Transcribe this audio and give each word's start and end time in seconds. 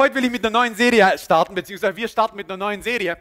heute 0.00 0.14
will 0.14 0.24
ich 0.24 0.30
mit 0.30 0.42
einer 0.46 0.58
neuen 0.58 0.74
Serie 0.74 1.12
starten, 1.18 1.54
beziehungsweise 1.54 1.94
wir 1.94 2.08
starten 2.08 2.34
mit 2.34 2.48
einer 2.48 2.56
neuen 2.56 2.80
Serie. 2.80 3.18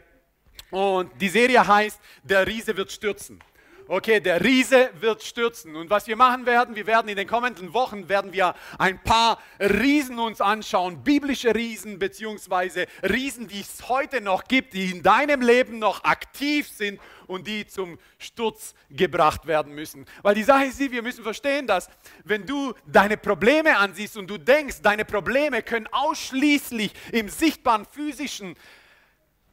Und 0.72 1.12
die 1.20 1.28
Serie 1.28 1.68
heißt, 1.68 2.00
der 2.24 2.48
Riese 2.48 2.78
wird 2.78 2.90
stürzen. 2.90 3.44
Okay, 3.86 4.22
der 4.22 4.42
Riese 4.42 4.90
wird 4.98 5.22
stürzen. 5.22 5.76
Und 5.76 5.90
was 5.90 6.08
wir 6.08 6.16
machen 6.16 6.46
werden, 6.46 6.76
wir 6.76 6.88
werden 6.88 7.10
in 7.10 7.18
den 7.18 7.28
kommenden 7.28 7.74
Wochen 7.74 8.08
werden 8.08 8.32
wir 8.32 8.56
ein 8.78 8.98
paar 9.04 9.40
Riesen 9.60 10.20
uns 10.20 10.40
anschauen, 10.40 11.04
biblische 11.04 11.54
Riesen 11.54 12.00
beziehungsweise 12.00 12.86
Riesen, 13.04 13.50
die 13.50 13.60
es 13.60 13.90
heute 13.90 14.22
noch 14.22 14.46
gibt, 14.46 14.74
die 14.74 14.90
in 14.90 15.04
deinem 15.04 15.42
Leben 15.42 15.80
noch 15.80 16.06
aktiv 16.06 16.70
sind 16.70 17.02
und 17.30 17.48
die 17.48 17.68
zum 17.68 17.98
Sturz 18.18 18.74
gebracht 18.90 19.46
werden 19.46 19.74
müssen. 19.74 20.06
Weil 20.24 20.36
die 20.36 20.44
Sache 20.44 20.66
ist 20.66 20.80
wir 20.80 21.04
müssen 21.04 21.24
verstehen, 21.24 21.68
dass 21.68 21.90
wenn 22.24 22.46
du 22.46 22.74
deine 22.88 23.18
Probleme 23.18 23.78
ansiehst 23.78 24.18
und 24.18 24.28
du 24.28 24.38
denkst, 24.38 24.82
deine 24.82 25.06
Probleme 25.06 25.62
können 25.62 25.88
ausschließlich 25.92 26.92
im 27.12 27.30
sichtbaren 27.30 27.86
physischen 27.86 28.56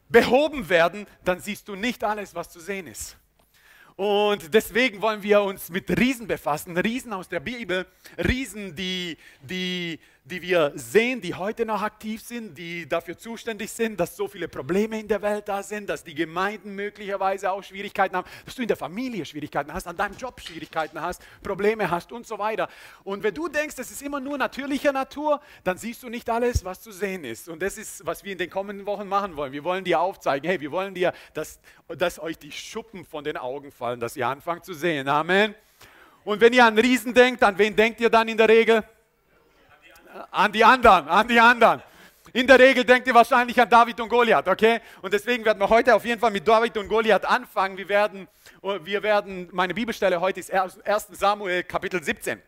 behoben 0.09 0.69
werden, 0.69 1.07
dann 1.25 1.41
siehst 1.41 1.69
du 1.69 1.75
nicht 1.75 2.03
alles, 2.03 2.35
was 2.35 2.49
zu 2.49 2.61
sehen 2.61 2.87
ist. 2.87 3.17
Und 3.97 4.53
deswegen 4.53 5.01
wollen 5.01 5.23
wir 5.23 5.43
uns 5.43 5.71
mit 5.71 5.91
Riesen 5.99 6.27
befassen, 6.27 6.77
Riesen 6.77 7.13
aus 7.13 7.29
der 7.29 7.41
Bibel, 7.41 7.87
Riesen, 8.19 8.77
die, 8.77 9.17
die 9.41 9.99
die 10.27 10.43
wir 10.43 10.73
sehen, 10.75 11.21
die 11.21 11.35
heute 11.35 11.65
noch 11.65 11.83
aktiv 11.83 12.21
sind, 12.21 12.59
die 12.59 12.89
dafür 12.89 13.17
zuständig 13.17 13.71
sind, 13.71 14.01
dass 14.01 14.17
so 14.17 14.27
viele 14.27 14.49
Probleme 14.49 14.99
in 14.99 15.07
der 15.07 15.23
Welt 15.23 15.49
da 15.49 15.63
sind, 15.63 15.89
dass 15.89 16.03
die 16.03 16.17
Gemeinden 16.17 16.75
möglicherweise 16.75 17.53
auch 17.53 17.63
Schwierigkeiten 17.63 18.17
haben, 18.17 18.29
dass 18.45 18.57
du 18.57 18.63
in 18.63 18.69
der 18.69 18.77
Familie 18.77 19.25
Schwierigkeiten 19.25 19.73
hast, 19.73 19.87
an 19.87 19.97
deinem 19.97 20.17
Job 20.17 20.41
Schwierigkeiten 20.41 21.01
hast, 21.01 21.23
Probleme 21.45 21.89
hast 21.89 22.11
und 22.11 22.27
so 22.27 22.41
weiter. 22.41 22.69
Und 23.05 23.23
wenn 23.23 23.35
du 23.35 23.47
denkst, 23.47 23.77
das 23.77 23.93
ist 23.93 24.03
immer 24.03 24.19
nur 24.19 24.37
natürlicher 24.37 24.93
Natur, 24.93 25.41
dann 25.63 25.79
siehst 25.79 26.03
du 26.03 26.09
nicht 26.09 26.29
alles, 26.29 26.65
was 26.65 26.81
zu 26.81 26.91
sehen 26.91 27.23
ist. 27.23 27.49
Und 27.49 27.63
das 27.63 27.79
ist, 27.79 28.05
was 28.05 28.25
wir 28.25 28.33
in 28.33 28.39
den 28.39 28.51
kommenden 28.51 28.85
Wochen 28.85 29.07
machen 29.07 29.37
wollen. 29.37 29.53
Wir 29.53 29.63
wollen 29.63 29.85
dir 29.85 30.01
aufzeigen, 30.01 30.49
hey, 30.49 30.61
wir 30.61 30.73
wollen 30.73 30.93
dir, 30.93 31.13
dass, 31.35 31.61
dass 31.87 32.19
euch 32.19 32.37
die 32.37 32.51
Schuppen 32.51 33.05
von 33.05 33.23
den 33.23 33.37
Augen 33.37 33.71
fallen, 33.71 34.01
dass 34.01 34.17
ihr 34.17 34.27
anfangt 34.27 34.65
zu 34.65 34.75
sehen. 34.75 35.07
Amen. 35.07 35.55
Und 36.25 36.41
wenn 36.41 36.53
ihr 36.53 36.65
an 36.65 36.77
Riesen 36.77 37.15
denkt, 37.15 37.45
an 37.45 37.57
wen 37.57 37.77
denkt 37.77 38.01
ihr 38.01 38.11
dann 38.11 38.27
in 38.27 38.37
der 38.37 38.49
Regel? 38.49 38.83
An 40.31 40.53
die 40.53 40.65
anderen, 40.65 41.09
an 41.09 41.29
die 41.29 41.41
anderen. 41.41 41.83
In 42.33 42.47
der 42.47 42.59
Regel 42.59 42.85
denkt 42.85 43.07
ihr 43.09 43.15
wahrscheinlich 43.15 43.59
an 43.61 43.69
David 43.69 44.01
und 44.01 44.09
Goliath, 44.09 44.47
okay? 44.47 44.81
Und 45.01 45.13
deswegen 45.13 45.45
werden 45.45 45.59
wir 45.59 45.69
heute 45.69 45.95
auf 45.95 46.05
jeden 46.05 46.21
Fall 46.21 46.31
mit 46.31 46.47
David 46.47 46.77
und 46.77 46.89
Goliath 46.89 47.25
anfangen. 47.25 47.79
Wir 47.79 47.89
werden, 47.89 48.29
wir 48.83 49.03
werden 49.03 49.49
meine 49.53 49.73
Bibelstelle 49.73 50.21
heute 50.21 50.41
ist 50.41 50.53
1. 50.53 50.79
Samuel 51.13 51.63
Kapitel 51.63 52.03
17. 52.03 52.43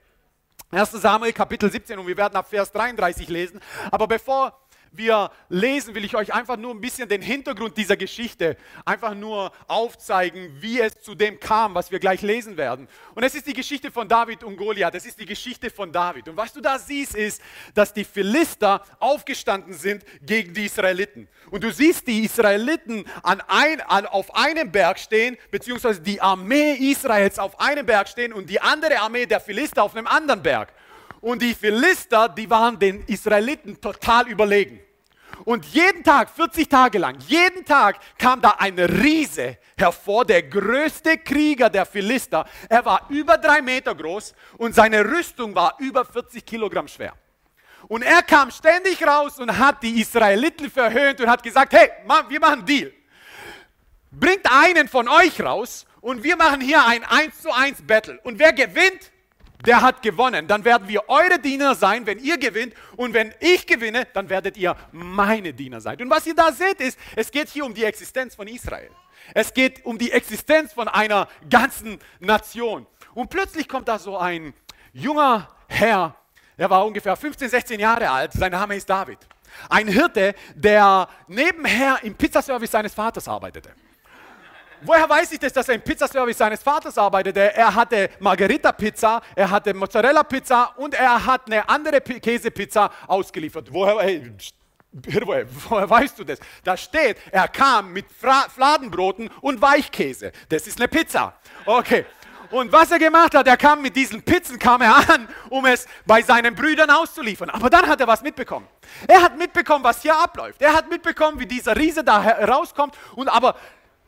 1. 0.70 0.90
Samuel 0.92 1.32
Kapitel 1.32 1.70
17 1.70 1.98
und 1.98 2.06
wir 2.06 2.16
werden 2.16 2.36
ab 2.36 2.48
Vers 2.50 2.70
33 2.72 3.28
lesen. 3.28 3.60
Aber 3.90 4.06
bevor 4.06 4.58
wir 4.92 5.30
lesen, 5.48 5.94
will 5.94 6.04
ich 6.04 6.16
euch 6.16 6.32
einfach 6.32 6.56
nur 6.56 6.74
ein 6.74 6.80
bisschen 6.80 7.08
den 7.08 7.22
Hintergrund 7.22 7.76
dieser 7.76 7.96
Geschichte 7.96 8.56
einfach 8.84 9.14
nur 9.14 9.52
aufzeigen, 9.66 10.56
wie 10.60 10.80
es 10.80 11.00
zu 11.00 11.14
dem 11.14 11.38
kam, 11.40 11.74
was 11.74 11.90
wir 11.90 11.98
gleich 11.98 12.22
lesen 12.22 12.56
werden. 12.56 12.88
Und 13.14 13.22
es 13.22 13.34
ist 13.34 13.46
die 13.46 13.52
Geschichte 13.52 13.90
von 13.90 14.08
David 14.08 14.44
und 14.44 14.56
Goliath. 14.56 14.94
Es 14.94 15.06
ist 15.06 15.20
die 15.20 15.26
Geschichte 15.26 15.70
von 15.70 15.92
David. 15.92 16.28
Und 16.28 16.36
was 16.36 16.52
du 16.52 16.60
da 16.60 16.78
siehst, 16.78 17.14
ist, 17.14 17.42
dass 17.74 17.92
die 17.92 18.04
Philister 18.04 18.82
aufgestanden 18.98 19.74
sind 19.74 20.04
gegen 20.22 20.54
die 20.54 20.66
Israeliten. 20.66 21.28
Und 21.50 21.64
du 21.64 21.70
siehst 21.70 22.06
die 22.06 22.24
Israeliten 22.24 23.04
an 23.22 23.42
ein, 23.46 23.80
an, 23.82 24.06
auf 24.06 24.34
einem 24.34 24.70
Berg 24.70 24.98
stehen, 24.98 25.36
beziehungsweise 25.50 26.00
die 26.00 26.20
Armee 26.20 26.74
Israels 26.74 27.38
auf 27.38 27.60
einem 27.60 27.86
Berg 27.86 28.08
stehen 28.08 28.32
und 28.32 28.48
die 28.48 28.60
andere 28.60 29.00
Armee 29.00 29.26
der 29.26 29.40
Philister 29.40 29.82
auf 29.82 29.94
einem 29.94 30.06
anderen 30.06 30.42
Berg. 30.42 30.72
Und 31.20 31.42
die 31.42 31.54
Philister, 31.54 32.28
die 32.28 32.48
waren 32.48 32.78
den 32.78 33.04
Israeliten 33.06 33.80
total 33.80 34.28
überlegen. 34.28 34.80
Und 35.44 35.64
jeden 35.66 36.02
Tag, 36.02 36.30
40 36.30 36.68
Tage 36.68 36.98
lang, 36.98 37.18
jeden 37.26 37.64
Tag 37.64 37.98
kam 38.18 38.40
da 38.40 38.56
ein 38.58 38.78
Riese 38.78 39.58
hervor, 39.76 40.24
der 40.24 40.42
größte 40.42 41.18
Krieger 41.18 41.70
der 41.70 41.86
Philister. 41.86 42.44
Er 42.68 42.84
war 42.84 43.06
über 43.08 43.38
drei 43.38 43.62
Meter 43.62 43.94
groß 43.94 44.34
und 44.56 44.74
seine 44.74 45.04
Rüstung 45.04 45.54
war 45.54 45.76
über 45.78 46.04
40 46.04 46.44
Kilogramm 46.44 46.88
schwer. 46.88 47.14
Und 47.86 48.02
er 48.02 48.22
kam 48.22 48.50
ständig 48.50 49.06
raus 49.06 49.38
und 49.38 49.56
hat 49.56 49.82
die 49.82 50.00
Israeliten 50.00 50.70
verhöhnt 50.70 51.20
und 51.20 51.30
hat 51.30 51.42
gesagt, 51.42 51.72
hey, 51.72 51.90
wir 52.28 52.40
machen 52.40 52.58
einen 52.58 52.66
Deal. 52.66 52.92
Bringt 54.10 54.50
einen 54.50 54.88
von 54.88 55.06
euch 55.08 55.40
raus 55.40 55.86
und 56.00 56.24
wir 56.24 56.36
machen 56.36 56.60
hier 56.60 56.84
ein 56.84 57.04
1 57.04 57.42
zu 57.42 57.52
1 57.52 57.86
Battle. 57.86 58.18
Und 58.24 58.38
wer 58.38 58.52
gewinnt, 58.52 59.12
der 59.66 59.82
hat 59.82 60.02
gewonnen. 60.02 60.46
Dann 60.46 60.64
werden 60.64 60.88
wir 60.88 61.08
eure 61.08 61.38
Diener 61.38 61.74
sein, 61.74 62.06
wenn 62.06 62.18
ihr 62.18 62.38
gewinnt. 62.38 62.74
Und 62.96 63.14
wenn 63.14 63.34
ich 63.40 63.66
gewinne, 63.66 64.06
dann 64.12 64.28
werdet 64.28 64.56
ihr 64.56 64.76
meine 64.92 65.52
Diener 65.52 65.80
sein. 65.80 66.00
Und 66.00 66.10
was 66.10 66.26
ihr 66.26 66.34
da 66.34 66.52
seht, 66.52 66.80
ist, 66.80 66.98
es 67.16 67.30
geht 67.30 67.48
hier 67.48 67.64
um 67.64 67.74
die 67.74 67.84
Existenz 67.84 68.34
von 68.34 68.46
Israel. 68.46 68.90
Es 69.34 69.52
geht 69.52 69.84
um 69.84 69.98
die 69.98 70.12
Existenz 70.12 70.72
von 70.72 70.88
einer 70.88 71.28
ganzen 71.50 71.98
Nation. 72.20 72.86
Und 73.14 73.30
plötzlich 73.30 73.68
kommt 73.68 73.88
da 73.88 73.98
so 73.98 74.16
ein 74.16 74.54
junger 74.92 75.48
Herr, 75.66 76.14
er 76.56 76.70
war 76.70 76.84
ungefähr 76.86 77.14
15, 77.14 77.48
16 77.48 77.80
Jahre 77.80 78.10
alt, 78.10 78.32
sein 78.32 78.52
Name 78.52 78.76
ist 78.76 78.88
David. 78.88 79.18
Ein 79.68 79.88
Hirte, 79.88 80.34
der 80.54 81.08
nebenher 81.26 81.98
im 82.02 82.14
Pizzaservice 82.14 82.70
seines 82.70 82.94
Vaters 82.94 83.28
arbeitete. 83.28 83.70
Woher 84.82 85.08
weiß 85.08 85.32
ich 85.32 85.38
das, 85.38 85.52
dass 85.52 85.68
er 85.68 85.74
im 85.74 85.82
Pizzaservice 85.82 86.38
seines 86.38 86.62
Vaters 86.62 86.96
arbeitete? 86.96 87.54
Er 87.54 87.74
hatte 87.74 88.10
Margherita-Pizza, 88.20 89.20
er 89.34 89.50
hatte 89.50 89.74
Mozzarella-Pizza 89.74 90.74
und 90.76 90.94
er 90.94 91.24
hat 91.24 91.46
eine 91.46 91.68
andere 91.68 92.00
Käsepizza 92.00 92.90
ausgeliefert. 93.06 93.72
Woher, 93.72 93.98
hey, 94.00 94.32
woher, 94.92 95.90
weißt 95.90 96.18
du 96.18 96.24
das? 96.24 96.38
Da 96.62 96.76
steht, 96.76 97.16
er 97.32 97.48
kam 97.48 97.92
mit 97.92 98.06
Fra 98.10 98.46
Fladenbroten 98.48 99.30
und 99.40 99.60
Weichkäse. 99.60 100.32
Das 100.48 100.66
ist 100.66 100.78
eine 100.78 100.88
Pizza. 100.88 101.34
Okay. 101.66 102.06
Und 102.50 102.72
was 102.72 102.90
er 102.90 102.98
gemacht 102.98 103.34
hat, 103.34 103.46
er 103.46 103.58
kam 103.58 103.82
mit 103.82 103.94
diesen 103.94 104.22
Pizzen, 104.22 104.58
kam 104.58 104.80
er 104.80 104.96
an, 104.96 105.28
um 105.50 105.66
es 105.66 105.86
bei 106.06 106.22
seinen 106.22 106.54
Brüdern 106.54 106.88
auszuliefern. 106.88 107.50
Aber 107.50 107.68
dann 107.68 107.86
hat 107.86 108.00
er 108.00 108.06
was 108.06 108.22
mitbekommen. 108.22 108.66
Er 109.06 109.20
hat 109.20 109.36
mitbekommen, 109.36 109.84
was 109.84 110.00
hier 110.00 110.16
abläuft. 110.16 110.62
Er 110.62 110.72
hat 110.72 110.88
mitbekommen, 110.88 111.38
wie 111.38 111.46
dieser 111.46 111.76
Riese 111.76 112.02
da 112.02 112.20
rauskommt. 112.20 112.96
Und 113.16 113.28
aber 113.28 113.54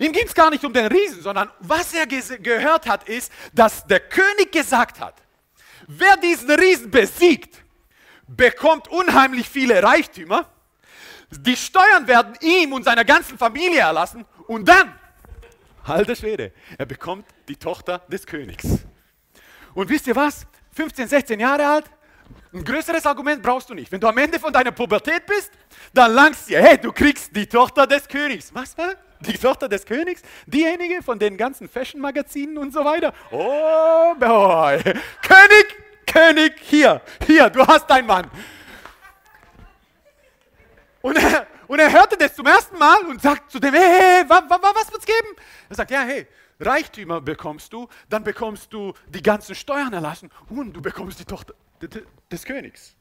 Ihm 0.01 0.13
ging 0.13 0.25
es 0.25 0.35
gar 0.35 0.49
nicht 0.49 0.65
um 0.65 0.73
den 0.73 0.87
Riesen, 0.87 1.21
sondern 1.21 1.51
was 1.61 1.93
er 1.93 2.07
gehört 2.07 2.89
hat, 2.89 3.07
ist, 3.07 3.31
dass 3.53 3.87
der 3.87 4.01
König 4.01 4.51
gesagt 4.51 4.99
hat, 4.99 5.15
wer 5.87 6.17
diesen 6.17 6.51
Riesen 6.51 6.91
besiegt, 6.91 7.63
bekommt 8.27 8.89
unheimlich 8.89 9.47
viele 9.47 9.83
Reichtümer. 9.83 10.49
Die 11.31 11.55
Steuern 11.55 12.07
werden 12.07 12.35
ihm 12.41 12.73
und 12.73 12.85
seiner 12.85 13.05
ganzen 13.05 13.37
Familie 13.37 13.81
erlassen 13.81 14.25
und 14.47 14.67
dann, 14.67 14.99
alter 15.85 16.17
Schwede, 16.17 16.53
er 16.79 16.87
bekommt 16.87 17.27
die 17.47 17.57
Tochter 17.57 17.99
des 18.09 18.25
Königs. 18.25 18.67
Und 19.75 19.91
wisst 19.91 20.07
ihr 20.07 20.17
was? 20.17 20.47
15, 20.73 21.09
16 21.09 21.39
Jahre 21.39 21.67
alt, 21.67 21.91
ein 22.55 22.65
größeres 22.65 23.05
Argument 23.05 23.43
brauchst 23.43 23.69
du 23.69 23.75
nicht. 23.75 23.93
Wenn 23.93 24.01
du 24.01 24.09
am 24.09 24.17
Ende 24.17 24.39
von 24.39 24.51
deiner 24.51 24.73
Pubertät 24.73 25.27
bist, 25.27 25.53
dann 25.93 26.15
langst 26.15 26.49
dir, 26.49 26.63
hey, 26.63 26.79
du 26.79 26.91
kriegst 26.91 27.37
die 27.37 27.47
Tochter 27.47 27.87
des 27.87 28.09
Königs. 28.09 28.55
Was? 28.55 28.75
Die 29.21 29.37
Tochter 29.37 29.69
des 29.69 29.85
Königs? 29.85 30.23
Diejenige 30.47 31.03
von 31.03 31.19
den 31.19 31.37
ganzen 31.37 31.69
Fashion-Magazinen 31.69 32.57
und 32.59 32.73
so 32.73 32.85
weiter? 32.85 33.13
Oh 33.31 34.15
boy. 34.19 34.83
König, 35.23 35.77
König, 36.07 36.55
hier, 36.63 37.03
hier, 37.27 37.51
du 37.51 37.67
hast 37.67 37.89
deinen 37.89 38.07
Mann. 38.07 38.31
Und 41.03 41.17
er, 41.17 41.47
und 41.67 41.79
er 41.79 41.93
hörte 41.93 42.17
das 42.17 42.35
zum 42.35 42.47
ersten 42.47 42.79
Mal 42.79 43.05
und 43.07 43.23
sagt 43.23 43.51
zu 43.51 43.59
dem, 43.59 43.75
hey, 43.75 43.83
hey 43.83 44.29
wa, 44.29 44.43
wa, 44.49 44.59
was 44.75 44.91
wird's 44.93 45.07
geben? 45.07 45.29
Er 45.69 45.77
sagt, 45.77 45.91
ja, 45.91 46.01
hey, 46.01 46.27
Reichtümer 46.59 47.21
bekommst 47.21 47.73
du, 47.73 47.89
dann 48.09 48.23
bekommst 48.23 48.73
du 48.73 48.93
die 49.09 49.23
ganzen 49.23 49.55
Steuern 49.55 49.93
erlassen 49.93 50.31
und 50.49 50.73
du 50.73 50.83
bekommst 50.83 51.19
die 51.19 51.25
Tochter 51.25 51.55
des 52.31 52.45
Königs. 52.45 52.95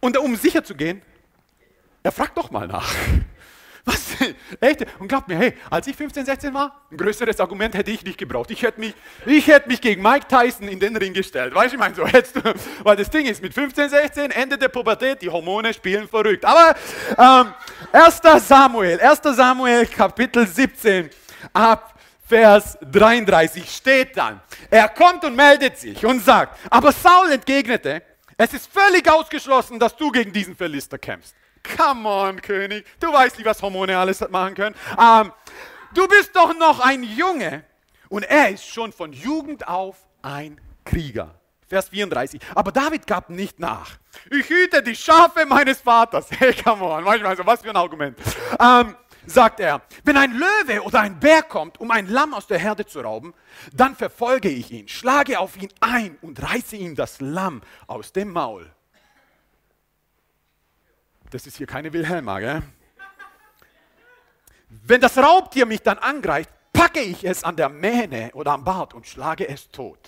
Und 0.00 0.16
um 0.16 0.36
sicher 0.36 0.62
zu 0.62 0.74
gehen, 0.74 1.02
er 2.02 2.12
fragt 2.12 2.36
doch 2.36 2.50
mal 2.50 2.66
nach. 2.66 2.92
Was? 3.84 4.16
Echt? 4.60 4.86
Und 4.98 5.08
glaubt 5.08 5.28
mir, 5.28 5.36
hey, 5.36 5.54
als 5.68 5.86
ich 5.86 5.96
15, 5.96 6.24
16 6.24 6.54
war, 6.54 6.82
ein 6.90 6.96
größeres 6.96 7.40
Argument 7.40 7.74
hätte 7.74 7.90
ich 7.90 8.04
nicht 8.04 8.18
gebraucht. 8.18 8.50
Ich 8.50 8.62
hätte 8.62 8.78
mich, 8.78 8.94
ich 9.26 9.46
hätte 9.46 9.68
mich 9.68 9.80
gegen 9.80 10.02
Mike 10.02 10.26
Tyson 10.28 10.68
in 10.68 10.78
den 10.78 10.96
Ring 10.96 11.12
gestellt. 11.12 11.54
Weißt 11.54 11.72
du, 11.72 11.76
ich 11.76 11.80
meine, 11.80 11.94
so 11.94 12.06
hättest 12.06 12.36
du, 12.36 12.42
weil 12.84 12.96
das 12.96 13.10
Ding 13.10 13.26
ist, 13.26 13.42
mit 13.42 13.52
15, 13.52 13.88
16, 13.88 14.30
Ende 14.30 14.56
der 14.56 14.68
Pubertät, 14.68 15.20
die 15.22 15.28
Hormone 15.28 15.74
spielen 15.74 16.08
verrückt. 16.08 16.44
Aber 16.44 16.76
ähm, 17.18 17.54
1. 17.92 18.20
Samuel, 18.46 19.00
1. 19.00 19.20
Samuel, 19.36 19.86
Kapitel 19.86 20.46
17, 20.46 21.10
ab 21.52 21.94
Vers 22.24 22.78
33 22.80 23.68
steht 23.68 24.16
dann, 24.16 24.40
er 24.70 24.88
kommt 24.88 25.24
und 25.24 25.36
meldet 25.36 25.76
sich 25.76 26.06
und 26.06 26.24
sagt, 26.24 26.58
aber 26.70 26.90
Saul 26.90 27.30
entgegnete, 27.32 28.02
es 28.38 28.54
ist 28.54 28.72
völlig 28.72 29.10
ausgeschlossen, 29.10 29.78
dass 29.78 29.94
du 29.96 30.10
gegen 30.10 30.32
diesen 30.32 30.56
Philister 30.56 30.96
kämpfst. 30.96 31.34
Come 31.62 32.08
on, 32.08 32.40
König. 32.40 32.86
Du 33.00 33.12
weißt 33.12 33.36
nicht, 33.36 33.46
was 33.46 33.62
Hormone 33.62 33.96
alles 33.96 34.20
machen 34.30 34.54
können. 34.54 34.76
Ähm, 34.98 35.32
du 35.94 36.06
bist 36.08 36.34
doch 36.34 36.56
noch 36.58 36.80
ein 36.80 37.02
Junge. 37.02 37.64
Und 38.08 38.24
er 38.24 38.50
ist 38.50 38.66
schon 38.66 38.92
von 38.92 39.12
Jugend 39.12 39.66
auf 39.66 39.96
ein 40.20 40.60
Krieger. 40.84 41.34
Vers 41.66 41.88
34. 41.88 42.40
Aber 42.54 42.70
David 42.70 43.06
gab 43.06 43.30
nicht 43.30 43.58
nach. 43.58 43.92
Ich 44.30 44.50
hüte 44.50 44.82
die 44.82 44.94
Schafe 44.94 45.46
meines 45.46 45.80
Vaters. 45.80 46.28
Hey, 46.30 46.52
come 46.52 46.84
on, 46.84 47.04
manchmal 47.04 47.34
so, 47.36 47.46
was 47.46 47.62
für 47.62 47.70
ein 47.70 47.76
Argument. 47.76 48.18
Ähm, 48.60 48.94
sagt 49.24 49.60
er, 49.60 49.80
wenn 50.04 50.18
ein 50.18 50.32
Löwe 50.32 50.82
oder 50.82 51.00
ein 51.00 51.18
Bär 51.18 51.42
kommt, 51.42 51.80
um 51.80 51.90
ein 51.90 52.08
Lamm 52.08 52.34
aus 52.34 52.46
der 52.46 52.58
Herde 52.58 52.84
zu 52.84 53.00
rauben, 53.00 53.32
dann 53.72 53.96
verfolge 53.96 54.50
ich 54.50 54.70
ihn, 54.70 54.88
schlage 54.88 55.38
auf 55.38 55.56
ihn 55.56 55.72
ein 55.80 56.18
und 56.20 56.42
reiße 56.42 56.76
ihm 56.76 56.94
das 56.94 57.20
Lamm 57.20 57.62
aus 57.86 58.12
dem 58.12 58.32
Maul. 58.32 58.70
Das 61.32 61.46
ist 61.46 61.56
hier 61.56 61.66
keine 61.66 61.90
Wilhelma, 61.94 62.40
gell? 62.40 62.62
Wenn 64.68 65.00
das 65.00 65.16
Raubtier 65.16 65.64
mich 65.64 65.80
dann 65.80 65.96
angreift, 65.96 66.50
packe 66.74 67.00
ich 67.00 67.24
es 67.24 67.42
an 67.42 67.56
der 67.56 67.70
Mähne 67.70 68.30
oder 68.34 68.52
am 68.52 68.64
Bart 68.64 68.92
und 68.92 69.06
schlage 69.06 69.48
es 69.48 69.70
tot. 69.70 69.98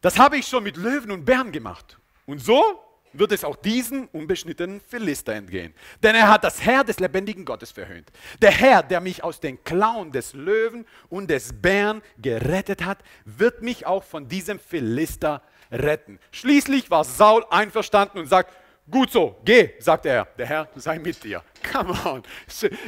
Das 0.00 0.18
habe 0.18 0.36
ich 0.36 0.48
schon 0.48 0.64
mit 0.64 0.76
Löwen 0.76 1.12
und 1.12 1.24
Bären 1.24 1.52
gemacht. 1.52 1.96
Und 2.26 2.40
so 2.40 2.82
wird 3.12 3.30
es 3.30 3.44
auch 3.44 3.54
diesen 3.54 4.08
unbeschnittenen 4.08 4.80
Philister 4.80 5.34
entgehen. 5.34 5.74
Denn 6.02 6.16
er 6.16 6.28
hat 6.28 6.42
das 6.42 6.60
Herr 6.62 6.82
des 6.82 6.98
lebendigen 6.98 7.44
Gottes 7.44 7.70
verhöhnt. 7.70 8.10
Der 8.40 8.50
Herr, 8.50 8.82
der 8.82 9.00
mich 9.00 9.22
aus 9.22 9.38
den 9.38 9.62
Klauen 9.62 10.10
des 10.10 10.32
Löwen 10.32 10.86
und 11.08 11.30
des 11.30 11.52
Bären 11.52 12.02
gerettet 12.18 12.84
hat, 12.84 12.98
wird 13.24 13.62
mich 13.62 13.86
auch 13.86 14.02
von 14.02 14.28
diesem 14.28 14.58
Philister 14.58 15.40
retten. 15.70 16.18
Schließlich 16.32 16.90
war 16.90 17.04
Saul 17.04 17.44
einverstanden 17.48 18.18
und 18.18 18.26
sagt, 18.26 18.52
gut 18.92 19.10
so, 19.10 19.40
geh, 19.44 19.70
sagt 19.80 20.06
er, 20.06 20.26
der 20.38 20.46
Herr 20.46 20.68
sei 20.76 20.98
mit 21.00 21.24
dir. 21.24 21.42
Come 21.72 21.98
on, 22.04 22.22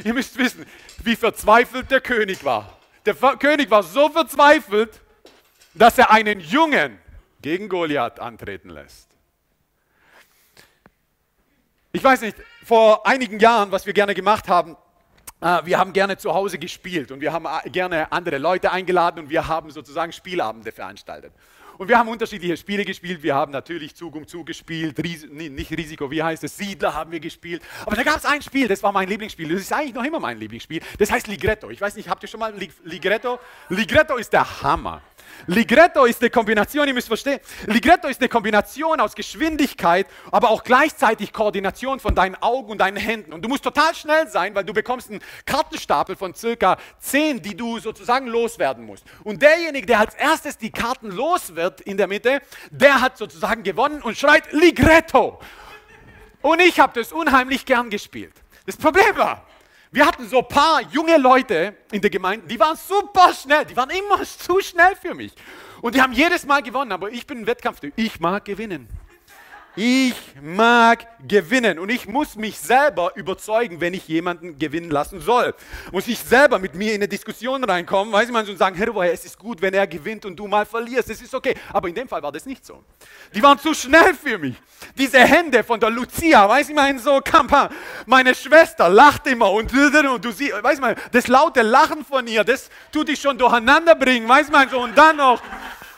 ihr 0.03 0.13
müsst 0.13 0.37
wissen, 0.37 0.65
wie 1.03 1.15
verzweifelt 1.17 1.91
der 1.91 1.99
König 1.99 2.45
war. 2.45 2.79
Der 3.05 3.15
König 3.15 3.69
war 3.69 3.83
so 3.83 4.09
verzweifelt, 4.09 5.01
dass 5.73 5.97
er 5.97 6.11
einen 6.11 6.39
Jungen 6.39 6.97
gegen 7.41 7.67
Goliath 7.67 8.19
antreten 8.19 8.69
lässt. 8.69 9.09
Ich 11.91 12.03
weiß 12.03 12.21
nicht, 12.21 12.37
vor 12.63 13.05
einigen 13.05 13.39
Jahren, 13.39 13.71
was 13.71 13.85
wir 13.85 13.93
gerne 13.93 14.13
gemacht 14.15 14.47
haben, 14.47 14.75
äh, 15.41 15.61
wir 15.65 15.77
haben 15.77 15.93
gerne 15.93 16.17
zu 16.17 16.33
Hause 16.33 16.57
gespielt 16.57 17.11
und 17.11 17.21
wir 17.21 17.31
haben 17.31 17.45
äh, 17.45 17.69
gerne 17.69 18.11
andere 18.11 18.37
Leute 18.37 18.71
eingeladen 18.71 19.19
und 19.19 19.29
wir 19.29 19.47
haben 19.47 19.69
sozusagen 19.69 20.11
Spielabende 20.11 20.71
veranstaltet. 20.71 21.33
Und 21.77 21.89
wir 21.89 21.97
haben 21.97 22.09
unterschiedliche 22.09 22.57
Spiele 22.57 22.85
gespielt. 22.85 23.21
Wir 23.23 23.35
haben 23.35 23.51
natürlich 23.51 23.95
Zug 23.95 24.15
um 24.15 24.27
Zug 24.27 24.45
gespielt, 24.45 24.97
Ries 25.03 25.25
nicht 25.29 25.71
Risiko, 25.71 26.09
wie 26.09 26.23
heißt 26.23 26.43
es, 26.43 26.57
Siedler 26.57 26.93
haben 26.93 27.11
wir 27.11 27.19
gespielt. 27.19 27.61
Aber 27.85 27.95
da 27.95 28.03
gab 28.03 28.17
es 28.17 28.25
ein 28.25 28.41
Spiel, 28.41 28.67
das 28.67 28.81
war 28.83 28.91
mein 28.91 29.09
Lieblingsspiel. 29.09 29.49
Das 29.49 29.61
ist 29.61 29.73
eigentlich 29.73 29.93
noch 29.93 30.03
immer 30.03 30.19
mein 30.19 30.37
Lieblingsspiel. 30.37 30.81
Das 30.97 31.11
heißt 31.11 31.27
Ligretto. 31.27 31.69
Ich 31.69 31.81
weiß 31.81 31.95
nicht, 31.95 32.09
habt 32.09 32.23
ihr 32.23 32.29
schon 32.29 32.39
mal 32.39 32.53
Ligretto? 32.83 33.39
Ligretto 33.69 34.17
ist 34.17 34.31
der 34.33 34.61
Hammer. 34.61 35.01
Ligretto 35.47 36.05
ist 36.05 36.21
eine 36.21 36.29
Kombination, 36.29 36.87
ihr 36.87 36.93
müsst 36.93 37.07
verstehen, 37.07 37.39
Ligretto 37.67 38.07
ist 38.07 38.19
eine 38.19 38.29
Kombination 38.29 38.99
aus 38.99 39.15
Geschwindigkeit, 39.15 40.07
aber 40.31 40.49
auch 40.49 40.63
gleichzeitig 40.63 41.33
Koordination 41.33 41.99
von 41.99 42.15
deinen 42.15 42.35
Augen 42.35 42.71
und 42.71 42.79
deinen 42.79 42.97
Händen. 42.97 43.33
Und 43.33 43.43
du 43.43 43.49
musst 43.49 43.63
total 43.63 43.93
schnell 43.95 44.27
sein, 44.27 44.55
weil 44.55 44.63
du 44.63 44.73
bekommst 44.73 45.09
einen 45.09 45.19
Kartenstapel 45.45 46.15
von 46.15 46.33
circa 46.33 46.77
10, 46.99 47.41
die 47.41 47.55
du 47.55 47.79
sozusagen 47.79 48.27
loswerden 48.27 48.85
musst. 48.85 49.05
Und 49.23 49.41
derjenige, 49.41 49.85
der 49.85 49.99
als 49.99 50.15
erstes 50.15 50.57
die 50.57 50.71
Karten 50.71 51.11
los 51.11 51.55
wird 51.65 51.81
in 51.81 51.97
der 51.97 52.07
Mitte, 52.07 52.41
der 52.69 53.01
hat 53.01 53.17
sozusagen 53.17 53.63
gewonnen 53.63 54.01
und 54.01 54.17
schreit 54.17 54.51
Ligretto. 54.51 55.39
Und 56.41 56.61
ich 56.61 56.79
habe 56.79 56.99
das 56.99 57.11
unheimlich 57.11 57.65
gern 57.65 57.89
gespielt. 57.89 58.33
Das 58.67 58.77
Problem 58.77 59.17
war, 59.17 59.45
wir 59.91 60.05
hatten 60.05 60.27
so 60.29 60.39
ein 60.39 60.47
paar 60.47 60.81
junge 60.91 61.17
Leute 61.17 61.75
in 61.91 62.01
der 62.01 62.11
Gemeinde, 62.11 62.45
die 62.47 62.59
waren 62.59 62.77
super 62.77 63.33
schnell, 63.33 63.65
die 63.65 63.75
waren 63.75 63.89
immer 63.89 64.23
zu 64.45 64.59
schnell 64.59 64.95
für 64.95 65.15
mich. 65.15 65.33
Und 65.81 65.95
die 65.95 66.01
haben 66.01 66.13
jedes 66.13 66.45
Mal 66.45 66.61
gewonnen, 66.61 66.91
aber 66.91 67.09
ich 67.09 67.25
bin 67.25 67.39
ein 67.39 67.47
Wettkampftyp. 67.47 67.93
Ich 67.95 68.19
mag 68.19 68.45
gewinnen. 68.45 68.87
Ich 69.77 70.15
mag 70.41 71.05
gewinnen 71.27 71.79
und 71.79 71.89
ich 71.89 72.07
muss 72.07 72.37
mich 72.37 72.57
selber 72.57 73.11
überzeugen, 73.15 73.81
wenn 73.81 73.93
ich 73.93 74.07
jemanden 74.07 74.57
gewinnen 74.57 74.89
lassen 74.89 75.19
soll. 75.19 75.53
Muss 75.91 76.07
ich 76.07 76.17
selber 76.17 76.59
mit 76.59 76.75
mir 76.75 76.91
in 76.91 76.95
eine 76.95 77.09
Diskussion 77.09 77.61
reinkommen, 77.61 78.13
weiß 78.13 78.31
mal, 78.31 78.49
und 78.49 78.57
sagen, 78.57 78.77
Herr, 78.77 78.95
es 79.11 79.25
ist 79.25 79.37
gut, 79.37 79.61
wenn 79.61 79.73
er 79.73 79.85
gewinnt 79.85 80.23
und 80.25 80.37
du 80.37 80.47
mal 80.47 80.65
verlierst, 80.65 81.09
es 81.09 81.21
ist 81.21 81.35
okay. 81.35 81.55
Aber 81.73 81.89
in 81.89 81.95
dem 81.95 82.07
Fall 82.07 82.23
war 82.23 82.31
das 82.31 82.45
nicht 82.45 82.65
so. 82.65 82.81
Die 83.33 83.43
waren 83.43 83.59
zu 83.59 83.73
schnell 83.73 84.13
für 84.13 84.37
mich. 84.37 84.55
Diese 84.97 85.19
Hände 85.19 85.61
von 85.61 85.77
der 85.77 85.89
Lucia, 85.89 86.47
weiß 86.47 86.69
ich 86.69 86.75
mal, 86.75 86.97
so 86.97 87.19
Kampa. 87.19 87.69
Meine 88.05 88.33
Schwester 88.33 88.87
lacht 88.87 89.27
immer 89.27 89.51
und, 89.51 89.73
und 89.73 90.23
du 90.23 90.31
siehst, 90.31 90.63
weiß 90.63 90.79
mal, 90.79 90.95
das 91.11 91.27
laute 91.27 91.63
Lachen 91.63 92.05
von 92.05 92.25
ihr, 92.27 92.45
das 92.45 92.69
tut 92.93 93.09
dich 93.09 93.19
schon 93.19 93.37
durcheinander 93.37 93.95
bringen, 93.95 94.25
weiß 94.29 94.49
mal, 94.51 94.69
so 94.69 94.79
und 94.79 94.97
dann 94.97 95.17
noch, 95.17 95.41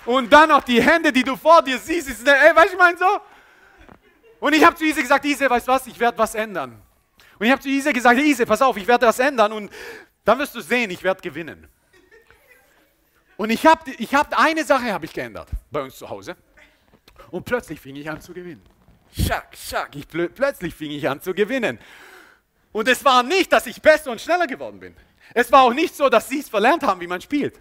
und 0.06 0.34
dann 0.34 0.50
noch 0.50 0.64
die 0.64 0.82
Hände, 0.82 1.14
die 1.14 1.24
du 1.24 1.36
vor 1.36 1.62
dir 1.62 1.78
siehst, 1.78 2.10
ist, 2.10 2.28
ey, 2.28 2.56
weiß 2.56 2.72
ich 2.72 2.78
mal, 2.78 2.98
so. 2.98 3.06
Und 4.40 4.54
ich 4.54 4.64
habe 4.64 4.76
zu 4.76 4.84
Ise 4.84 5.02
gesagt, 5.02 5.26
Ise, 5.26 5.50
weißt 5.50 5.68
du 5.68 5.72
was, 5.72 5.88
ich 5.88 6.00
werde 6.00 6.18
was 6.18 6.36
ändern. 6.36 6.82
Und 7.40 7.46
ich 7.46 7.52
habe 7.52 7.62
zu 7.62 7.70
Ise 7.70 7.94
gesagt, 7.94 8.20
Ise, 8.20 8.46
pass 8.46 8.62
auf, 8.62 8.78
ich 8.78 8.88
werde 8.88 9.06
das 9.06 9.20
ändern 9.20 9.52
und 9.52 9.72
dann 10.26 10.40
wirst 10.40 10.56
du 10.56 10.62
sehen, 10.62 10.90
ich 10.92 11.04
werde 11.04 11.22
gewinnen. 11.22 11.68
Und 13.38 13.52
ich 13.52 13.66
habe 13.66 13.92
ich 13.92 14.14
hab, 14.16 14.38
eine 14.38 14.64
Sache 14.64 14.92
habe 14.92 15.06
ich 15.06 15.14
geändert 15.14 15.50
bei 15.72 15.82
uns 15.82 15.98
zu 15.98 16.10
Hause. 16.10 16.36
Und 17.30 17.46
plötzlich 17.46 17.80
fing 17.80 17.96
ich 17.96 18.10
an 18.10 18.20
zu 18.20 18.34
gewinnen. 18.34 18.64
Schack, 19.16 19.56
schack, 19.56 19.96
ich, 19.96 20.08
plötzlich 20.08 20.74
fing 20.74 20.92
ich 20.92 21.08
an 21.08 21.22
zu 21.22 21.34
gewinnen. 21.34 21.80
Und 22.72 22.88
es 22.88 23.04
war 23.06 23.24
nicht, 23.24 23.52
dass 23.52 23.66
ich 23.68 23.82
besser 23.82 24.12
und 24.12 24.22
schneller 24.22 24.48
geworden 24.48 24.80
bin. 24.80 24.96
Es 25.34 25.52
war 25.52 25.64
auch 25.64 25.74
nicht 25.74 25.96
so, 25.96 26.10
dass 26.10 26.30
sie 26.30 26.40
es 26.40 26.50
verlernt 26.50 26.84
haben, 26.84 27.00
wie 27.02 27.08
man 27.08 27.22
spielt. 27.22 27.60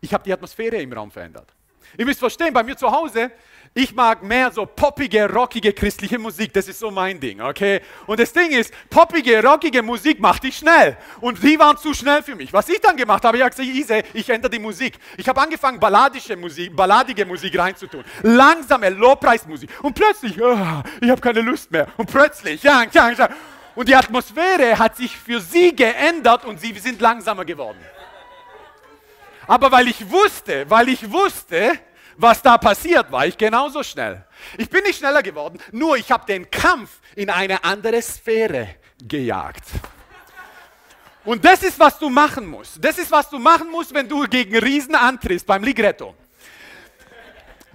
Ich 0.00 0.12
habe 0.12 0.24
die 0.24 0.32
Atmosphäre 0.32 0.76
im 0.76 0.92
Raum 0.92 1.10
verändert. 1.10 1.54
Ihr 1.96 2.04
müsst 2.04 2.20
verstehen, 2.20 2.52
bei 2.52 2.62
mir 2.62 2.76
zu 2.76 2.90
Hause, 2.90 3.30
ich 3.76 3.92
mag 3.92 4.22
mehr 4.22 4.52
so 4.52 4.66
poppige, 4.66 5.28
rockige 5.28 5.72
christliche 5.72 6.16
Musik. 6.16 6.52
Das 6.52 6.68
ist 6.68 6.78
so 6.78 6.92
mein 6.92 7.18
Ding, 7.18 7.40
okay? 7.40 7.80
Und 8.06 8.20
das 8.20 8.32
Ding 8.32 8.52
ist, 8.52 8.72
poppige, 8.88 9.42
rockige 9.42 9.82
Musik 9.82 10.20
macht 10.20 10.44
dich 10.44 10.56
schnell. 10.56 10.96
Und 11.20 11.42
die 11.42 11.58
waren 11.58 11.76
zu 11.76 11.92
schnell 11.92 12.22
für 12.22 12.36
mich. 12.36 12.52
Was 12.52 12.68
ich 12.68 12.80
dann 12.80 12.96
gemacht 12.96 13.24
habe, 13.24 13.36
ich 13.36 13.42
habe 13.42 13.50
gesagt, 13.50 13.68
Ise, 13.68 14.04
ich 14.12 14.30
ändere 14.30 14.50
die 14.50 14.60
Musik. 14.60 14.96
Ich 15.16 15.28
habe 15.28 15.40
angefangen, 15.40 15.80
balladische 15.80 16.36
Musik, 16.36 16.76
balladige 16.76 17.26
Musik 17.26 17.58
reinzutun. 17.58 18.04
Langsame 18.22 18.90
Lobpreismusik. 18.90 19.68
Und 19.82 19.94
plötzlich, 19.94 20.40
oh, 20.40 20.56
ich 21.00 21.10
habe 21.10 21.20
keine 21.20 21.40
Lust 21.40 21.68
mehr. 21.72 21.88
Und 21.96 22.08
plötzlich, 22.08 22.62
ja, 22.62 22.84
ja, 22.92 23.10
ja. 23.10 23.28
Und 23.74 23.88
die 23.88 23.96
Atmosphäre 23.96 24.78
hat 24.78 24.96
sich 24.96 25.16
für 25.16 25.40
sie 25.40 25.74
geändert 25.74 26.44
und 26.44 26.60
sie 26.60 26.72
sind 26.78 27.00
langsamer 27.00 27.44
geworden. 27.44 27.78
Aber 29.46 29.70
weil 29.72 29.88
ich 29.88 30.10
wusste, 30.10 30.68
weil 30.68 30.88
ich 30.88 31.10
wusste, 31.10 31.78
was 32.16 32.42
da 32.42 32.58
passiert, 32.58 33.10
war 33.10 33.26
ich 33.26 33.36
genauso 33.36 33.82
schnell. 33.82 34.24
Ich 34.58 34.68
bin 34.70 34.82
nicht 34.84 34.98
schneller 34.98 35.22
geworden, 35.22 35.58
nur 35.72 35.96
ich 35.96 36.10
habe 36.10 36.24
den 36.26 36.50
Kampf 36.50 37.00
in 37.16 37.30
eine 37.30 37.64
andere 37.64 38.00
Sphäre 38.00 38.76
gejagt. 39.02 39.64
Und 41.24 41.44
das 41.44 41.62
ist, 41.62 41.78
was 41.78 41.98
du 41.98 42.10
machen 42.10 42.46
musst. 42.46 42.84
Das 42.84 42.98
ist, 42.98 43.10
was 43.10 43.30
du 43.30 43.38
machen 43.38 43.70
musst, 43.70 43.94
wenn 43.94 44.08
du 44.08 44.26
gegen 44.28 44.56
Riesen 44.58 44.94
antrittst 44.94 45.46
beim 45.46 45.64
Ligretto. 45.64 46.14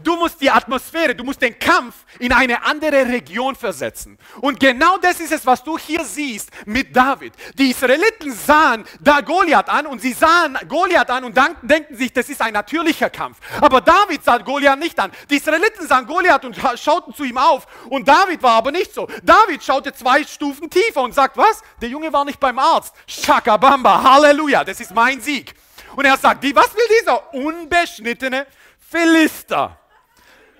Du 0.03 0.15
musst 0.15 0.39
die 0.41 0.49
Atmosphäre, 0.49 1.15
du 1.15 1.23
musst 1.23 1.41
den 1.41 1.57
Kampf 1.57 1.95
in 2.19 2.31
eine 2.31 2.63
andere 2.63 3.05
Region 3.05 3.55
versetzen. 3.55 4.17
Und 4.41 4.59
genau 4.59 4.97
das 4.97 5.19
ist 5.19 5.31
es, 5.31 5.45
was 5.45 5.63
du 5.63 5.77
hier 5.77 6.03
siehst 6.03 6.49
mit 6.65 6.95
David. 6.95 7.33
Die 7.55 7.71
Israeliten 7.71 8.33
sahen 8.33 8.85
da 8.99 9.21
Goliath 9.21 9.69
an 9.69 9.87
und 9.87 10.01
sie 10.01 10.13
sahen 10.13 10.57
Goliath 10.67 11.09
an 11.09 11.23
und 11.23 11.37
denken 11.61 11.95
sich, 11.95 12.13
das 12.13 12.29
ist 12.29 12.41
ein 12.41 12.53
natürlicher 12.53 13.09
Kampf. 13.09 13.37
Aber 13.61 13.81
David 13.81 14.23
sah 14.23 14.37
Goliath 14.37 14.79
nicht 14.79 14.99
an. 14.99 15.11
Die 15.29 15.37
Israeliten 15.37 15.87
sahen 15.87 16.05
Goliath 16.05 16.45
und 16.45 16.55
schauten 16.75 17.13
zu 17.13 17.23
ihm 17.23 17.37
auf. 17.37 17.67
Und 17.89 18.07
David 18.07 18.41
war 18.43 18.53
aber 18.53 18.71
nicht 18.71 18.93
so. 18.93 19.07
David 19.23 19.63
schaute 19.63 19.93
zwei 19.93 20.23
Stufen 20.23 20.69
tiefer 20.69 21.01
und 21.01 21.13
sagt, 21.13 21.37
was? 21.37 21.61
Der 21.81 21.89
Junge 21.89 22.11
war 22.11 22.25
nicht 22.25 22.39
beim 22.39 22.59
Arzt. 22.59 22.93
Shakabamba, 23.07 24.03
Halleluja, 24.03 24.63
das 24.63 24.79
ist 24.79 24.93
mein 24.93 25.21
Sieg. 25.21 25.53
Und 25.95 26.05
er 26.05 26.17
sagt, 26.17 26.43
was 26.55 26.73
will 26.75 26.99
dieser 27.01 27.33
unbeschnittene 27.33 28.45
Philister? 28.79 29.78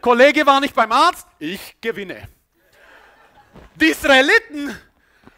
Kollege 0.02 0.46
war 0.46 0.60
nicht 0.60 0.76
beim 0.76 0.92
Arzt, 0.92 1.28
ich 1.40 1.76
gewinne. 1.82 2.28
Die 3.76 3.88
Israeliten 3.88 4.78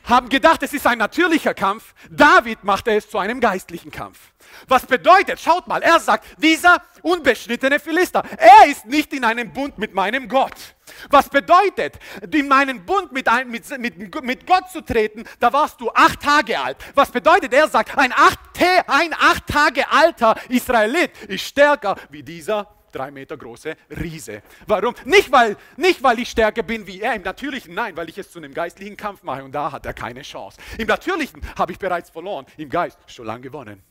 haben 0.03 0.29
gedacht, 0.29 0.63
es 0.63 0.73
ist 0.73 0.85
ein 0.87 0.97
natürlicher 0.97 1.53
Kampf. 1.53 1.93
David 2.09 2.63
machte 2.63 2.91
es 2.91 3.09
zu 3.09 3.17
einem 3.17 3.39
geistlichen 3.39 3.91
Kampf. 3.91 4.19
Was 4.67 4.85
bedeutet, 4.85 5.39
schaut 5.39 5.67
mal, 5.67 5.81
er 5.81 5.99
sagt, 5.99 6.25
dieser 6.37 6.81
unbeschnittene 7.01 7.79
Philister, 7.79 8.23
er 8.37 8.69
ist 8.69 8.85
nicht 8.85 9.13
in 9.13 9.23
einem 9.23 9.53
Bund 9.53 9.77
mit 9.77 9.93
meinem 9.93 10.27
Gott. 10.27 10.55
Was 11.09 11.29
bedeutet, 11.29 11.99
in 12.31 12.47
meinen 12.47 12.85
Bund 12.85 13.11
mit, 13.11 13.29
ein, 13.29 13.49
mit, 13.49 13.65
mit, 13.79 14.23
mit 14.23 14.47
Gott 14.47 14.69
zu 14.69 14.81
treten, 14.81 15.23
da 15.39 15.53
warst 15.53 15.79
du 15.79 15.89
acht 15.91 16.21
Tage 16.21 16.59
alt. 16.59 16.77
Was 16.95 17.11
bedeutet, 17.11 17.53
er 17.53 17.69
sagt, 17.69 17.97
ein 17.97 18.11
acht, 18.11 18.39
ein 18.87 19.13
acht 19.13 19.47
Tage 19.47 19.89
alter 19.89 20.35
Israelit 20.49 21.11
ist 21.27 21.45
stärker 21.45 21.95
wie 22.09 22.23
dieser 22.23 22.67
drei 22.91 23.11
Meter 23.11 23.37
große 23.37 23.75
Riese. 23.89 24.41
Warum? 24.67 24.93
Nicht 25.05 25.31
weil, 25.31 25.57
nicht, 25.77 26.03
weil 26.03 26.19
ich 26.19 26.29
stärker 26.29 26.63
bin 26.63 26.87
wie 26.87 27.01
er, 27.01 27.15
im 27.15 27.23
Natürlichen, 27.23 27.73
nein, 27.73 27.95
weil 27.95 28.09
ich 28.09 28.17
es 28.17 28.31
zu 28.31 28.39
einem 28.39 28.53
geistlichen 28.53 28.97
Kampf 28.97 29.23
mache 29.23 29.43
und 29.43 29.51
da 29.53 29.71
hat 29.71 29.85
er 29.85 29.93
keine 29.93 30.21
Chance. 30.21 30.59
Im 30.77 30.87
Natürlichen 30.87 31.41
habe 31.57 31.71
ich 31.71 31.79
bereits 31.79 32.09
verloren, 32.09 32.45
im 32.57 32.69
Geist 32.69 32.97
schon 33.07 33.25
lange 33.25 33.41
gewonnen. 33.41 33.81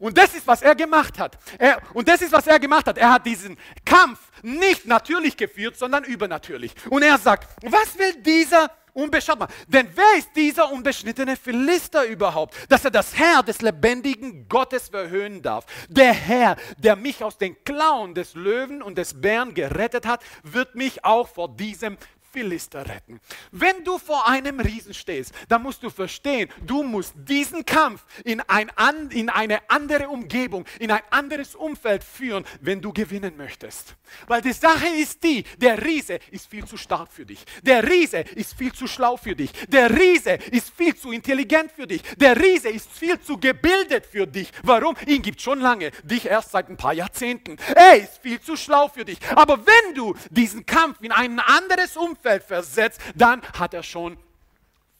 Und 0.00 0.16
das 0.16 0.34
ist, 0.34 0.46
was 0.46 0.62
er 0.62 0.74
gemacht 0.74 1.18
hat. 1.18 1.38
Er, 1.58 1.78
und 1.92 2.08
das 2.08 2.22
ist, 2.22 2.32
was 2.32 2.46
er 2.46 2.58
gemacht 2.58 2.86
hat. 2.86 2.96
Er 2.96 3.12
hat 3.12 3.26
diesen 3.26 3.58
Kampf 3.84 4.18
nicht 4.42 4.86
natürlich 4.86 5.36
geführt, 5.36 5.76
sondern 5.76 6.04
übernatürlich. 6.04 6.74
Und 6.88 7.02
er 7.02 7.18
sagt, 7.18 7.46
was 7.62 7.98
will 7.98 8.14
dieser 8.22 8.70
unbeschaut 9.00 9.38
Denn 9.68 9.88
wer 9.94 10.18
ist 10.18 10.30
dieser 10.36 10.70
unbeschnittene 10.70 11.36
Philister 11.36 12.04
überhaupt, 12.04 12.54
dass 12.68 12.84
er 12.84 12.90
das 12.90 13.16
Herr 13.16 13.42
des 13.42 13.62
lebendigen 13.62 14.48
Gottes 14.48 14.88
verhöhnen 14.88 15.42
darf? 15.42 15.66
Der 15.88 16.12
Herr, 16.12 16.56
der 16.78 16.96
mich 16.96 17.22
aus 17.24 17.38
den 17.38 17.56
Klauen 17.64 18.14
des 18.14 18.34
Löwen 18.34 18.82
und 18.82 18.98
des 18.98 19.20
Bären 19.20 19.54
gerettet 19.54 20.06
hat, 20.06 20.22
wird 20.42 20.74
mich 20.74 21.04
auch 21.04 21.28
vor 21.28 21.48
diesem 21.48 21.96
Philister 22.32 22.86
retten. 22.86 23.20
Wenn 23.50 23.82
du 23.84 23.98
vor 23.98 24.28
einem 24.28 24.60
Riesen 24.60 24.94
stehst, 24.94 25.32
dann 25.48 25.62
musst 25.62 25.82
du 25.82 25.90
verstehen, 25.90 26.48
du 26.64 26.82
musst 26.82 27.14
diesen 27.16 27.64
Kampf 27.64 28.04
in, 28.24 28.40
ein, 28.42 28.70
in 29.10 29.28
eine 29.28 29.68
andere 29.68 30.08
Umgebung, 30.08 30.64
in 30.78 30.90
ein 30.90 31.02
anderes 31.10 31.54
Umfeld 31.54 32.04
führen, 32.04 32.44
wenn 32.60 32.80
du 32.80 32.92
gewinnen 32.92 33.36
möchtest. 33.36 33.96
Weil 34.26 34.42
die 34.42 34.52
Sache 34.52 34.88
ist 34.88 35.22
die, 35.22 35.42
der 35.58 35.84
Riese 35.84 36.18
ist 36.30 36.48
viel 36.48 36.64
zu 36.64 36.76
stark 36.76 37.12
für 37.12 37.26
dich. 37.26 37.44
Der 37.62 37.88
Riese 37.88 38.18
ist 38.34 38.54
viel 38.54 38.72
zu 38.72 38.86
schlau 38.86 39.16
für 39.16 39.34
dich. 39.34 39.52
Der 39.68 39.90
Riese 39.90 40.32
ist 40.50 40.70
viel 40.70 40.94
zu 40.94 41.10
intelligent 41.10 41.72
für 41.72 41.86
dich. 41.86 42.02
Der 42.16 42.40
Riese 42.40 42.68
ist 42.68 42.90
viel 42.90 43.20
zu 43.20 43.38
gebildet 43.38 44.06
für 44.06 44.26
dich. 44.26 44.50
Warum? 44.62 44.94
Ihn 45.06 45.22
gibt 45.22 45.40
schon 45.40 45.60
lange, 45.60 45.90
dich 46.04 46.26
erst 46.26 46.52
seit 46.52 46.68
ein 46.68 46.76
paar 46.76 46.94
Jahrzehnten. 46.94 47.56
Er 47.74 47.96
ist 47.96 48.18
viel 48.18 48.40
zu 48.40 48.56
schlau 48.56 48.88
für 48.88 49.04
dich. 49.04 49.18
Aber 49.34 49.58
wenn 49.66 49.94
du 49.94 50.14
diesen 50.30 50.64
Kampf 50.64 51.00
in 51.00 51.12
ein 51.12 51.38
anderes 51.40 51.96
Umfeld 51.96 52.19
Umfeld 52.20 52.42
versetzt, 52.42 53.00
dann 53.14 53.42
hat 53.58 53.72
er 53.72 53.82
schon 53.82 54.18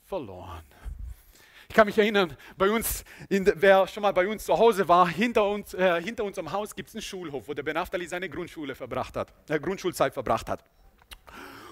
verloren. 0.07 0.65
Ich 1.69 1.75
kann 1.75 1.87
mich 1.87 1.99
erinnern, 1.99 2.35
bei 2.57 2.71
uns, 2.71 3.05
in, 3.29 3.51
wer 3.57 3.87
schon 3.87 4.03
mal 4.03 4.13
bei 4.13 4.27
uns 4.27 4.45
zu 4.45 4.59
Hause 4.59 4.89
war, 4.89 5.07
hinter, 5.07 5.47
uns, 5.47 5.75
äh, 5.75 6.03
hinter 6.03 6.25
unserem 6.25 6.51
Haus 6.51 6.75
gibt 6.75 6.89
es 6.89 6.95
einen 6.95 7.03
Schulhof, 7.03 7.47
wo 7.47 7.55
der 7.55 7.63
Benaftali 7.63 8.09
seine 8.09 8.29
Grundschule 8.29 8.75
verbracht 8.75 9.17
hat, 9.17 9.33
äh, 9.49 9.61
Grundschulzeit 9.61 10.15
verbracht 10.15 10.49
hat. 10.49 10.65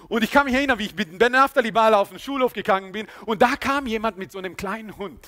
Und 0.07 0.23
ich 0.23 0.31
kann 0.31 0.45
mich 0.45 0.53
erinnern, 0.53 0.79
wie 0.79 0.85
ich 0.85 0.95
mit 0.95 1.17
Ben 1.17 1.31
Naftali 1.31 1.71
mal 1.71 1.93
auf 1.95 2.09
den 2.09 2.19
Schulhof 2.19 2.53
gegangen 2.53 2.91
bin 2.91 3.07
und 3.25 3.41
da 3.41 3.55
kam 3.55 3.87
jemand 3.87 4.17
mit 4.17 4.31
so 4.31 4.37
einem 4.37 4.55
kleinen 4.55 4.95
Hund. 4.97 5.27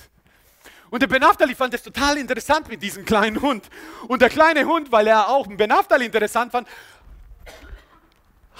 Und 0.92 1.00
der 1.00 1.06
Ben 1.06 1.22
Naftali 1.22 1.54
fand 1.54 1.72
es 1.72 1.82
total 1.82 2.18
interessant 2.18 2.68
mit 2.68 2.82
diesem 2.82 3.06
kleinen 3.06 3.40
Hund. 3.40 3.70
Und 4.08 4.20
der 4.20 4.28
kleine 4.28 4.66
Hund, 4.66 4.92
weil 4.92 5.06
er 5.06 5.30
auch 5.30 5.46
Ben 5.46 5.70
Naftali 5.70 6.04
interessant 6.04 6.52
fand, 6.52 6.68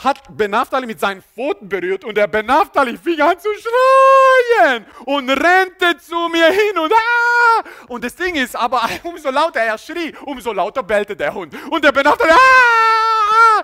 hat 0.04 0.36
Benaftali 0.36 0.86
mit 0.86 1.00
seinen 1.00 1.22
Pfoten 1.22 1.68
berührt 1.68 2.04
und 2.04 2.16
der 2.16 2.26
Benaftali 2.26 2.96
fing 2.96 3.20
an 3.20 3.38
zu 3.38 3.48
schreien 3.54 4.86
und 5.04 5.30
rennte 5.30 5.98
zu 5.98 6.28
mir 6.28 6.46
hin 6.46 6.78
und 6.78 6.92
ah! 6.92 7.64
Und 7.88 8.04
das 8.04 8.14
Ding 8.14 8.34
ist, 8.34 8.56
aber 8.56 8.82
umso 9.02 9.30
lauter 9.30 9.60
er 9.60 9.78
schrie, 9.78 10.14
umso 10.24 10.52
lauter 10.52 10.82
bellte 10.82 11.16
der 11.16 11.32
Hund. 11.32 11.54
Und 11.70 11.84
der 11.84 11.92
Benaftali 11.92 12.32
ah! 12.32 13.62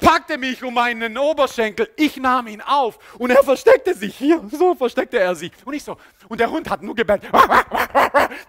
packte 0.00 0.38
mich 0.38 0.62
um 0.64 0.72
meinen 0.72 1.16
Oberschenkel, 1.18 1.90
ich 1.96 2.16
nahm 2.16 2.46
ihn 2.46 2.62
auf 2.62 2.98
und 3.18 3.30
er 3.30 3.42
versteckte 3.42 3.94
sich 3.94 4.16
hier, 4.16 4.42
so 4.50 4.74
versteckte 4.74 5.18
er 5.18 5.34
sich. 5.34 5.52
Und 5.64 5.74
ich 5.74 5.84
so, 5.84 5.96
und 6.28 6.40
der 6.40 6.50
Hund 6.50 6.68
hat 6.70 6.82
nur 6.82 6.94
gebellt. 6.94 7.22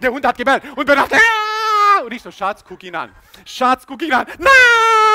Der 0.00 0.10
Hund 0.10 0.24
hat 0.26 0.36
gebellt 0.36 0.62
und 0.76 0.86
Benaftali 0.86 1.20
ah! 1.20 2.02
und 2.02 2.12
ich 2.12 2.22
so, 2.22 2.30
Schatz, 2.30 2.64
guck 2.66 2.82
ihn 2.82 2.94
an. 2.94 3.10
Schatz, 3.44 3.84
guck 3.86 4.02
ihn 4.02 4.12
an. 4.12 4.26
Nein! 4.38 5.11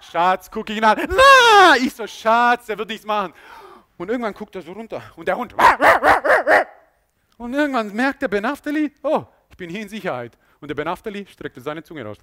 Schatz, 0.00 0.50
guck 0.50 0.70
ihn 0.70 0.84
an. 0.84 0.98
Na! 1.08 1.76
Ich 1.76 1.94
so, 1.94 2.06
Schatz, 2.06 2.66
der 2.66 2.78
wird 2.78 2.88
nichts 2.88 3.06
machen. 3.06 3.32
Und 3.96 4.10
irgendwann 4.10 4.34
guckt 4.34 4.54
er 4.54 4.62
so 4.62 4.72
runter 4.72 5.02
und 5.16 5.26
der 5.26 5.36
Hund. 5.36 5.54
Und 7.38 7.54
irgendwann 7.54 7.92
merkt 7.94 8.22
der 8.22 8.28
Benaftali, 8.28 8.92
oh, 9.02 9.24
ich 9.50 9.56
bin 9.56 9.70
hier 9.70 9.82
in 9.82 9.88
Sicherheit. 9.88 10.36
Und 10.60 10.68
der 10.68 10.74
Benaftali 10.74 11.26
streckte 11.26 11.60
seine 11.60 11.82
Zunge 11.82 12.04
raus. 12.04 12.18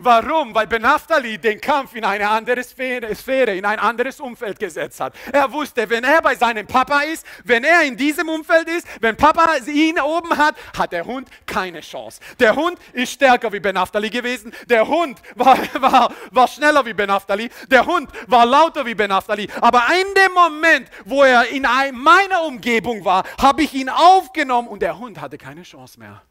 Warum? 0.00 0.54
Weil 0.54 0.68
Benaftali 0.68 1.38
den 1.38 1.60
Kampf 1.60 1.94
in 1.96 2.04
eine 2.04 2.28
andere 2.28 2.62
Sphäre, 2.62 3.12
Sphäre, 3.16 3.56
in 3.56 3.64
ein 3.64 3.80
anderes 3.80 4.20
Umfeld 4.20 4.56
gesetzt 4.60 5.00
hat. 5.00 5.12
Er 5.32 5.50
wusste, 5.52 5.90
wenn 5.90 6.04
er 6.04 6.22
bei 6.22 6.36
seinem 6.36 6.68
Papa 6.68 7.00
ist, 7.00 7.26
wenn 7.42 7.64
er 7.64 7.82
in 7.82 7.96
diesem 7.96 8.28
Umfeld 8.28 8.68
ist, 8.68 8.86
wenn 9.00 9.16
Papa 9.16 9.56
ihn 9.66 9.98
oben 9.98 10.36
hat, 10.36 10.54
hat 10.78 10.92
der 10.92 11.04
Hund 11.04 11.28
keine 11.46 11.80
Chance. 11.80 12.20
Der 12.38 12.54
Hund 12.54 12.78
ist 12.92 13.12
stärker 13.12 13.52
wie 13.52 13.58
Benaftali 13.58 14.08
gewesen. 14.08 14.52
Der 14.68 14.86
Hund 14.86 15.20
war, 15.34 15.58
war, 15.80 16.12
war 16.30 16.46
schneller 16.46 16.86
wie 16.86 16.94
Benaftali. 16.94 17.50
Der 17.68 17.84
Hund 17.84 18.08
war 18.28 18.46
lauter 18.46 18.86
wie 18.86 18.94
Benaftali. 18.94 19.48
Aber 19.60 19.82
in 19.90 20.14
dem 20.14 20.32
Moment, 20.32 20.88
wo 21.06 21.24
er 21.24 21.48
in 21.48 21.62
meiner 21.62 22.44
Umgebung 22.44 23.04
war, 23.04 23.24
habe 23.40 23.62
ich 23.62 23.74
ihn 23.74 23.88
aufgenommen 23.88 24.68
und 24.68 24.80
der 24.80 24.96
Hund 24.96 25.20
hatte 25.20 25.38
keine 25.38 25.64
Chance 25.64 25.98
mehr. 25.98 26.22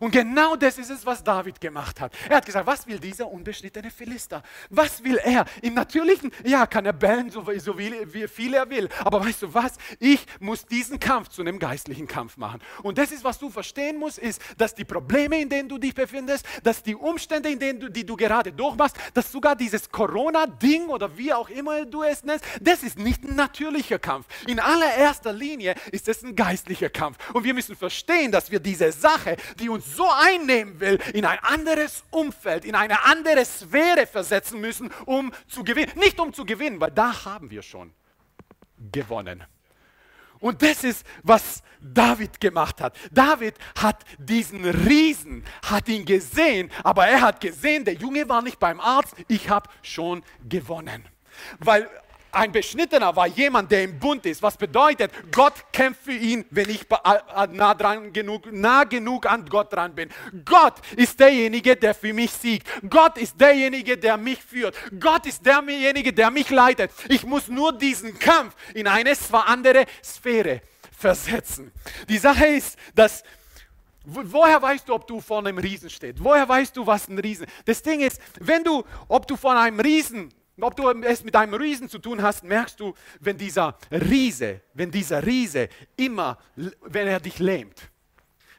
Und 0.00 0.10
genau 0.10 0.56
das 0.56 0.78
ist 0.78 0.90
es, 0.90 1.04
was 1.06 1.22
David 1.22 1.60
gemacht 1.60 2.00
hat. 2.00 2.12
Er 2.28 2.36
hat 2.36 2.46
gesagt, 2.46 2.66
was 2.66 2.86
will 2.86 2.98
dieser 2.98 3.30
unbeschnittene 3.30 3.90
Philister? 3.90 4.42
Was 4.70 5.02
will 5.02 5.18
er? 5.22 5.44
Im 5.62 5.74
Natürlichen, 5.74 6.30
ja, 6.44 6.66
kann 6.66 6.86
er 6.86 6.92
bellen, 6.92 7.30
so, 7.30 7.44
so 7.58 7.78
wie, 7.78 8.28
viel 8.28 8.54
er 8.54 8.68
will. 8.68 8.88
Aber 9.04 9.24
weißt 9.24 9.42
du 9.42 9.54
was? 9.54 9.74
Ich 9.98 10.26
muss 10.40 10.66
diesen 10.66 11.00
Kampf 11.00 11.28
zu 11.28 11.42
einem 11.42 11.58
geistlichen 11.58 12.06
Kampf 12.06 12.36
machen. 12.36 12.60
Und 12.82 12.98
das 12.98 13.12
ist, 13.12 13.24
was 13.24 13.38
du 13.38 13.50
verstehen 13.50 13.98
musst, 13.98 14.18
ist, 14.18 14.40
dass 14.58 14.74
die 14.74 14.84
Probleme, 14.84 15.40
in 15.40 15.48
denen 15.48 15.68
du 15.68 15.78
dich 15.78 15.94
befindest, 15.94 16.46
dass 16.62 16.82
die 16.82 16.94
Umstände, 16.94 17.48
in 17.48 17.58
denen 17.58 17.80
du, 17.80 17.90
die 17.90 18.04
du 18.04 18.16
gerade 18.16 18.52
durchmachst, 18.52 18.96
dass 19.14 19.30
sogar 19.30 19.56
dieses 19.56 19.90
Corona-Ding 19.90 20.88
oder 20.88 21.16
wie 21.16 21.32
auch 21.32 21.48
immer 21.48 21.84
du 21.84 22.02
es 22.02 22.24
nennst, 22.24 22.44
das 22.60 22.82
ist 22.82 22.98
nicht 22.98 23.24
ein 23.24 23.36
natürlicher 23.36 23.98
Kampf. 23.98 24.26
In 24.46 24.60
allererster 24.60 25.32
Linie 25.32 25.74
ist 25.92 26.08
es 26.08 26.22
ein 26.22 26.34
geistlicher 26.34 26.90
Kampf. 26.90 27.16
Und 27.32 27.44
wir 27.44 27.54
müssen 27.54 27.76
verstehen, 27.76 28.32
dass 28.32 28.50
wir 28.50 28.60
diese 28.60 28.92
Sache, 28.92 29.36
die 29.58 29.68
uns 29.68 29.85
so 29.94 30.08
einnehmen 30.10 30.80
will, 30.80 30.98
in 31.12 31.24
ein 31.24 31.38
anderes 31.40 32.04
Umfeld, 32.10 32.64
in 32.64 32.74
eine 32.74 33.04
andere 33.04 33.44
Sphäre 33.44 34.06
versetzen 34.06 34.60
müssen, 34.60 34.90
um 35.04 35.32
zu 35.48 35.64
gewinnen. 35.64 35.92
Nicht 35.96 36.18
um 36.20 36.32
zu 36.32 36.44
gewinnen, 36.44 36.80
weil 36.80 36.90
da 36.90 37.24
haben 37.24 37.50
wir 37.50 37.62
schon 37.62 37.92
gewonnen. 38.92 39.44
Und 40.38 40.62
das 40.62 40.84
ist, 40.84 41.06
was 41.22 41.62
David 41.80 42.40
gemacht 42.40 42.80
hat. 42.80 42.96
David 43.10 43.54
hat 43.80 44.04
diesen 44.18 44.64
Riesen, 44.64 45.44
hat 45.64 45.88
ihn 45.88 46.04
gesehen, 46.04 46.70
aber 46.82 47.06
er 47.06 47.22
hat 47.22 47.40
gesehen, 47.40 47.84
der 47.84 47.94
Junge 47.94 48.28
war 48.28 48.42
nicht 48.42 48.58
beim 48.58 48.80
Arzt, 48.80 49.14
ich 49.28 49.48
habe 49.48 49.70
schon 49.82 50.22
gewonnen. 50.48 51.04
Weil 51.58 51.88
ein 52.36 52.52
Beschnittener 52.52 53.16
war 53.16 53.26
jemand, 53.26 53.70
der 53.70 53.84
im 53.84 53.98
Bund 53.98 54.26
ist. 54.26 54.42
Was 54.42 54.56
bedeutet, 54.56 55.10
Gott 55.32 55.54
kämpft 55.72 56.02
für 56.04 56.12
ihn, 56.12 56.44
wenn 56.50 56.68
ich 56.68 56.86
nah, 57.52 57.74
dran 57.74 58.12
genug, 58.12 58.52
nah 58.52 58.84
genug 58.84 59.26
an 59.26 59.46
Gott 59.46 59.72
dran 59.72 59.94
bin. 59.94 60.10
Gott 60.44 60.74
ist 60.96 61.18
derjenige, 61.18 61.76
der 61.76 61.94
für 61.94 62.12
mich 62.12 62.30
siegt. 62.32 62.68
Gott 62.88 63.16
ist 63.18 63.40
derjenige, 63.40 63.96
der 63.96 64.16
mich 64.16 64.42
führt. 64.42 64.76
Gott 65.00 65.26
ist 65.26 65.44
derjenige, 65.44 66.12
der 66.12 66.30
mich 66.30 66.50
leitet. 66.50 66.90
Ich 67.08 67.24
muss 67.24 67.48
nur 67.48 67.72
diesen 67.72 68.18
Kampf 68.18 68.54
in 68.74 68.86
eine 68.86 69.16
andere 69.32 69.86
Sphäre 70.04 70.60
versetzen. 70.96 71.72
Die 72.08 72.18
Sache 72.18 72.46
ist, 72.46 72.76
dass 72.94 73.22
Woher 74.08 74.62
weißt 74.62 74.88
du, 74.88 74.94
ob 74.94 75.04
du 75.08 75.20
vor 75.20 75.40
einem 75.40 75.58
Riesen 75.58 75.90
stehst? 75.90 76.22
Woher 76.22 76.48
weißt 76.48 76.76
du, 76.76 76.86
was 76.86 77.08
ein 77.08 77.18
Riesen? 77.18 77.44
Das 77.64 77.82
Ding 77.82 78.00
ist, 78.00 78.20
wenn 78.38 78.62
du, 78.62 78.84
ob 79.08 79.26
du 79.26 79.34
vor 79.36 79.58
einem 79.58 79.80
Riesen 79.80 80.32
ob 80.60 80.76
du 80.76 80.88
es 80.88 81.22
mit 81.22 81.36
einem 81.36 81.54
Riesen 81.54 81.88
zu 81.88 81.98
tun 81.98 82.22
hast, 82.22 82.42
merkst 82.42 82.80
du, 82.80 82.94
wenn 83.20 83.36
dieser 83.36 83.76
Riese, 83.90 84.62
wenn 84.74 84.90
dieser 84.90 85.24
Riese 85.24 85.68
immer, 85.96 86.38
wenn 86.54 87.08
er 87.08 87.20
dich 87.20 87.38
lähmt. 87.38 87.90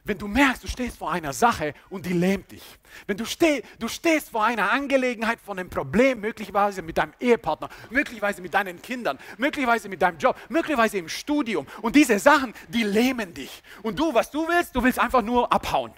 Wenn 0.08 0.16
du 0.16 0.26
merkst, 0.26 0.64
du 0.64 0.68
stehst 0.68 0.96
vor 0.96 1.12
einer 1.12 1.34
Sache 1.34 1.74
und 1.90 2.06
die 2.06 2.14
lähmt 2.14 2.50
dich. 2.50 2.62
Wenn 3.06 3.18
du, 3.18 3.26
steh, 3.26 3.62
du 3.78 3.88
stehst 3.88 4.30
vor 4.30 4.42
einer 4.42 4.72
Angelegenheit, 4.72 5.38
von 5.38 5.58
einem 5.58 5.68
Problem, 5.68 6.20
möglicherweise 6.20 6.80
mit 6.80 6.96
deinem 6.96 7.12
Ehepartner, 7.20 7.68
möglicherweise 7.90 8.40
mit 8.40 8.54
deinen 8.54 8.80
Kindern, 8.80 9.18
möglicherweise 9.36 9.88
mit 9.90 10.00
deinem 10.00 10.16
Job, 10.16 10.34
möglicherweise 10.48 10.96
im 10.96 11.10
Studium. 11.10 11.66
Und 11.82 11.94
diese 11.94 12.18
Sachen, 12.18 12.54
die 12.68 12.84
lähmen 12.84 13.34
dich. 13.34 13.62
Und 13.82 13.98
du, 13.98 14.14
was 14.14 14.30
du 14.30 14.48
willst, 14.48 14.74
du 14.74 14.82
willst 14.82 14.98
einfach 14.98 15.20
nur 15.20 15.52
abhauen. 15.52 15.92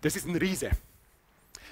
Das 0.00 0.16
ist 0.16 0.26
ein 0.26 0.36
Riese. 0.36 0.70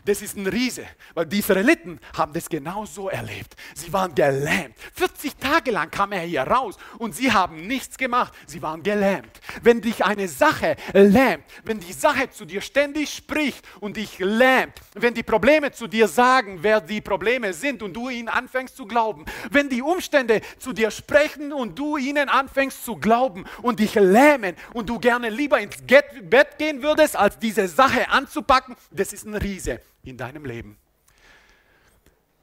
Das 0.05 0.23
ist 0.23 0.37
ein 0.37 0.47
Riese, 0.47 0.85
weil 1.15 1.27
die 1.27 1.39
Israeliten 1.41 2.01
haben 2.17 2.33
das 2.33 2.49
genau 2.49 2.87
so 2.87 3.09
erlebt. 3.09 3.57
Sie 3.75 3.93
waren 3.93 4.15
gelähmt. 4.15 4.75
40 4.95 5.37
Tage 5.37 5.71
lang 5.71 5.91
kam 5.91 6.13
er 6.13 6.21
hier 6.21 6.43
raus 6.43 6.77
und 6.99 7.15
sie 7.15 7.33
haben 7.33 7.67
nichts 7.67 7.97
gemacht. 7.97 8.33
Sie 8.47 8.63
waren 8.63 8.83
gelähmt. 8.83 9.41
Wenn 9.63 9.81
dich 9.81 10.05
eine 10.05 10.29
Sache 10.29 10.77
lähmt, 10.93 11.45
wenn 11.65 11.81
die 11.81 11.93
Sache 11.93 12.31
zu 12.31 12.45
dir 12.45 12.61
ständig 12.61 13.13
spricht 13.13 13.65
und 13.81 13.97
dich 13.97 14.19
lähmt, 14.19 14.75
wenn 14.95 15.15
die 15.15 15.23
Probleme 15.23 15.73
zu 15.73 15.87
dir 15.87 16.09
sagen, 16.09 16.59
wer 16.63 16.81
die 16.81 17.01
Probleme 17.01 17.53
sind 17.53 17.83
und 17.83 17.95
du 17.95 18.09
ihnen 18.09 18.29
anfängst 18.29 18.77
zu 18.77 18.87
glauben, 18.87 19.25
wenn 19.51 19.69
die 19.69 19.83
Umstände 19.83 20.41
zu 20.59 20.73
dir 20.73 20.91
sprechen 20.91 21.53
und 21.53 21.79
du 21.79 21.97
ihnen 21.97 22.29
anfängst 22.29 22.85
zu 22.85 22.97
glauben 22.97 23.45
und 23.63 23.81
dich 23.81 23.95
lähmen 23.95 24.57
und 24.73 24.89
du 24.89 24.99
gerne 24.99 25.29
lieber 25.29 25.61
ins 25.61 25.77
Bett 25.83 26.59
gehen 26.59 26.83
würdest, 26.83 27.17
als 27.17 27.39
diese 27.39 27.69
Sache 27.69 28.09
anzupacken, 28.09 28.77
das 28.91 29.13
ist 29.13 29.27
ein 29.27 29.35
Riese 29.35 29.81
in 30.09 30.17
deinem 30.17 30.45
Leben. 30.45 30.79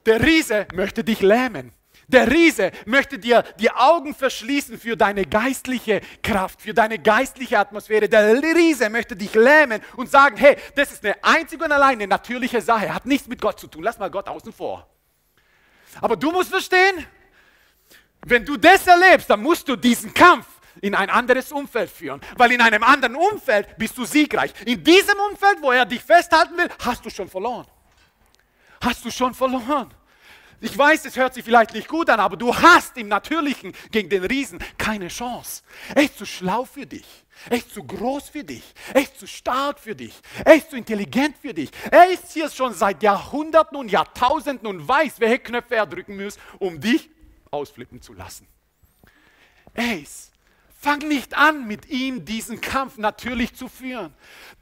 Der 0.04 0.22
Riese 0.22 0.66
möchte 0.72 1.02
dich 1.02 1.20
lähmen. 1.20 1.72
Der 2.08 2.30
Riese 2.30 2.70
möchte 2.84 3.18
dir 3.18 3.42
die 3.58 3.70
Augen 3.70 4.14
verschließen 4.14 4.78
für 4.78 4.96
deine 4.96 5.24
geistliche 5.24 6.00
Kraft, 6.22 6.62
für 6.62 6.72
deine 6.72 7.00
geistliche 7.00 7.58
Atmosphäre. 7.58 8.08
Der 8.08 8.40
Riese 8.40 8.88
möchte 8.88 9.16
dich 9.16 9.34
lähmen 9.34 9.80
und 9.96 10.08
sagen, 10.08 10.36
hey, 10.36 10.56
das 10.76 10.92
ist 10.92 11.04
eine 11.04 11.16
einzige 11.24 11.64
und 11.64 11.72
alleine 11.72 12.06
natürliche 12.06 12.60
Sache, 12.60 12.94
hat 12.94 13.06
nichts 13.06 13.26
mit 13.26 13.40
Gott 13.40 13.58
zu 13.58 13.66
tun. 13.66 13.82
Lass 13.82 13.98
mal 13.98 14.10
Gott 14.10 14.28
außen 14.28 14.52
vor. 14.52 14.88
Aber 16.00 16.14
du 16.14 16.30
musst 16.30 16.50
verstehen, 16.50 17.04
wenn 18.24 18.44
du 18.44 18.56
das 18.56 18.86
erlebst, 18.86 19.28
dann 19.28 19.42
musst 19.42 19.68
du 19.68 19.74
diesen 19.74 20.14
Kampf 20.14 20.46
in 20.80 20.94
ein 20.94 21.10
anderes 21.10 21.52
Umfeld 21.52 21.90
führen, 21.90 22.20
weil 22.36 22.52
in 22.52 22.60
einem 22.60 22.82
anderen 22.82 23.16
Umfeld 23.16 23.76
bist 23.78 23.96
du 23.98 24.04
siegreich. 24.04 24.52
In 24.64 24.82
diesem 24.82 25.18
Umfeld, 25.30 25.58
wo 25.60 25.72
er 25.72 25.84
dich 25.84 26.02
festhalten 26.02 26.56
will, 26.56 26.68
hast 26.84 27.04
du 27.04 27.10
schon 27.10 27.28
verloren. 27.28 27.66
Hast 28.82 29.04
du 29.04 29.10
schon 29.10 29.34
verloren. 29.34 29.92
Ich 30.60 30.76
weiß, 30.76 31.04
es 31.04 31.16
hört 31.16 31.34
sich 31.34 31.44
vielleicht 31.44 31.74
nicht 31.74 31.86
gut 31.86 32.08
an, 32.08 32.18
aber 32.18 32.36
du 32.36 32.54
hast 32.54 32.96
im 32.96 33.08
Natürlichen 33.08 33.74
gegen 33.90 34.08
den 34.08 34.24
Riesen 34.24 34.58
keine 34.78 35.08
Chance. 35.08 35.62
Er 35.94 36.04
ist 36.04 36.16
zu 36.16 36.24
schlau 36.24 36.64
für 36.64 36.86
dich. 36.86 37.06
Er 37.50 37.58
ist 37.58 37.74
zu 37.74 37.84
groß 37.84 38.30
für 38.30 38.42
dich. 38.42 38.62
Er 38.94 39.02
ist 39.02 39.18
zu 39.18 39.26
stark 39.26 39.78
für 39.78 39.94
dich. 39.94 40.14
Er 40.44 40.54
ist 40.54 40.70
zu 40.70 40.76
intelligent 40.76 41.36
für 41.36 41.52
dich. 41.52 41.70
Er 41.90 42.08
ist 42.10 42.32
hier 42.32 42.48
schon 42.48 42.72
seit 42.72 43.02
Jahrhunderten 43.02 43.76
und 43.76 43.90
Jahrtausenden 43.90 44.66
und 44.66 44.88
weiß, 44.88 45.20
welche 45.20 45.40
Knöpfe 45.40 45.76
er 45.76 45.86
drücken 45.86 46.22
muss, 46.22 46.38
um 46.58 46.80
dich 46.80 47.10
ausflippen 47.50 48.00
zu 48.00 48.14
lassen. 48.14 48.48
Er 49.74 50.00
ist 50.00 50.32
Fang 50.78 50.98
nicht 50.98 51.36
an, 51.36 51.66
mit 51.66 51.88
ihm 51.88 52.24
diesen 52.24 52.60
Kampf 52.60 52.98
natürlich 52.98 53.54
zu 53.54 53.68
führen. 53.68 54.12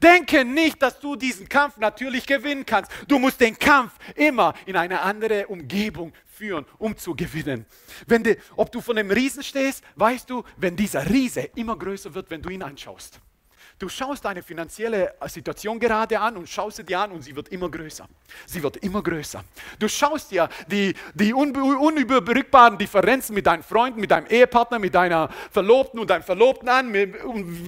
Denke 0.01 0.45
nicht, 0.45 0.81
dass 0.81 0.99
du 0.99 1.15
diesen 1.15 1.47
Kampf 1.49 1.77
natürlich 1.77 2.25
gewinnen 2.25 2.65
kannst. 2.65 2.89
Du 3.07 3.19
musst 3.19 3.41
den 3.41 3.59
Kampf 3.59 3.93
immer 4.15 4.53
in 4.65 4.77
eine 4.77 5.01
andere 5.01 5.47
Umgebung 5.47 6.13
führen, 6.25 6.65
um 6.77 6.97
zu 6.97 7.15
gewinnen. 7.15 7.65
Wenn 8.07 8.23
de, 8.23 8.37
ob 8.55 8.71
du 8.71 8.81
von 8.81 8.97
einem 8.97 9.11
Riesen 9.11 9.43
stehst, 9.43 9.83
weißt 9.95 10.29
du, 10.29 10.43
wenn 10.57 10.75
dieser 10.75 11.09
Riese 11.09 11.41
immer 11.55 11.77
größer 11.77 12.13
wird, 12.13 12.29
wenn 12.29 12.41
du 12.41 12.49
ihn 12.49 12.63
anschaust. 12.63 13.19
Du 13.77 13.89
schaust 13.89 14.23
deine 14.23 14.41
finanzielle 14.41 15.13
Situation 15.27 15.77
gerade 15.77 16.17
an 16.17 16.37
und 16.37 16.47
schaust 16.47 16.77
sie 16.77 16.85
dir 16.85 16.99
an 17.01 17.11
und 17.11 17.21
sie 17.23 17.35
wird 17.35 17.49
immer 17.49 17.69
größer. 17.69 18.07
Sie 18.45 18.63
wird 18.63 18.77
immer 18.77 19.03
größer. 19.03 19.43
Du 19.77 19.89
schaust 19.89 20.31
dir 20.31 20.47
die, 20.67 20.93
die 21.13 21.33
unüberbrückbaren 21.33 22.77
Differenzen 22.77 23.35
mit 23.35 23.45
deinen 23.45 23.63
Freunden, 23.63 23.99
mit 23.99 24.11
deinem 24.11 24.27
Ehepartner, 24.27 24.79
mit 24.79 24.95
deiner 24.95 25.29
Verlobten 25.51 25.99
und 25.99 26.09
deinem 26.09 26.23
Verlobten 26.23 26.69
an, 26.69 26.89
mit, 26.89 27.15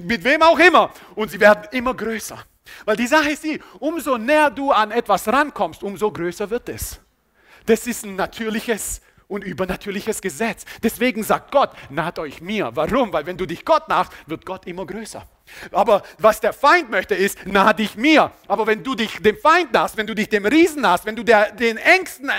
mit 0.05 0.23
wem 0.23 0.41
auch 0.43 0.59
immer. 0.59 0.91
Und 1.15 1.29
sie 1.29 1.41
werden 1.41 1.67
immer 1.71 1.93
größer. 1.93 2.37
Weil 2.85 2.95
die 2.95 3.07
Sache 3.07 3.31
ist 3.31 3.43
die, 3.43 3.59
umso 3.79 4.17
näher 4.17 4.49
du 4.49 4.71
an 4.71 4.91
etwas 4.91 5.27
rankommst, 5.27 5.83
umso 5.83 6.09
größer 6.09 6.49
wird 6.49 6.69
es. 6.69 7.01
Das 7.65 7.85
ist 7.85 8.05
ein 8.05 8.15
natürliches 8.15 9.01
und 9.27 9.43
übernatürliches 9.43 10.21
Gesetz. 10.21 10.65
Deswegen 10.81 11.23
sagt 11.23 11.51
Gott, 11.51 11.71
naht 11.89 12.17
euch 12.19 12.41
mir. 12.41 12.71
Warum? 12.75 13.11
Weil 13.11 13.25
wenn 13.25 13.37
du 13.37 13.45
dich 13.45 13.65
Gott 13.65 13.87
nahst, 13.89 14.11
wird 14.25 14.45
Gott 14.45 14.65
immer 14.65 14.85
größer. 14.85 15.27
Aber 15.71 16.03
was 16.17 16.39
der 16.39 16.53
Feind 16.53 16.89
möchte 16.89 17.15
ist, 17.15 17.45
nah 17.45 17.73
dich 17.73 17.95
mir. 17.95 18.31
Aber 18.47 18.67
wenn 18.67 18.83
du 18.83 18.95
dich 18.95 19.21
dem 19.21 19.37
Feind 19.37 19.71
nahst, 19.73 19.97
wenn 19.97 20.07
du 20.07 20.13
dich 20.13 20.29
dem 20.29 20.45
Riesen 20.45 20.81
nahst, 20.81 21.05
wenn 21.05 21.15
du 21.15 21.23
der, 21.23 21.51
den 21.51 21.77
Ängsten 21.77 22.29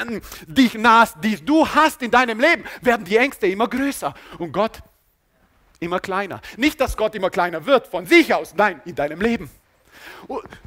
dich 0.46 0.74
nahst, 0.74 1.16
die 1.22 1.36
du 1.36 1.66
hast 1.66 2.02
in 2.02 2.10
deinem 2.10 2.40
Leben, 2.40 2.64
werden 2.80 3.04
die 3.04 3.16
Ängste 3.16 3.46
immer 3.46 3.68
größer 3.68 4.14
und 4.38 4.52
Gott 4.52 4.80
immer 5.80 6.00
kleiner. 6.00 6.40
Nicht, 6.56 6.80
dass 6.80 6.96
Gott 6.96 7.14
immer 7.14 7.30
kleiner 7.30 7.64
wird 7.64 7.86
von 7.86 8.06
sich 8.06 8.32
aus, 8.34 8.54
nein, 8.54 8.80
in 8.84 8.94
deinem 8.94 9.20
Leben. 9.20 9.50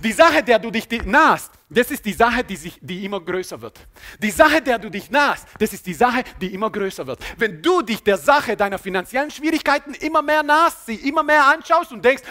Die 0.03 0.11
Sache, 0.11 0.43
der 0.43 0.59
du 0.59 0.71
dich 0.71 0.87
nahst, 1.05 1.51
das 1.71 1.89
ist 1.89 2.03
die 2.03 2.13
Sache, 2.13 2.43
die, 2.43 2.57
sich, 2.57 2.77
die 2.81 3.05
immer 3.05 3.21
größer 3.21 3.61
wird. 3.61 3.79
Die 4.19 4.31
Sache, 4.31 4.61
der 4.61 4.77
du 4.77 4.89
dich 4.89 5.09
nahst, 5.09 5.47
das 5.57 5.71
ist 5.71 5.85
die 5.85 5.93
Sache, 5.93 6.23
die 6.41 6.53
immer 6.53 6.69
größer 6.69 7.07
wird. 7.07 7.19
Wenn 7.37 7.61
du 7.61 7.81
dich 7.81 8.03
der 8.03 8.17
Sache 8.17 8.57
deiner 8.57 8.77
finanziellen 8.77 9.31
Schwierigkeiten 9.31 9.93
immer 9.93 10.21
mehr 10.21 10.43
nahst, 10.43 10.85
sie 10.85 10.95
immer 10.95 11.23
mehr 11.23 11.45
anschaust 11.47 11.93
und 11.93 12.03
denkst, 12.03 12.23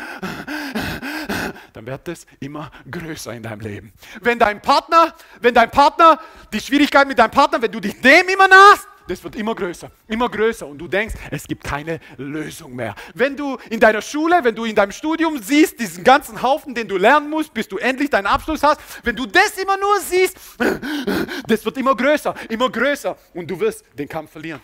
dann 1.72 1.86
wird 1.86 2.08
es 2.08 2.26
immer 2.40 2.70
größer 2.90 3.32
in 3.32 3.42
deinem 3.42 3.60
Leben. 3.60 3.92
Wenn 4.20 4.38
dein 4.38 4.60
Partner, 4.60 5.14
wenn 5.40 5.54
dein 5.54 5.70
Partner, 5.70 6.20
die 6.52 6.60
Schwierigkeit 6.60 7.08
mit 7.08 7.18
deinem 7.18 7.30
Partner, 7.30 7.62
wenn 7.62 7.72
du 7.72 7.80
dich 7.80 7.98
dem 8.00 8.28
immer 8.28 8.48
nahst, 8.48 8.89
das 9.10 9.24
wird 9.24 9.34
immer 9.34 9.56
größer, 9.56 9.90
immer 10.06 10.28
größer 10.28 10.66
und 10.66 10.78
du 10.78 10.86
denkst, 10.86 11.14
es 11.32 11.44
gibt 11.44 11.64
keine 11.64 11.98
Lösung 12.16 12.76
mehr. 12.76 12.94
Wenn 13.12 13.36
du 13.36 13.58
in 13.68 13.80
deiner 13.80 14.02
Schule, 14.02 14.38
wenn 14.42 14.54
du 14.54 14.64
in 14.64 14.74
deinem 14.74 14.92
Studium 14.92 15.42
siehst, 15.42 15.80
diesen 15.80 16.04
ganzen 16.04 16.40
Haufen, 16.40 16.74
den 16.74 16.86
du 16.86 16.96
lernen 16.96 17.28
musst, 17.28 17.52
bis 17.52 17.66
du 17.66 17.78
endlich 17.78 18.08
deinen 18.08 18.26
Abschluss 18.26 18.62
hast, 18.62 18.80
wenn 19.02 19.16
du 19.16 19.26
das 19.26 19.58
immer 19.58 19.76
nur 19.76 19.98
siehst, 20.00 20.36
das 21.48 21.64
wird 21.64 21.76
immer 21.78 21.96
größer, 21.96 22.34
immer 22.48 22.70
größer 22.70 23.16
und 23.34 23.50
du 23.50 23.58
wirst 23.58 23.84
den 23.98 24.08
Kampf 24.08 24.30
verlieren. 24.30 24.60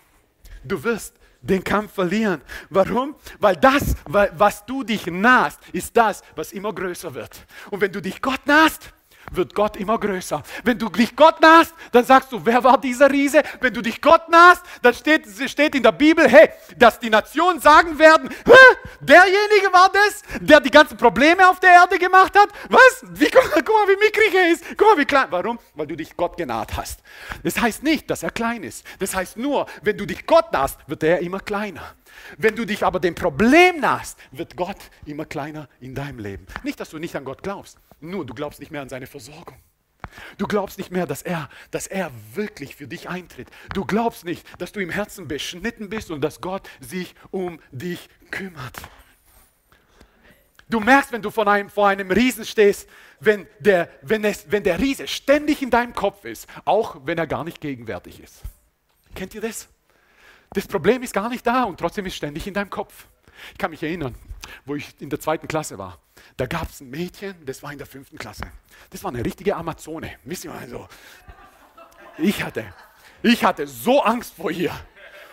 Du 0.63 0.83
wirst 0.83 1.15
den 1.41 1.63
Kampf 1.63 1.93
verlieren. 1.93 2.41
Warum? 2.71 3.17
Weil 3.41 3.57
das, 3.57 3.97
was 4.05 4.65
du 4.65 4.85
dich 4.85 5.07
nahst, 5.07 5.59
ist 5.73 5.97
das, 5.97 6.23
was 6.37 6.53
immer 6.53 6.73
größer 6.73 7.13
wird. 7.15 7.47
Und 7.71 7.81
wenn 7.81 7.91
du 7.91 8.01
dich 8.01 8.23
Gott 8.23 8.47
nahst, 8.47 8.93
wird 9.31 9.55
Gott 9.55 9.77
immer 9.77 9.99
größer. 9.99 10.43
Wenn 10.65 10.79
du 10.79 10.89
dich 10.89 11.15
Gott 11.15 11.41
nahst, 11.41 11.75
dann 11.93 12.05
sagst 12.05 12.33
du, 12.33 12.41
wer 12.45 12.63
war 12.63 12.81
dieser 12.81 13.11
Riese? 13.11 13.43
Wenn 13.61 13.73
du 13.73 13.83
dich 13.83 14.01
Gott 14.01 14.29
nahst, 14.29 14.63
dann 14.83 14.95
steht, 14.95 15.25
steht 15.49 15.75
in 15.75 15.83
der 15.83 15.93
Bibel, 15.93 16.29
hey, 16.29 16.51
dass 16.77 16.99
die 16.99 17.11
Nationen 17.11 17.61
sagen 17.61 17.99
werden, 17.99 18.29
derjenige 19.01 19.73
war 19.73 19.91
das, 19.93 20.23
der 20.41 20.61
die 20.61 20.71
ganzen 20.71 20.97
Probleme 20.97 21.49
auf 21.49 21.61
der 21.61 21.71
Erde 21.71 21.99
gemacht 21.99 22.37
hat. 22.39 22.49
Was? 22.69 23.05
Wie, 23.09 23.31
guck, 23.31 23.53
mal, 23.53 23.89
wie 23.89 23.97
mickrig 23.97 24.35
er 24.35 24.51
ist. 24.51 24.65
Guck 24.77 24.89
mal, 24.89 24.99
wie 24.99 25.05
klein. 25.05 25.27
Warum? 25.31 25.59
Weil 25.75 25.87
du 25.87 25.97
dich 25.97 26.17
Gott 26.17 26.37
genaht 26.37 26.77
hast. 26.77 27.01
Das 27.43 27.61
heißt 27.61 27.83
nicht, 27.83 28.11
dass 28.11 28.23
er 28.23 28.31
klein 28.31 28.63
ist. 28.63 28.85
Das 28.99 29.15
heißt 29.15 29.37
nur, 29.37 29.67
wenn 29.83 29.97
du 29.97 30.07
dich 30.07 30.27
Gott 30.27 30.53
nahst, 30.53 30.79
wird 30.87 31.03
er 31.03 31.21
immer 31.21 31.41
kleiner. 31.41 31.95
Wenn 32.39 32.57
du 32.57 32.65
dich 32.65 32.85
aber 32.85 33.01
dem 33.01 33.15
Problem 33.15 33.81
nahst, 33.81 34.19
wird 34.31 34.57
Gott 34.57 34.79
immer 35.05 35.25
kleiner 35.25 35.69
in 35.81 35.95
deinem 35.95 36.19
Leben. 36.19 36.47
Nicht, 36.63 36.81
dass 36.81 36.91
du 36.91 36.99
nicht 36.99 37.15
an 37.17 37.25
Gott 37.25 37.43
glaubst, 37.43 37.79
nur 38.01 38.25
du 38.27 38.35
glaubst 38.35 38.61
nicht 38.61 38.71
mehr 38.71 38.83
an 38.83 38.89
seine 38.89 39.07
Versorgung. 39.07 39.57
Du 40.39 40.47
glaubst 40.47 40.79
nicht 40.79 40.91
mehr, 40.91 41.07
dass 41.07 41.23
er, 41.23 41.49
dass 41.71 41.87
er 41.87 42.11
wirklich 42.35 42.77
für 42.77 42.87
dich 42.87 43.09
eintritt. 43.09 43.49
Du 43.75 43.85
glaubst 43.85 44.25
nicht, 44.25 44.47
dass 44.61 44.73
du 44.73 44.81
im 44.81 44.91
Herzen 44.91 45.29
beschnitten 45.29 45.89
bist 45.89 46.11
und 46.11 46.21
dass 46.21 46.41
Gott 46.41 46.69
sich 46.81 47.15
um 47.31 47.61
dich 47.71 48.09
kümmert. 48.31 48.77
Du 50.69 50.81
merkst, 50.81 51.13
wenn 51.13 51.23
du 51.23 51.31
vor 51.31 51.47
einem, 51.47 51.71
vor 51.71 51.89
einem 51.89 52.11
Riesen 52.11 52.45
stehst, 52.45 52.89
wenn 53.21 53.47
der, 53.61 53.89
wenn, 54.03 54.25
es, 54.25 54.51
wenn 54.51 54.65
der 54.65 54.81
Riese 54.81 55.07
ständig 55.07 55.63
in 55.63 55.71
deinem 55.71 55.95
Kopf 55.95 56.25
ist, 56.25 56.49
auch 56.65 56.97
wenn 57.05 57.19
er 57.19 57.27
gar 57.27 57.45
nicht 57.45 57.61
gegenwärtig 57.61 58.21
ist. 58.21 58.43
Kennt 59.15 59.35
ihr 59.35 59.41
das? 59.41 59.69
Das 60.51 60.67
Problem 60.67 61.03
ist 61.03 61.13
gar 61.13 61.29
nicht 61.29 61.47
da 61.47 61.65
und 61.65 61.79
trotzdem 61.79 62.07
ist 62.07 62.17
ständig 62.17 62.47
in 62.47 62.55
deinem 62.55 62.71
Kopf. 62.71 63.07
Ich 63.53 63.59
kann 63.59 63.71
mich 63.71 63.83
erinnern, 63.83 64.15
wo 64.65 64.75
ich 64.75 64.95
in 65.01 65.11
der 65.11 65.21
zweiten 65.21 65.49
Klasse 65.49 65.79
war. 65.79 65.99
Da 66.37 66.47
gab 66.47 66.69
es 66.69 66.81
ein 66.81 66.91
Mädchen, 66.91 67.35
das 67.45 67.63
war 67.63 67.73
in 67.73 67.79
der 67.79 67.87
fünften 67.87 68.19
Klasse. 68.19 68.45
Das 68.91 69.03
war 69.05 69.13
eine 69.13 69.25
richtige 69.25 69.57
Amazone. 69.57 70.17
Wisst 70.25 70.45
ihr 70.45 70.51
mal 70.51 70.69
so? 70.69 70.89
Ich 72.19 72.43
hatte, 72.43 72.65
ich 73.23 73.45
hatte 73.45 73.67
so 73.67 74.03
Angst 74.03 74.35
vor 74.35 74.51
ihr. 74.51 74.73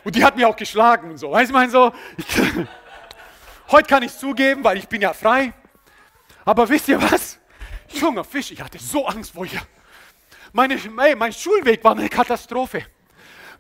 Und 0.04 0.16
die 0.16 0.24
hat 0.24 0.36
mich 0.36 0.46
auch 0.46 0.56
geschlagen 0.56 1.12
und 1.12 1.18
so. 1.18 1.32
Weißt 1.32 1.50
du, 1.50 1.54
mein 1.54 1.70
so? 1.70 1.94
Ich, 2.18 2.26
heute 3.72 3.88
kann 3.88 4.04
ich 4.04 4.18
zugeben, 4.18 4.64
weil 4.64 4.78
ich 4.78 4.88
bin 4.88 5.02
ja 5.02 5.14
frei. 5.14 5.54
Aber 6.46 6.68
wisst 6.68 6.90
ihr 6.90 7.02
was? 7.02 7.40
Junger 7.90 8.24
Fisch, 8.24 8.52
ich 8.52 8.62
hatte 8.62 8.80
so 8.80 9.06
Angst 9.08 9.34
vor 9.34 9.46
ihr. 9.46 9.62
Meine, 10.52 10.78
mein 11.16 11.34
Schulweg 11.34 11.84
war 11.84 11.94
eine 11.94 12.10
Katastrophe 12.10 12.86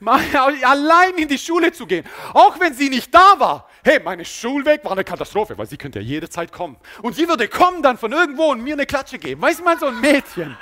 allein 0.63 1.15
in 1.15 1.27
die 1.27 1.37
Schule 1.37 1.71
zu 1.71 1.85
gehen, 1.85 2.05
auch 2.33 2.59
wenn 2.59 2.73
sie 2.73 2.89
nicht 2.89 3.13
da 3.13 3.39
war. 3.39 3.69
Hey, 3.85 3.99
meine 3.99 4.23
Schulweg 4.23 4.85
war 4.85 4.93
eine 4.93 5.03
Katastrophe, 5.03 5.57
weil 5.57 5.67
sie 5.67 5.77
könnte 5.77 5.99
ja 5.99 6.05
jederzeit 6.05 6.53
kommen. 6.53 6.77
Und 7.01 7.15
sie 7.15 7.27
würde 7.27 7.49
kommen 7.49 7.83
dann 7.83 7.97
von 7.97 8.13
irgendwo 8.13 8.51
und 8.51 8.63
mir 8.63 8.75
eine 8.75 8.85
Klatsche 8.85 9.19
geben. 9.19 9.41
Weißt 9.41 9.59
du 9.59 9.63
mal, 9.63 9.77
so 9.77 9.87
ein 9.87 9.99
Mädchen. 9.99 10.57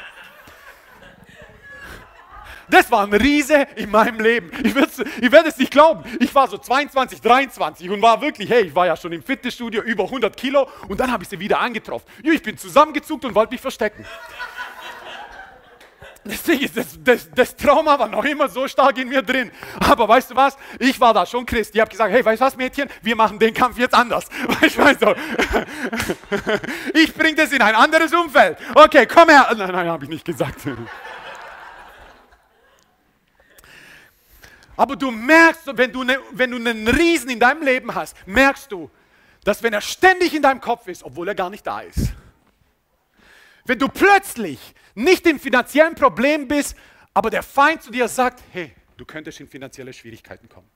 Das 2.71 2.89
war 2.89 3.03
ein 3.03 3.13
Riese 3.13 3.67
in 3.75 3.91
meinem 3.91 4.19
Leben. 4.19 4.49
Ich, 4.63 4.73
ich 4.73 5.31
werde 5.31 5.49
es 5.49 5.57
nicht 5.57 5.71
glauben. 5.71 6.03
Ich 6.19 6.33
war 6.33 6.47
so 6.47 6.57
22, 6.57 7.21
23 7.21 7.89
und 7.89 8.01
war 8.01 8.21
wirklich, 8.21 8.49
hey, 8.49 8.63
ich 8.63 8.73
war 8.73 8.87
ja 8.87 8.95
schon 8.95 9.11
im 9.11 9.21
Fitnessstudio 9.21 9.83
über 9.83 10.05
100 10.05 10.35
Kilo 10.35 10.67
und 10.87 10.99
dann 10.99 11.11
habe 11.11 11.23
ich 11.23 11.29
sie 11.29 11.39
wieder 11.39 11.59
angetroffen. 11.59 12.07
Ich 12.23 12.41
bin 12.41 12.57
zusammengezuckt 12.57 13.25
und 13.25 13.35
wollte 13.35 13.53
mich 13.53 13.61
verstecken. 13.61 14.05
Deswegen 16.23 16.65
ist 16.65 16.77
das, 16.77 16.99
das, 17.03 17.29
das, 17.33 17.55
Trauma 17.55 17.97
war 17.97 18.07
noch 18.07 18.23
immer 18.23 18.47
so 18.47 18.67
stark 18.67 18.95
in 18.99 19.09
mir 19.09 19.23
drin. 19.23 19.49
Aber 19.79 20.07
weißt 20.07 20.29
du 20.29 20.35
was? 20.35 20.55
Ich 20.77 20.99
war 20.99 21.15
da 21.15 21.25
schon 21.25 21.47
Christ. 21.47 21.73
Ich 21.73 21.81
habe 21.81 21.89
gesagt, 21.89 22.11
hey, 22.11 22.23
weißt 22.23 22.39
du 22.39 22.45
was, 22.45 22.55
Mädchen? 22.55 22.87
Wir 23.01 23.15
machen 23.15 23.39
den 23.39 23.55
Kampf 23.55 23.79
jetzt 23.79 23.95
anders. 23.95 24.27
Weißt 24.61 25.01
du, 25.01 25.05
du? 25.07 25.15
Ich 26.93 27.13
bringe 27.15 27.35
das 27.35 27.51
in 27.51 27.61
ein 27.61 27.73
anderes 27.73 28.13
Umfeld. 28.13 28.59
Okay, 28.75 29.07
komm 29.07 29.29
her. 29.29 29.47
Nein, 29.57 29.71
nein, 29.71 29.87
habe 29.87 30.03
ich 30.03 30.11
nicht 30.11 30.25
gesagt. 30.25 30.61
Aber 34.77 34.95
du 34.95 35.09
merkst, 35.11 35.75
wenn 35.77 35.91
du, 35.91 36.03
ne, 36.03 36.19
wenn 36.31 36.51
du 36.51 36.57
einen 36.57 36.87
Riesen 36.87 37.29
in 37.29 37.39
deinem 37.39 37.63
Leben 37.63 37.93
hast, 37.95 38.15
merkst 38.27 38.71
du, 38.71 38.91
dass 39.43 39.63
wenn 39.63 39.73
er 39.73 39.81
ständig 39.81 40.35
in 40.35 40.43
deinem 40.43 40.61
Kopf 40.61 40.87
ist, 40.87 41.03
obwohl 41.03 41.27
er 41.27 41.35
gar 41.35 41.49
nicht 41.49 41.65
da 41.65 41.81
ist, 41.81 42.13
wenn 43.65 43.79
du 43.79 43.87
plötzlich 43.87 44.73
nicht 44.95 45.25
im 45.25 45.39
finanziellen 45.39 45.95
Problem 45.95 46.47
bist, 46.47 46.75
aber 47.13 47.29
der 47.29 47.43
Feind 47.43 47.83
zu 47.83 47.91
dir 47.91 48.07
sagt, 48.07 48.41
hey, 48.51 48.73
du 48.97 49.05
könntest 49.05 49.39
in 49.39 49.47
finanzielle 49.47 49.93
Schwierigkeiten 49.93 50.47
kommen. 50.47 50.69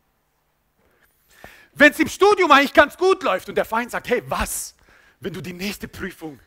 Wenn 1.74 1.92
es 1.92 2.00
im 2.00 2.08
Studium 2.08 2.52
eigentlich 2.52 2.74
ganz 2.74 2.98
gut 2.98 3.24
läuft 3.24 3.50
und 3.50 3.56
der 3.56 3.66
Feind 3.66 3.92
sagt, 3.92 4.10
hey, 4.10 4.24
was, 4.28 4.76
wenn 5.20 5.34
du 5.34 5.42
die 5.42 5.54
nächste 5.54 5.88
Prüfung 5.88 6.40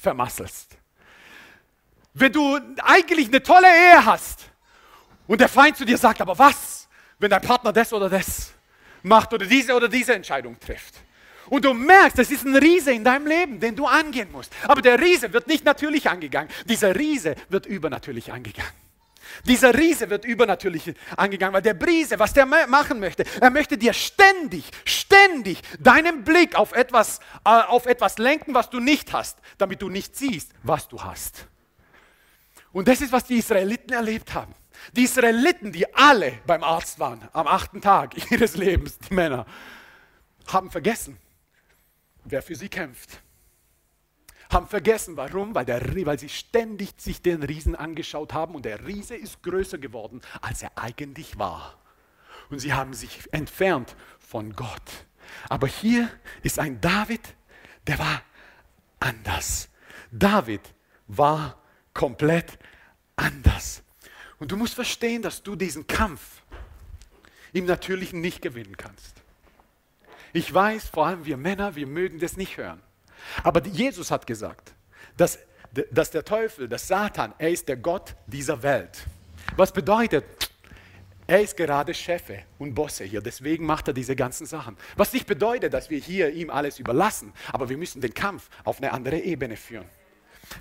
vermasselst? 0.00 0.76
Wenn 2.14 2.32
du 2.32 2.58
eigentlich 2.82 3.28
eine 3.28 3.42
tolle 3.42 3.66
Ehe 3.66 4.04
hast 4.04 4.50
und 5.26 5.40
der 5.40 5.48
Feind 5.48 5.76
zu 5.76 5.84
dir 5.84 5.98
sagt, 5.98 6.20
aber 6.20 6.38
was, 6.38 6.88
wenn 7.18 7.30
dein 7.30 7.42
Partner 7.42 7.72
das 7.72 7.92
oder 7.92 8.08
das 8.08 8.52
macht 9.02 9.32
oder 9.32 9.46
diese 9.46 9.74
oder 9.74 9.88
diese 9.88 10.14
Entscheidung 10.14 10.58
trifft? 10.58 10.94
Und 11.50 11.64
du 11.64 11.74
merkst, 11.74 12.16
das 12.16 12.30
ist 12.30 12.46
ein 12.46 12.56
Riese 12.56 12.92
in 12.92 13.04
deinem 13.04 13.26
Leben, 13.26 13.60
den 13.60 13.74
du 13.74 13.84
angehen 13.84 14.30
musst. 14.30 14.52
Aber 14.66 14.80
der 14.80 14.98
Riese 15.00 15.32
wird 15.32 15.48
nicht 15.48 15.64
natürlich 15.64 16.08
angegangen. 16.08 16.48
Dieser 16.64 16.94
Riese 16.94 17.34
wird 17.48 17.66
übernatürlich 17.66 18.32
angegangen. 18.32 18.70
Dieser 19.46 19.74
Riese 19.74 20.10
wird 20.10 20.24
übernatürlich 20.24 20.94
angegangen, 21.16 21.54
weil 21.54 21.62
der 21.62 21.74
Brise, 21.74 22.18
was 22.18 22.32
der 22.32 22.46
machen 22.46 23.00
möchte, 23.00 23.24
er 23.40 23.50
möchte 23.50 23.76
dir 23.76 23.92
ständig, 23.92 24.64
ständig 24.84 25.60
deinen 25.78 26.24
Blick 26.24 26.54
auf 26.56 26.72
etwas, 26.72 27.18
äh, 27.44 27.50
auf 27.50 27.86
etwas 27.86 28.18
lenken, 28.18 28.54
was 28.54 28.70
du 28.70 28.80
nicht 28.80 29.12
hast, 29.12 29.38
damit 29.58 29.82
du 29.82 29.88
nicht 29.88 30.16
siehst, 30.16 30.52
was 30.62 30.88
du 30.88 31.02
hast. 31.02 31.46
Und 32.72 32.86
das 32.86 33.00
ist, 33.00 33.12
was 33.12 33.24
die 33.24 33.38
Israeliten 33.38 33.92
erlebt 33.92 34.34
haben. 34.34 34.54
Die 34.92 35.02
Israeliten, 35.02 35.72
die 35.72 35.92
alle 35.94 36.32
beim 36.46 36.62
Arzt 36.62 36.98
waren, 36.98 37.28
am 37.32 37.46
achten 37.46 37.80
Tag 37.80 38.30
ihres 38.30 38.56
Lebens, 38.56 38.98
die 38.98 39.14
Männer, 39.14 39.46
haben 40.46 40.70
vergessen, 40.70 41.18
wer 42.24 42.42
für 42.42 42.54
sie 42.54 42.68
kämpft. 42.68 43.22
Haben 44.50 44.66
vergessen, 44.66 45.16
warum? 45.16 45.54
Weil, 45.54 45.64
der, 45.64 45.80
weil 46.06 46.18
sie 46.18 46.28
ständig 46.28 47.00
sich 47.00 47.22
den 47.22 47.42
Riesen 47.42 47.76
angeschaut 47.76 48.32
haben 48.32 48.54
und 48.54 48.64
der 48.64 48.84
Riese 48.86 49.14
ist 49.14 49.42
größer 49.42 49.78
geworden, 49.78 50.20
als 50.40 50.62
er 50.62 50.72
eigentlich 50.76 51.38
war. 51.38 51.78
Und 52.50 52.58
sie 52.58 52.72
haben 52.72 52.94
sich 52.94 53.32
entfernt 53.32 53.94
von 54.18 54.54
Gott. 54.54 55.06
Aber 55.48 55.68
hier 55.68 56.10
ist 56.42 56.58
ein 56.58 56.80
David, 56.80 57.20
der 57.86 57.98
war 58.00 58.22
anders. 58.98 59.68
David 60.10 60.62
war 61.06 61.62
komplett 61.94 62.58
anders. 63.14 63.82
Und 64.40 64.50
du 64.50 64.56
musst 64.56 64.74
verstehen, 64.74 65.22
dass 65.22 65.42
du 65.42 65.54
diesen 65.54 65.86
Kampf 65.86 66.42
im 67.52 67.66
Natürlichen 67.66 68.20
nicht 68.20 68.42
gewinnen 68.42 68.76
kannst. 68.76 69.19
Ich 70.32 70.52
weiß, 70.52 70.88
vor 70.88 71.06
allem 71.06 71.24
wir 71.24 71.36
Männer, 71.36 71.74
wir 71.74 71.86
mögen 71.86 72.18
das 72.18 72.36
nicht 72.36 72.56
hören. 72.56 72.80
Aber 73.42 73.64
Jesus 73.66 74.10
hat 74.10 74.26
gesagt, 74.26 74.72
dass, 75.16 75.38
dass 75.90 76.10
der 76.10 76.24
Teufel, 76.24 76.68
dass 76.68 76.86
Satan, 76.86 77.34
er 77.38 77.50
ist 77.50 77.68
der 77.68 77.76
Gott 77.76 78.14
dieser 78.26 78.62
Welt. 78.62 79.04
Was 79.56 79.72
bedeutet, 79.72 80.24
er 81.26 81.40
ist 81.42 81.56
gerade 81.56 81.94
Chefe 81.94 82.44
und 82.58 82.74
Bosse 82.74 83.04
hier, 83.04 83.20
deswegen 83.20 83.64
macht 83.64 83.88
er 83.88 83.94
diese 83.94 84.16
ganzen 84.16 84.46
Sachen. 84.46 84.76
Was 84.96 85.12
nicht 85.12 85.26
bedeutet, 85.26 85.72
dass 85.72 85.90
wir 85.90 85.98
hier 85.98 86.30
ihm 86.30 86.50
alles 86.50 86.78
überlassen, 86.78 87.32
aber 87.52 87.68
wir 87.68 87.76
müssen 87.76 88.00
den 88.00 88.14
Kampf 88.14 88.48
auf 88.64 88.78
eine 88.78 88.92
andere 88.92 89.18
Ebene 89.18 89.56
führen. 89.56 89.86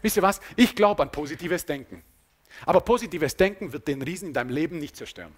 Wisst 0.02 0.18
ihr 0.18 0.24
was? 0.24 0.40
Ich 0.56 0.76
glaube 0.76 1.02
an 1.02 1.12
positives 1.12 1.66
Denken. 1.66 2.04
Aber 2.66 2.82
positives 2.82 3.36
Denken 3.36 3.74
wird 3.74 3.88
den 3.88 4.02
Riesen 4.02 4.30
in 4.30 4.34
deinem 4.34 4.50
Leben 4.50 4.80
nicht 4.80 4.96
zerstören. 4.96 5.34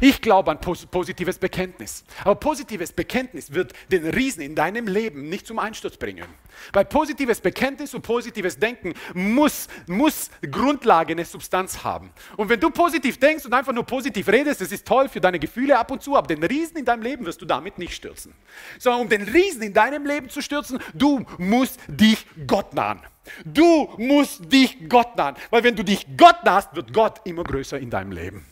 Ich 0.00 0.20
glaube 0.20 0.50
an 0.50 0.60
positives 0.60 1.38
Bekenntnis. 1.38 2.04
Aber 2.22 2.34
positives 2.34 2.92
Bekenntnis 2.92 3.52
wird 3.52 3.72
den 3.90 4.06
Riesen 4.08 4.42
in 4.42 4.54
deinem 4.54 4.86
Leben 4.86 5.28
nicht 5.28 5.46
zum 5.46 5.58
Einsturz 5.58 5.96
bringen. 5.96 6.26
Weil 6.72 6.84
positives 6.84 7.40
Bekenntnis 7.40 7.94
und 7.94 8.02
positives 8.02 8.58
Denken 8.58 8.94
muss, 9.14 9.68
muss 9.86 10.30
Grundlage, 10.50 11.12
eine 11.12 11.24
Substanz 11.24 11.84
haben. 11.84 12.10
Und 12.36 12.48
wenn 12.48 12.60
du 12.60 12.70
positiv 12.70 13.18
denkst 13.18 13.44
und 13.44 13.52
einfach 13.52 13.72
nur 13.72 13.84
positiv 13.84 14.28
redest, 14.28 14.60
das 14.60 14.72
ist 14.72 14.86
toll 14.86 15.08
für 15.08 15.20
deine 15.20 15.38
Gefühle 15.38 15.78
ab 15.78 15.90
und 15.90 16.02
zu, 16.02 16.16
aber 16.16 16.26
den 16.26 16.42
Riesen 16.42 16.78
in 16.78 16.84
deinem 16.84 17.02
Leben 17.02 17.26
wirst 17.26 17.40
du 17.42 17.46
damit 17.46 17.78
nicht 17.78 17.94
stürzen. 17.94 18.34
Sondern 18.78 19.02
um 19.02 19.08
den 19.08 19.22
Riesen 19.22 19.62
in 19.62 19.72
deinem 19.72 20.06
Leben 20.06 20.28
zu 20.30 20.40
stürzen, 20.40 20.78
du 20.94 21.24
musst 21.38 21.80
dich 21.88 22.26
Gott 22.46 22.74
nahen. 22.74 23.00
Du 23.44 23.92
musst 23.96 24.52
dich 24.52 24.88
Gott 24.88 25.16
nahen. 25.16 25.36
Weil 25.50 25.64
wenn 25.64 25.76
du 25.76 25.84
dich 25.84 26.06
Gott 26.16 26.44
nahst, 26.44 26.74
wird 26.74 26.92
Gott 26.92 27.20
immer 27.24 27.44
größer 27.44 27.78
in 27.78 27.90
deinem 27.90 28.12
Leben. 28.12 28.46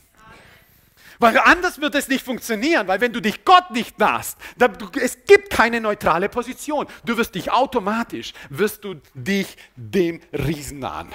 Weil 1.19 1.39
anders 1.39 1.81
wird 1.81 1.95
es 1.95 2.09
nicht 2.09 2.25
funktionieren, 2.25 2.89
weil 2.89 3.01
wenn 3.01 3.13
du 3.13 3.21
dich 3.21 3.45
Gott 3.45 3.71
nicht 3.71 3.99
nahst, 3.99 4.39
dann, 4.57 4.77
du, 4.79 4.89
es 5.01 5.25
gibt 5.25 5.51
keine 5.51 5.81
neutrale 5.81 6.29
Position. 6.29 6.87
Du 7.05 7.17
wirst 7.17 7.35
dich 7.35 7.51
automatisch, 7.51 8.33
wirst 8.51 8.85
du 8.85 9.01
dich 9.15 9.57
dem 9.77 10.21
Riesen 10.33 10.81
nahen. 10.81 11.09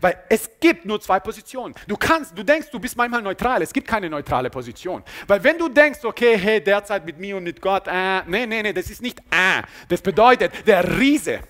Weil 0.00 0.18
es 0.28 0.50
gibt 0.60 0.84
nur 0.84 1.00
zwei 1.00 1.20
Positionen. 1.20 1.74
Du 1.86 1.96
kannst, 1.96 2.36
du 2.36 2.42
denkst, 2.42 2.68
du 2.70 2.80
bist 2.80 2.96
manchmal 2.96 3.22
neutral. 3.22 3.62
Es 3.62 3.72
gibt 3.72 3.86
keine 3.86 4.10
neutrale 4.10 4.50
Position. 4.50 5.02
Weil 5.26 5.42
wenn 5.44 5.58
du 5.58 5.68
denkst, 5.68 6.04
okay, 6.04 6.36
hey, 6.36 6.62
derzeit 6.62 7.04
mit 7.04 7.18
mir 7.18 7.36
und 7.36 7.44
mit 7.44 7.60
Gott, 7.60 7.86
äh, 7.86 8.22
nee, 8.26 8.46
nee, 8.46 8.62
nee, 8.62 8.72
das 8.72 8.90
ist 8.90 9.02
nicht 9.02 9.18
äh. 9.30 9.62
Das 9.88 10.00
bedeutet, 10.02 10.66
der 10.66 10.98
Riese 10.98 11.40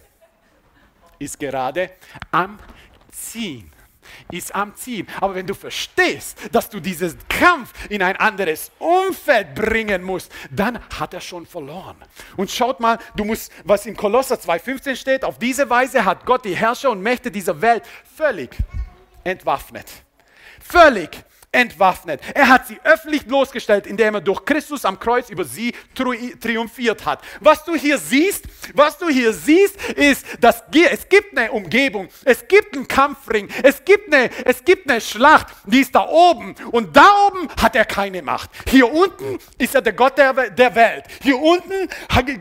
ist 1.19 1.39
gerade 1.39 1.93
am 2.31 2.59
Ziehen 3.11 3.71
ist 4.31 4.55
am 4.55 4.75
Ziel. 4.75 5.07
Aber 5.21 5.35
wenn 5.35 5.47
du 5.47 5.55
verstehst, 5.55 6.39
dass 6.53 6.69
du 6.69 6.81
diesen 6.81 7.17
Kampf 7.29 7.73
in 7.89 8.03
ein 8.03 8.17
anderes 8.17 8.71
Umfeld 8.79 9.55
bringen 9.55 10.03
musst, 10.03 10.33
dann 10.51 10.79
hat 10.99 11.15
er 11.15 11.21
schon 11.21 11.47
verloren. 11.47 11.97
Und 12.37 12.51
schaut 12.51 12.81
mal, 12.81 12.99
du 13.17 13.25
musst, 13.25 13.53
was 13.65 13.87
in 13.87 13.97
Kolosser 13.97 14.37
2,15 14.37 14.97
steht, 14.97 15.25
auf 15.25 15.39
diese 15.39 15.69
Weise 15.69 16.05
hat 16.05 16.25
Gott 16.27 16.45
die 16.45 16.57
Herrscher 16.57 16.91
und 16.91 17.03
Mächte 17.03 17.31
dieser 17.31 17.61
Welt 17.61 17.85
völlig 18.17 18.51
entwaffnet. 19.25 19.87
Völlig 20.61 21.25
entwaffnet. 21.57 22.21
Er 22.35 22.49
hat 22.49 22.67
sie 22.67 22.79
öffentlich 22.85 23.27
bloßgestellt, 23.27 23.87
indem 23.87 24.15
er 24.15 24.21
durch 24.21 24.45
Christus 24.45 24.85
am 24.85 25.01
Kreuz 25.01 25.31
über 25.31 25.45
sie 25.45 25.73
triumphiert 25.95 27.07
hat. 27.07 27.23
Was 27.41 27.65
du 27.65 27.75
hier 27.75 27.99
siehst, 27.99 28.45
was 28.75 28.99
du 28.99 29.09
hier 29.09 29.33
siehst, 29.33 29.77
ist, 29.93 30.27
dass 30.41 30.63
es 30.91 31.09
gibt 31.09 31.26
eine 31.37 31.53
Umgebung, 31.53 32.09
es 32.25 32.47
gibt 32.49 32.77
einen 32.77 32.89
Kampfring, 32.89 33.49
es 33.63 33.85
gibt 33.85 34.13
eine, 34.13 34.31
es 34.45 34.65
gibt 34.65 34.91
eine 34.91 35.01
Schlacht, 35.01 35.49
die 35.65 35.81
ist 35.81 35.95
da 35.95 36.07
oben 36.07 36.55
und 36.73 36.97
da 36.97 37.11
oben 37.29 37.49
hat 37.61 37.77
er 37.77 37.85
keine 37.85 38.23
Macht. 38.23 38.51
Hier 38.69 38.93
unten 38.93 39.39
ist 39.59 39.75
er 39.75 39.83
der 39.83 39.93
Gott 39.93 40.19
der, 40.19 40.33
der 40.51 40.75
Welt. 40.75 41.05
Hier 41.23 41.39
unten 41.39 41.89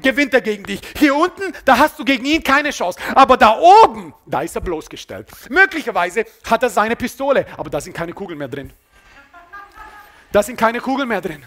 gewinnt 0.01 0.33
er 0.33 0.41
gegen 0.41 0.63
dich. 0.63 0.81
Hier 0.97 1.15
unten, 1.15 1.53
da 1.65 1.77
hast 1.77 1.99
du 1.99 2.05
gegen 2.05 2.25
ihn 2.25 2.43
keine 2.43 2.71
Chance. 2.71 2.99
Aber 3.13 3.37
da 3.37 3.57
oben, 3.57 4.13
da 4.25 4.41
ist 4.41 4.55
er 4.55 4.61
bloßgestellt. 4.61 5.27
Möglicherweise 5.49 6.25
hat 6.49 6.63
er 6.63 6.69
seine 6.69 6.95
Pistole, 6.95 7.45
aber 7.57 7.69
da 7.69 7.81
sind 7.81 7.93
keine 7.93 8.13
Kugeln 8.13 8.39
mehr 8.39 8.47
drin. 8.47 8.71
Da 10.31 10.43
sind 10.43 10.57
keine 10.57 10.79
Kugeln 10.79 11.07
mehr 11.07 11.21
drin. 11.21 11.43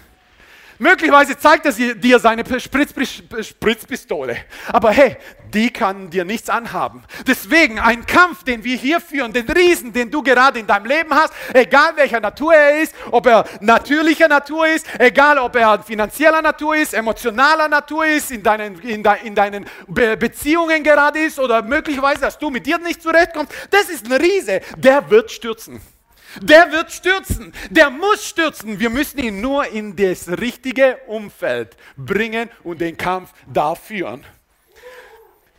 Möglicherweise 0.78 1.36
zeigt 1.36 1.66
er 1.66 1.72
dir 1.72 2.18
seine 2.20 2.44
Spritz, 2.60 2.94
Spritzpistole. 3.40 4.36
Aber 4.68 4.90
hey, 4.90 5.16
die 5.52 5.70
kann 5.70 6.10
dir 6.10 6.24
nichts 6.24 6.48
anhaben. 6.48 7.02
Deswegen 7.26 7.80
ein 7.80 8.06
Kampf, 8.06 8.44
den 8.44 8.62
wir 8.62 8.76
hier 8.76 9.00
führen, 9.00 9.32
den 9.32 9.48
Riesen, 9.48 9.92
den 9.92 10.10
du 10.10 10.22
gerade 10.22 10.60
in 10.60 10.66
deinem 10.66 10.86
Leben 10.86 11.12
hast, 11.12 11.32
egal 11.52 11.96
welcher 11.96 12.20
Natur 12.20 12.54
er 12.54 12.82
ist, 12.82 12.94
ob 13.10 13.26
er 13.26 13.44
natürlicher 13.60 14.28
Natur 14.28 14.68
ist, 14.68 14.86
egal 14.98 15.38
ob 15.38 15.56
er 15.56 15.82
finanzieller 15.82 16.42
Natur 16.42 16.76
ist, 16.76 16.94
emotionaler 16.94 17.68
Natur 17.68 18.06
ist, 18.06 18.30
in 18.30 18.42
deinen, 18.42 18.80
in, 18.80 19.02
de, 19.02 19.12
in 19.24 19.34
deinen 19.34 19.66
Be 19.86 20.16
Beziehungen 20.16 20.82
gerade 20.82 21.18
ist 21.20 21.38
oder 21.38 21.62
möglicherweise, 21.62 22.20
dass 22.20 22.38
du 22.38 22.50
mit 22.50 22.66
dir 22.66 22.78
nicht 22.78 23.02
zurechtkommst, 23.02 23.52
das 23.70 23.88
ist 23.88 24.06
ein 24.06 24.12
Riese, 24.12 24.60
der 24.76 25.08
wird 25.10 25.30
stürzen. 25.30 25.80
Der 26.42 26.70
wird 26.72 26.92
stürzen. 26.92 27.52
Der 27.70 27.90
muss 27.90 28.26
stürzen. 28.26 28.78
Wir 28.78 28.90
müssen 28.90 29.18
ihn 29.18 29.40
nur 29.40 29.66
in 29.66 29.96
das 29.96 30.28
richtige 30.28 30.98
Umfeld 31.06 31.76
bringen 31.96 32.50
und 32.64 32.80
den 32.80 32.96
Kampf 32.96 33.32
da 33.52 33.74
führen. 33.74 34.24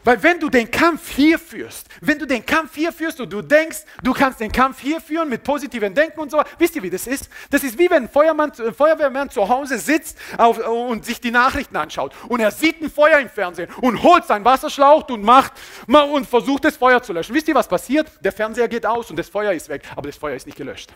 Weil 0.04 0.24
wenn 0.24 0.40
du 0.40 0.50
den 0.50 0.72
Kampf 0.72 1.14
hier 1.16 1.38
führst, 1.38 1.88
wenn 2.00 2.18
du 2.18 2.26
den 2.26 2.46
Kampf 2.46 2.76
hier 2.76 2.94
führst 2.94 3.20
und 3.20 3.32
du 3.32 3.42
denkst, 3.42 3.80
du 4.02 4.14
kannst 4.14 4.40
den 4.40 4.52
Kampf 4.52 4.80
hier 4.80 5.02
führen 5.02 5.28
mit 5.28 5.44
positivem 5.44 5.94
Denken 5.94 6.22
und 6.22 6.32
so, 6.32 6.42
wisst 6.58 6.76
ihr, 6.78 6.84
wie 6.84 6.90
das 6.90 7.06
ist? 7.06 7.30
Das 7.50 7.64
ist 7.64 7.78
wie 7.78 7.90
wenn 7.90 8.04
ein 8.04 8.10
Feuermann, 8.10 8.52
äh, 8.52 8.72
Feuerwehrmann 8.72 9.30
zu 9.30 9.48
Hause 9.50 9.78
sitzt 9.78 10.18
auf, 10.38 10.58
und 10.58 11.04
sich 11.04 11.20
die 11.20 11.32
Nachrichten 11.32 11.76
anschaut 11.76 12.14
und 12.30 12.40
er 12.40 12.52
sieht 12.52 12.82
ein 12.82 12.90
Feuer 12.90 13.20
im 13.20 13.30
Fernsehen 13.30 13.70
und 13.82 14.02
holt 14.02 14.26
seinen 14.26 14.46
Wasserschlauch 14.46 15.10
und 15.10 15.24
macht 15.24 15.54
und 15.88 16.26
versucht 16.26 16.64
das 16.64 16.78
Feuer 16.78 17.04
zu 17.04 17.12
löschen. 17.12 17.36
Wisst 17.36 17.50
ihr, 17.50 17.56
was 17.56 17.68
passiert? 17.68 18.08
Der 18.24 18.32
Fernseher 18.32 18.70
geht 18.70 18.86
aus 18.86 19.10
und 19.10 19.18
das 19.18 19.28
Feuer 19.28 19.52
ist 19.52 19.68
weg, 19.68 19.84
aber 19.96 20.08
das 20.08 20.16
Feuer 20.16 20.36
ist 20.36 20.46
nicht 20.46 20.58
gelöscht. 20.58 20.94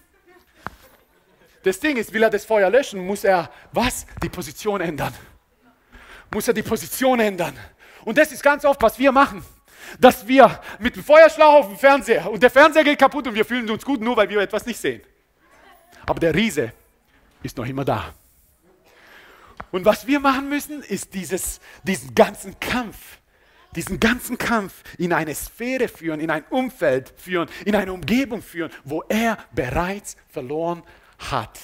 Das 1.64 1.80
Ding 1.80 1.98
ist, 1.98 2.14
will 2.14 2.24
er 2.24 2.30
das 2.30 2.46
Feuer 2.46 2.70
löschen, 2.70 3.06
muss 3.06 3.24
er 3.24 3.50
was? 3.72 4.06
Die 4.22 4.30
Position 4.30 4.80
ändern. 4.82 5.14
Muss 6.34 6.48
er 6.48 6.54
die 6.54 6.64
Position 6.64 7.20
ändern. 7.20 7.58
Und 8.06 8.18
das 8.18 8.32
ist 8.32 8.44
ganz 8.44 8.66
oft, 8.66 8.82
was 8.82 8.98
wir 9.00 9.12
machen. 9.12 9.44
Dass 10.00 10.28
wir 10.28 10.60
mit 10.80 10.96
dem 10.96 11.04
Feuerschlauch 11.04 11.56
auf 11.56 11.68
dem 11.68 11.78
Fernseher 11.78 12.32
und 12.32 12.42
der 12.42 12.50
Fernseher 12.50 12.84
geht 12.84 13.00
kaputt 13.00 13.28
und 13.28 13.36
wir 13.36 13.46
fühlen 13.46 13.70
uns 13.70 13.84
gut, 13.84 14.02
nur 14.02 14.16
weil 14.16 14.30
wir 14.30 14.40
etwas 14.40 14.66
nicht 14.66 14.80
sehen. 14.80 15.02
Aber 16.06 16.20
der 16.20 16.34
Riese 16.34 16.72
ist 17.42 17.58
noch 17.58 17.66
immer 17.66 17.86
da. 17.86 18.14
Und 19.72 19.86
was 19.86 20.08
wir 20.08 20.20
machen 20.20 20.50
müssen, 20.50 20.84
ist 20.84 21.14
dieses, 21.14 21.60
diesen 21.84 22.14
ganzen 22.14 22.60
Kampf, 22.60 23.18
diesen 23.76 24.00
ganzen 24.00 24.38
Kampf 24.38 24.84
in 24.98 25.12
eine 25.12 25.34
Sphäre 25.34 25.88
führen, 25.88 26.20
in 26.20 26.30
ein 26.30 26.44
Umfeld 26.50 27.14
führen, 27.18 27.50
in 27.66 27.76
eine 27.76 27.92
Umgebung 27.92 28.42
führen, 28.42 28.72
wo 28.84 29.04
er 29.10 29.38
bereits 29.52 30.16
verloren 30.30 30.84
hat. 31.18 31.60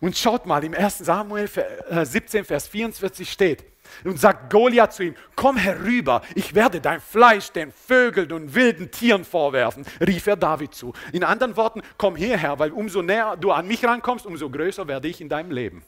Und 0.00 0.16
schaut 0.16 0.46
mal, 0.46 0.62
im 0.64 0.72
1. 0.72 0.98
Samuel 0.98 1.48
17, 1.90 2.44
Vers 2.44 2.68
44 2.68 3.30
steht, 3.30 3.64
und 4.04 4.20
sagt 4.20 4.50
Goliath 4.50 4.92
zu 4.92 5.04
ihm, 5.04 5.14
komm 5.36 5.56
herüber, 5.56 6.22
ich 6.34 6.54
werde 6.54 6.80
dein 6.80 7.00
Fleisch 7.00 7.50
den 7.52 7.72
Vögeln 7.72 8.32
und 8.32 8.54
wilden 8.54 8.90
Tieren 8.90 9.24
vorwerfen, 9.24 9.84
rief 10.00 10.26
er 10.26 10.36
David 10.36 10.74
zu. 10.74 10.92
In 11.12 11.24
anderen 11.24 11.56
Worten, 11.56 11.82
komm 11.98 12.16
hierher, 12.16 12.58
weil 12.58 12.72
umso 12.72 13.02
näher 13.02 13.36
du 13.36 13.52
an 13.52 13.66
mich 13.66 13.84
rankommst, 13.84 14.26
umso 14.26 14.50
größer 14.50 14.86
werde 14.88 15.08
ich 15.08 15.20
in 15.20 15.28
deinem 15.28 15.50
Leben. 15.50 15.82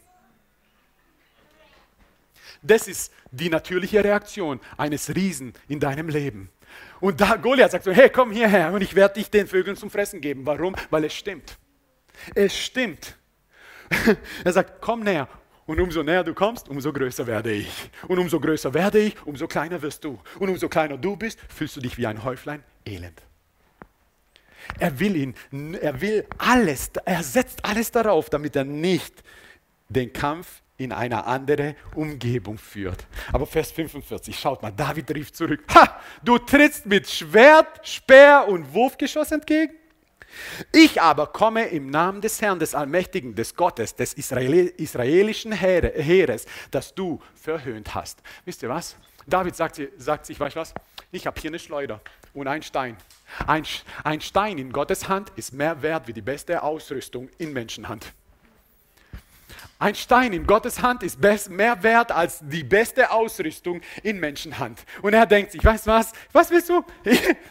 Das 2.62 2.86
ist 2.86 3.12
die 3.32 3.48
natürliche 3.48 4.04
Reaktion 4.04 4.60
eines 4.76 5.14
Riesen 5.14 5.52
in 5.68 5.80
deinem 5.80 6.08
Leben. 6.08 6.48
Und 7.00 7.20
da 7.20 7.36
Goliath 7.36 7.72
sagt 7.72 7.84
so, 7.84 7.90
hey, 7.90 8.08
komm 8.08 8.30
hierher 8.30 8.72
und 8.72 8.82
ich 8.82 8.94
werde 8.94 9.14
dich 9.14 9.30
den 9.30 9.46
Vögeln 9.46 9.76
zum 9.76 9.90
Fressen 9.90 10.20
geben. 10.20 10.46
Warum? 10.46 10.76
Weil 10.90 11.04
es 11.04 11.14
stimmt. 11.14 11.58
Es 12.34 12.56
stimmt. 12.56 13.16
er 14.44 14.52
sagt, 14.52 14.80
komm 14.80 15.00
näher. 15.00 15.28
Und 15.66 15.80
umso 15.80 16.02
näher 16.02 16.24
du 16.24 16.34
kommst, 16.34 16.68
umso 16.68 16.92
größer 16.92 17.26
werde 17.26 17.52
ich. 17.52 17.90
Und 18.08 18.18
umso 18.18 18.40
größer 18.40 18.74
werde 18.74 18.98
ich, 18.98 19.26
umso 19.26 19.46
kleiner 19.46 19.80
wirst 19.80 20.02
du. 20.04 20.18
Und 20.38 20.48
umso 20.48 20.68
kleiner 20.68 20.96
du 20.98 21.16
bist, 21.16 21.38
fühlst 21.48 21.76
du 21.76 21.80
dich 21.80 21.96
wie 21.98 22.06
ein 22.06 22.24
Häuflein 22.24 22.62
elend. 22.84 23.22
Er 24.78 24.98
will 24.98 25.16
ihn, 25.16 25.34
er 25.80 26.00
will 26.00 26.26
alles, 26.38 26.90
er 27.04 27.22
setzt 27.22 27.64
alles 27.64 27.90
darauf, 27.90 28.30
damit 28.30 28.56
er 28.56 28.64
nicht 28.64 29.22
den 29.88 30.12
Kampf 30.12 30.62
in 30.78 30.92
eine 30.92 31.26
andere 31.26 31.76
Umgebung 31.94 32.58
führt. 32.58 33.06
Aber 33.32 33.46
Vers 33.46 33.70
45, 33.72 34.36
schaut 34.38 34.62
mal, 34.62 34.72
David 34.72 35.14
rief 35.14 35.32
zurück, 35.32 35.62
ha, 35.74 36.00
du 36.22 36.38
trittst 36.38 36.86
mit 36.86 37.08
Schwert, 37.08 37.86
Speer 37.86 38.46
und 38.48 38.72
Wurfgeschoss 38.72 39.32
entgegen? 39.32 39.74
Ich 40.72 41.00
aber 41.00 41.26
komme 41.28 41.66
im 41.66 41.88
Namen 41.90 42.20
des 42.20 42.40
Herrn, 42.40 42.58
des 42.58 42.74
Allmächtigen, 42.74 43.34
des 43.34 43.54
Gottes, 43.54 43.94
des 43.94 44.14
israelischen 44.14 45.52
Heeres, 45.52 46.46
das 46.70 46.94
du 46.94 47.20
verhöhnt 47.34 47.94
hast. 47.94 48.22
Wisst 48.44 48.62
ihr 48.62 48.68
was? 48.68 48.96
David 49.26 49.54
sagt, 49.54 49.80
sagt 49.98 50.26
sich, 50.26 50.38
weißt 50.38 50.56
du 50.56 50.60
was? 50.60 50.74
Ich 51.10 51.26
habe 51.26 51.40
hier 51.40 51.50
eine 51.50 51.58
Schleuder 51.58 52.00
und 52.34 52.48
einen 52.48 52.62
Stein. 52.62 52.96
Ein, 53.46 53.64
ein 54.04 54.20
Stein 54.20 54.58
in 54.58 54.72
Gottes 54.72 55.08
Hand 55.08 55.30
ist 55.36 55.52
mehr 55.52 55.82
wert 55.82 56.08
wie 56.08 56.12
die 56.12 56.22
beste 56.22 56.62
Ausrüstung 56.62 57.28
in 57.38 57.52
Menschenhand. 57.52 58.12
Ein 59.78 59.94
Stein 59.94 60.32
in 60.32 60.46
Gottes 60.46 60.80
Hand 60.80 61.02
ist 61.02 61.20
mehr 61.48 61.82
wert 61.82 62.12
als 62.12 62.40
die 62.42 62.62
beste 62.62 63.10
Ausrüstung 63.10 63.80
in 64.02 64.20
Menschenhand. 64.20 64.80
Und 65.02 65.14
er 65.14 65.26
denkt 65.26 65.52
sich, 65.52 65.64
weißt 65.64 65.86
du 65.86 65.90
was? 65.90 66.12
Was 66.32 66.50
willst 66.50 66.68
du? 66.68 66.84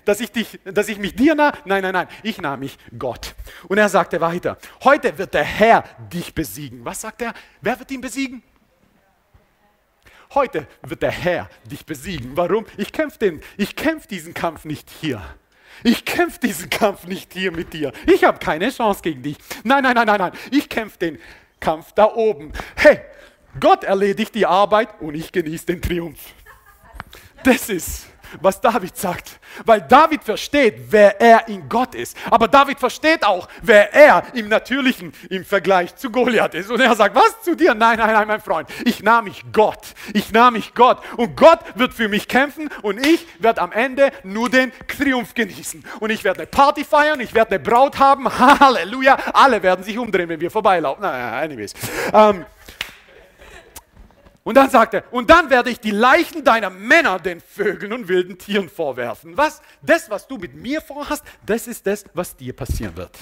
Dass 0.06 0.19
ich, 0.19 0.32
dich, 0.32 0.60
dass 0.63 0.88
ich 0.88 0.97
mich 0.97 1.15
dir 1.15 1.36
nahe? 1.36 1.54
Nein, 1.65 1.84
nein, 1.84 1.93
nein. 1.93 2.08
Ich 2.24 2.41
nahe 2.41 2.58
mich 2.58 2.78
Gott. 2.97 3.36
Und 3.67 3.78
er 3.78 3.89
sagte 3.89 4.21
weiter, 4.21 4.58
heute 4.84 5.17
wird 5.17 5.34
der 5.34 5.43
Herr 5.43 5.84
dich 6.12 6.34
besiegen. 6.34 6.86
Was 6.86 7.02
sagt 7.02 7.21
er? 7.21 7.34
Wer 7.62 7.78
wird 7.80 7.91
ihn 7.91 8.02
besiegen? 8.02 8.43
Heute 10.34 10.67
wird 10.82 11.02
der 11.02 11.12
Herr 11.12 11.50
dich 11.65 11.86
besiegen. 11.86 12.38
Warum? 12.38 12.65
Ich 12.78 12.93
kämpfe 12.93 13.41
kämpf 13.76 14.08
diesen 14.08 14.34
Kampf 14.34 14.63
nicht 14.63 14.89
hier. 15.02 15.21
Ich 15.84 16.06
kämpfe 16.06 16.39
diesen 16.39 16.69
Kampf 16.69 17.06
nicht 17.06 17.34
hier 17.34 17.52
mit 17.52 17.74
dir. 17.74 17.91
Ich 18.06 18.24
habe 18.24 18.39
keine 18.39 18.69
Chance 18.69 19.02
gegen 19.02 19.24
dich. 19.24 19.38
Nein, 19.63 19.84
nein, 19.84 19.95
nein, 19.95 20.06
nein, 20.06 20.19
nein. 20.19 20.32
Ich 20.52 20.69
kämpfe 20.69 20.97
den 21.00 21.19
Kampf 21.62 21.93
da 21.93 22.13
oben. 22.13 22.52
Hey, 22.76 23.00
Gott 23.60 23.86
erledigt 23.86 24.36
die 24.36 24.45
Arbeit 24.45 25.00
und 25.00 25.15
ich 25.15 25.32
genieße 25.32 25.67
den 25.67 25.82
Triumph. 25.82 26.34
Das 27.45 27.69
ist, 27.69 28.08
was 28.39 28.62
David 28.62 28.96
sagt. 28.96 29.39
Weil 29.65 29.82
David 29.82 30.24
versteht, 30.24 30.76
wer 30.89 31.20
er 31.20 31.48
in 31.48 31.67
Gott 31.67 31.96
ist. 31.96 32.15
Aber 32.30 32.48
David 32.48 32.80
versteht 32.80 33.24
auch, 33.26 33.48
wer 33.62 33.94
er 33.94 34.24
im 34.34 34.48
Natürlichen 34.48 35.13
im 35.30 35.46
Vergleich 35.46 35.96
zu 35.96 36.10
Goliath 36.10 36.54
ist. 36.54 36.72
Und 36.72 36.80
er 36.80 36.96
sagt, 36.96 37.15
was 37.15 37.41
zu 37.44 37.56
dir? 37.56 37.74
Nein, 37.74 37.98
nein, 37.98 38.13
nein, 38.13 38.28
mein 38.28 38.41
Freund. 38.41 38.70
Ich 38.86 39.04
nahm 39.04 39.26
mich 39.26 39.44
Gott. 39.52 39.82
Ich 40.13 40.32
nahm 40.32 40.54
mich 40.54 40.74
Gott. 40.74 41.00
Und 41.17 41.36
Gott 41.36 41.60
wird 41.76 41.94
für 41.94 42.08
mich 42.08 42.28
kämpfen 42.28 42.70
und 42.82 43.06
ich 43.06 43.26
werde 43.39 43.62
am 43.62 43.72
Ende 43.72 44.12
nur 44.24 44.50
den 44.50 44.72
Triumph 44.88 45.34
genießen. 45.34 45.84
Und 46.00 46.10
ich 46.10 46.24
werde 46.24 46.39
eine 46.39 46.48
Party 46.48 46.84
feiern, 46.84 47.20
ich 47.20 47.34
werde 47.34 47.52
eine 47.52 47.60
Braut 47.60 48.00
haben. 48.00 48.28
Halleluja. 48.60 49.17
Alle 49.34 49.62
werden 49.63 49.84
sich 49.84 49.98
umdrehen, 49.98 50.30
wenn 50.30 50.39
wir 50.39 50.52
vorbeilaufen. 50.52 51.02
Naja, 51.02 51.39
anyways. 51.39 51.74
Ähm, 52.13 52.46
und 54.43 54.56
dann 54.56 54.69
sagt 54.69 54.95
er, 54.95 55.04
und 55.13 55.30
dann 55.30 55.49
werde 55.49 55.69
ich 55.69 55.80
die 55.80 55.91
Leichen 55.91 56.43
deiner 56.43 56.69
Männer 56.69 57.19
den 57.19 57.41
Vögeln 57.41 57.93
und 57.93 58.08
wilden 58.08 58.38
Tieren 58.38 58.69
vorwerfen. 58.69 59.38
Was? 59.38 59.62
Das, 59.82 60.10
was 60.10 60.27
du 60.27 60.38
mit 60.38 60.56
mir 60.56 60.82
vorhast, 60.82 61.23
das 61.45 61.67
ist 61.67 61.86
das, 61.86 62.06
was 62.13 62.36
dir 62.36 62.56
passieren 62.56 62.95
wird. 62.97 63.17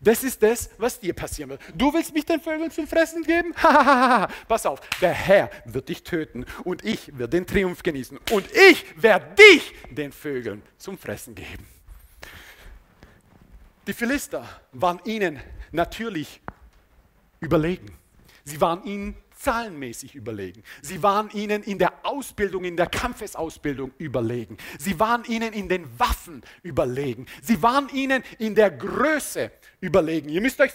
Das 0.00 0.24
ist 0.24 0.42
das, 0.42 0.70
was 0.78 0.98
dir 0.98 1.14
passieren 1.14 1.50
wird. 1.50 1.60
Du 1.74 1.92
willst 1.92 2.12
mich 2.12 2.24
den 2.24 2.40
Vögeln 2.40 2.70
zum 2.70 2.86
Fressen 2.86 3.22
geben? 3.22 3.52
Pass 4.48 4.66
auf, 4.66 4.80
der 5.00 5.12
Herr 5.12 5.50
wird 5.66 5.88
dich 5.88 6.02
töten 6.02 6.46
und 6.64 6.84
ich 6.84 7.16
werde 7.18 7.36
den 7.36 7.46
Triumph 7.46 7.82
genießen 7.82 8.18
und 8.32 8.46
ich 8.70 8.84
werde 9.00 9.34
dich 9.34 9.74
den 9.90 10.12
Vögeln 10.12 10.62
zum 10.78 10.98
Fressen 10.98 11.34
geben. 11.34 11.66
Die 13.86 13.92
Philister 13.92 14.48
waren 14.72 15.00
ihnen 15.04 15.40
natürlich 15.70 16.40
überlegen. 17.40 17.96
Sie 18.44 18.60
waren 18.60 18.84
ihnen 18.84 19.16
zahlenmäßig 19.44 20.14
überlegen. 20.14 20.62
Sie 20.82 21.02
waren 21.02 21.30
ihnen 21.30 21.62
in 21.62 21.78
der 21.78 22.04
Ausbildung, 22.04 22.64
in 22.64 22.76
der 22.76 22.86
Kampfesausbildung 22.86 23.92
überlegen. 23.98 24.56
Sie 24.78 24.98
waren 24.98 25.24
ihnen 25.24 25.52
in 25.52 25.68
den 25.68 25.86
Waffen 25.98 26.42
überlegen. 26.62 27.26
Sie 27.42 27.62
waren 27.62 27.88
ihnen 27.90 28.22
in 28.38 28.54
der 28.54 28.70
Größe 28.70 29.50
überlegen. 29.84 30.30
Ihr 30.30 30.40
müsst, 30.40 30.60
euch, 30.60 30.72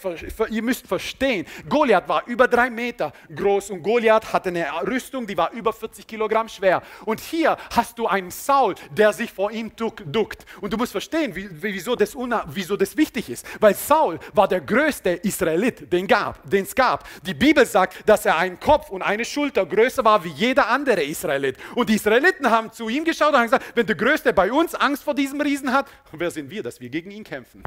ihr 0.50 0.62
müsst 0.62 0.86
verstehen, 0.86 1.44
Goliath 1.68 2.08
war 2.08 2.26
über 2.26 2.46
drei 2.46 2.70
Meter 2.70 3.12
groß 3.34 3.70
und 3.70 3.82
Goliath 3.82 4.32
hatte 4.32 4.50
eine 4.50 4.66
Rüstung, 4.86 5.26
die 5.26 5.36
war 5.36 5.50
über 5.52 5.72
40 5.72 6.06
Kilogramm 6.06 6.48
schwer. 6.48 6.82
Und 7.04 7.20
hier 7.20 7.56
hast 7.74 7.98
du 7.98 8.06
einen 8.06 8.30
Saul, 8.30 8.76
der 8.96 9.12
sich 9.12 9.32
vor 9.32 9.50
ihm 9.50 9.72
duckt. 9.74 10.46
Und 10.60 10.72
du 10.72 10.76
musst 10.76 10.92
verstehen, 10.92 11.32
wieso 11.34 11.96
das, 11.96 12.14
wieso 12.46 12.76
das 12.76 12.96
wichtig 12.96 13.28
ist. 13.28 13.44
Weil 13.60 13.74
Saul 13.74 14.18
war 14.32 14.46
der 14.46 14.60
größte 14.60 15.10
Israelit, 15.10 15.92
den 15.92 16.06
es 16.06 16.74
gab. 16.74 17.08
Die 17.26 17.34
Bibel 17.34 17.66
sagt, 17.66 18.08
dass 18.08 18.24
er 18.26 18.36
ein 18.38 18.60
Kopf 18.60 18.90
und 18.90 19.02
eine 19.02 19.24
Schulter 19.24 19.66
größer 19.66 20.04
war 20.04 20.22
wie 20.24 20.30
jeder 20.30 20.68
andere 20.68 21.02
Israelit. 21.02 21.56
Und 21.74 21.88
die 21.88 21.94
Israeliten 21.94 22.48
haben 22.48 22.72
zu 22.72 22.88
ihm 22.88 23.04
geschaut 23.04 23.30
und 23.30 23.38
haben 23.38 23.44
gesagt, 23.44 23.64
wenn 23.74 23.86
der 23.86 23.96
Größte 23.96 24.32
bei 24.32 24.52
uns 24.52 24.74
Angst 24.74 25.02
vor 25.02 25.14
diesem 25.14 25.40
Riesen 25.40 25.72
hat, 25.72 25.86
wer 26.12 26.30
sind 26.30 26.48
wir, 26.48 26.62
dass 26.62 26.80
wir 26.80 26.88
gegen 26.88 27.10
ihn 27.10 27.24
kämpfen? 27.24 27.62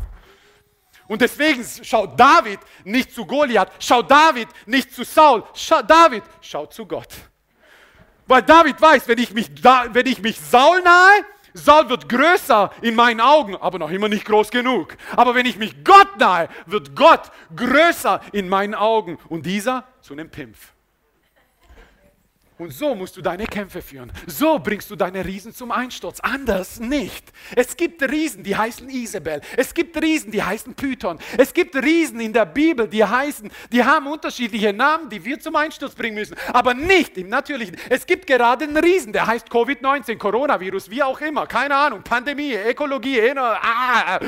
Und 1.07 1.21
deswegen 1.21 1.63
schaut 1.83 2.19
David 2.19 2.59
nicht 2.83 3.13
zu 3.13 3.25
Goliath, 3.25 3.71
schaut 3.79 4.09
David 4.09 4.47
nicht 4.65 4.93
zu 4.93 5.03
Saul, 5.03 5.43
schaut 5.53 5.89
David 5.89 6.23
schaut 6.41 6.73
zu 6.73 6.85
Gott. 6.85 7.09
Weil 8.25 8.41
David 8.41 8.81
weiß, 8.81 9.07
wenn 9.07 9.19
ich 9.19 9.33
mich, 9.33 9.49
wenn 9.63 10.07
ich 10.07 10.21
mich 10.21 10.39
Saul 10.39 10.81
nahe, 10.81 11.25
Saul 11.53 11.89
wird 11.89 12.09
größer 12.09 12.71
in 12.81 12.95
meinen 12.95 13.21
Augen, 13.21 13.55
aber 13.55 13.77
noch 13.77 13.91
immer 13.91 14.09
nicht 14.09 14.25
groß 14.25 14.49
genug. 14.49 14.97
Aber 15.15 15.35
wenn 15.35 15.45
ich 15.45 15.57
mich 15.57 15.83
Gott 15.83 16.17
nahe, 16.17 16.49
wird 16.65 16.95
Gott 16.95 17.31
größer 17.55 18.21
in 18.31 18.49
meinen 18.49 18.73
Augen 18.73 19.19
und 19.29 19.45
dieser 19.45 19.85
zu 20.01 20.13
einem 20.13 20.29
Pimpf. 20.29 20.72
Und 22.57 22.71
so 22.71 22.93
musst 22.93 23.17
du 23.17 23.21
deine 23.21 23.45
Kämpfe 23.45 23.81
führen. 23.81 24.11
So 24.27 24.59
bringst 24.59 24.89
du 24.91 24.95
deine 24.95 25.25
Riesen 25.25 25.53
zum 25.53 25.71
Einsturz. 25.71 26.19
Anders 26.19 26.79
nicht. 26.79 27.31
Es 27.55 27.75
gibt 27.75 28.01
Riesen, 28.03 28.43
die 28.43 28.55
heißen 28.55 28.89
Isabel. 28.89 29.41
Es 29.57 29.73
gibt 29.73 29.99
Riesen, 30.01 30.31
die 30.31 30.43
heißen 30.43 30.73
Python. 30.75 31.17
Es 31.37 31.53
gibt 31.53 31.75
Riesen 31.75 32.19
in 32.19 32.31
der 32.31 32.45
Bibel, 32.45 32.87
die 32.87 33.03
heißen, 33.03 33.51
die 33.71 33.83
haben 33.83 34.07
unterschiedliche 34.07 34.71
Namen, 34.71 35.09
die 35.09 35.23
wir 35.23 35.39
zum 35.39 35.55
Einsturz 35.55 35.95
bringen 35.95 36.15
müssen. 36.15 36.35
Aber 36.51 36.73
nicht 36.73 37.17
im 37.17 37.29
Natürlichen. 37.29 37.75
Es 37.89 38.05
gibt 38.05 38.27
gerade 38.27 38.65
einen 38.65 38.77
Riesen, 38.77 39.13
der 39.13 39.25
heißt 39.25 39.49
Covid-19, 39.49 40.17
Coronavirus, 40.17 40.89
wie 40.89 41.01
auch 41.01 41.19
immer. 41.21 41.47
Keine 41.47 41.75
Ahnung. 41.75 42.03
Pandemie, 42.03 42.53
Ökologie. 42.53 43.19
Ah. 43.35 44.19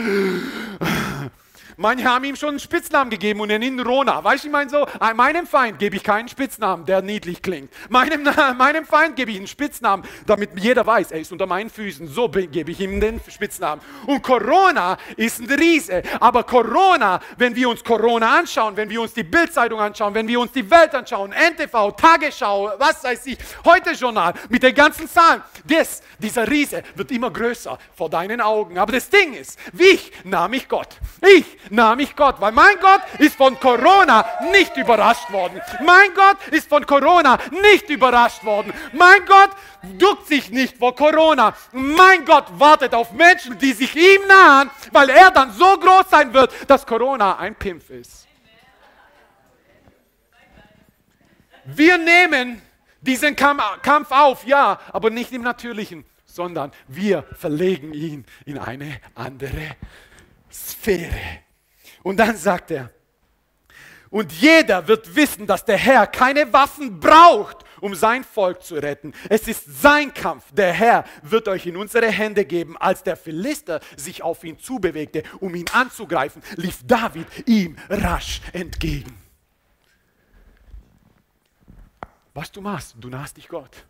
Manche 1.77 2.05
haben 2.05 2.23
ihm 2.23 2.35
schon 2.35 2.49
einen 2.49 2.59
Spitznamen 2.59 3.09
gegeben 3.09 3.41
und 3.41 3.49
nennt 3.49 3.63
ihn 3.63 3.79
Rona. 3.79 4.23
Weißt 4.23 4.43
du, 4.43 4.47
ich 4.47 4.51
meine 4.51 4.69
so, 4.69 4.85
äh, 4.85 5.13
meinem 5.13 5.45
Feind 5.45 5.79
gebe 5.79 5.95
ich 5.95 6.03
keinen 6.03 6.27
Spitznamen, 6.27 6.85
der 6.85 7.01
niedlich 7.01 7.41
klingt. 7.41 7.71
Meinem, 7.89 8.23
meinem 8.57 8.85
Feind 8.85 9.15
gebe 9.15 9.31
ich 9.31 9.37
einen 9.37 9.47
Spitznamen, 9.47 10.05
damit 10.25 10.51
jeder 10.59 10.85
weiß, 10.85 11.11
er 11.11 11.19
ist 11.19 11.31
unter 11.31 11.45
meinen 11.45 11.69
Füßen. 11.69 12.07
So 12.07 12.29
gebe 12.29 12.71
ich 12.71 12.79
ihm 12.79 12.99
den 12.99 13.19
Spitznamen. 13.27 13.83
Und 14.05 14.21
Corona 14.21 14.97
ist 15.17 15.39
ein 15.39 15.51
Riese. 15.51 16.01
Aber 16.19 16.43
Corona, 16.43 17.19
wenn 17.37 17.55
wir 17.55 17.69
uns 17.69 17.83
Corona 17.83 18.39
anschauen, 18.39 18.77
wenn 18.77 18.89
wir 18.89 19.01
uns 19.01 19.13
die 19.13 19.23
Bildzeitung 19.23 19.79
anschauen, 19.79 20.13
wenn 20.13 20.27
wir 20.27 20.39
uns 20.39 20.51
die 20.51 20.69
Welt 20.69 20.95
anschauen, 20.95 21.31
NTV, 21.31 21.91
Tagesschau, 21.91 22.71
was 22.77 23.03
weiß 23.03 23.25
ich, 23.27 23.37
heute 23.65 23.91
Journal, 23.91 24.33
mit 24.49 24.63
den 24.63 24.73
ganzen 24.73 25.09
Zahlen, 25.09 25.41
das, 25.65 26.01
dieser 26.19 26.49
Riese 26.49 26.83
wird 26.95 27.11
immer 27.11 27.31
größer 27.31 27.77
vor 27.95 28.09
deinen 28.09 28.39
Augen. 28.39 28.77
Aber 28.77 28.93
das 28.93 29.09
Ding 29.09 29.33
ist, 29.33 29.59
wie 29.73 29.83
ich 29.83 30.11
nahm 30.23 30.53
ich 30.53 30.67
Gott. 30.67 30.89
Ich 31.21 31.45
nahm 31.69 31.99
ich 31.99 32.15
Gott, 32.15 32.39
weil 32.39 32.51
mein 32.51 32.79
Gott 32.79 33.01
ist 33.19 33.35
von 33.35 33.59
Corona 33.59 34.25
nicht 34.51 34.75
überrascht 34.77 35.31
worden. 35.31 35.61
Mein 35.83 36.13
Gott 36.13 36.37
ist 36.51 36.69
von 36.69 36.85
Corona 36.85 37.37
nicht 37.61 37.89
überrascht 37.89 38.43
worden. 38.43 38.73
Mein 38.93 39.25
Gott 39.25 39.51
duckt 39.97 40.27
sich 40.27 40.49
nicht 40.49 40.77
vor 40.77 40.95
Corona. 40.95 41.55
Mein 41.71 42.25
Gott 42.25 42.45
wartet 42.57 42.93
auf 42.93 43.11
Menschen, 43.11 43.57
die 43.57 43.73
sich 43.73 43.95
ihm 43.95 44.27
nahen, 44.27 44.69
weil 44.91 45.09
er 45.09 45.31
dann 45.31 45.51
so 45.51 45.77
groß 45.77 46.09
sein 46.09 46.33
wird, 46.33 46.51
dass 46.69 46.85
Corona 46.85 47.37
ein 47.37 47.55
Pimpf 47.55 47.89
ist. 47.89 48.27
Wir 51.65 51.97
nehmen 51.97 52.61
diesen 53.01 53.35
Kampf 53.35 54.11
auf, 54.11 54.45
ja, 54.45 54.79
aber 54.91 55.09
nicht 55.09 55.31
im 55.31 55.41
Natürlichen, 55.41 56.05
sondern 56.25 56.71
wir 56.87 57.23
verlegen 57.33 57.93
ihn 57.93 58.25
in 58.45 58.57
eine 58.57 58.99
andere 59.15 59.75
Sphäre. 60.51 61.44
Und 62.05 62.17
dann 62.17 62.37
sagt 62.37 62.69
er, 62.69 62.91
und 64.11 64.31
jeder 64.31 64.87
wird 64.87 65.15
wissen, 65.15 65.47
dass 65.47 65.65
der 65.65 65.77
Herr 65.77 66.05
keine 66.05 66.53
Waffen 66.53 66.99
braucht, 66.99 67.65
um 67.81 67.95
sein 67.95 68.23
Volk 68.23 68.61
zu 68.61 68.75
retten. 68.75 69.11
Es 69.27 69.47
ist 69.47 69.81
sein 69.81 70.13
Kampf. 70.13 70.43
Der 70.51 70.71
Herr 70.71 71.05
wird 71.23 71.47
euch 71.47 71.65
in 71.65 71.75
unsere 71.75 72.11
Hände 72.11 72.45
geben. 72.45 72.77
Als 72.77 73.01
der 73.01 73.17
Philister 73.17 73.79
sich 73.97 74.21
auf 74.21 74.43
ihn 74.43 74.59
zubewegte, 74.59 75.23
um 75.39 75.55
ihn 75.55 75.65
anzugreifen, 75.73 76.43
lief 76.57 76.85
David 76.85 77.25
ihm 77.47 77.75
rasch 77.89 78.39
entgegen. 78.53 79.17
Was 82.35 82.51
du 82.51 82.61
machst, 82.61 82.95
du 82.99 83.09
nahst 83.09 83.37
dich 83.37 83.47
Gott. 83.47 83.83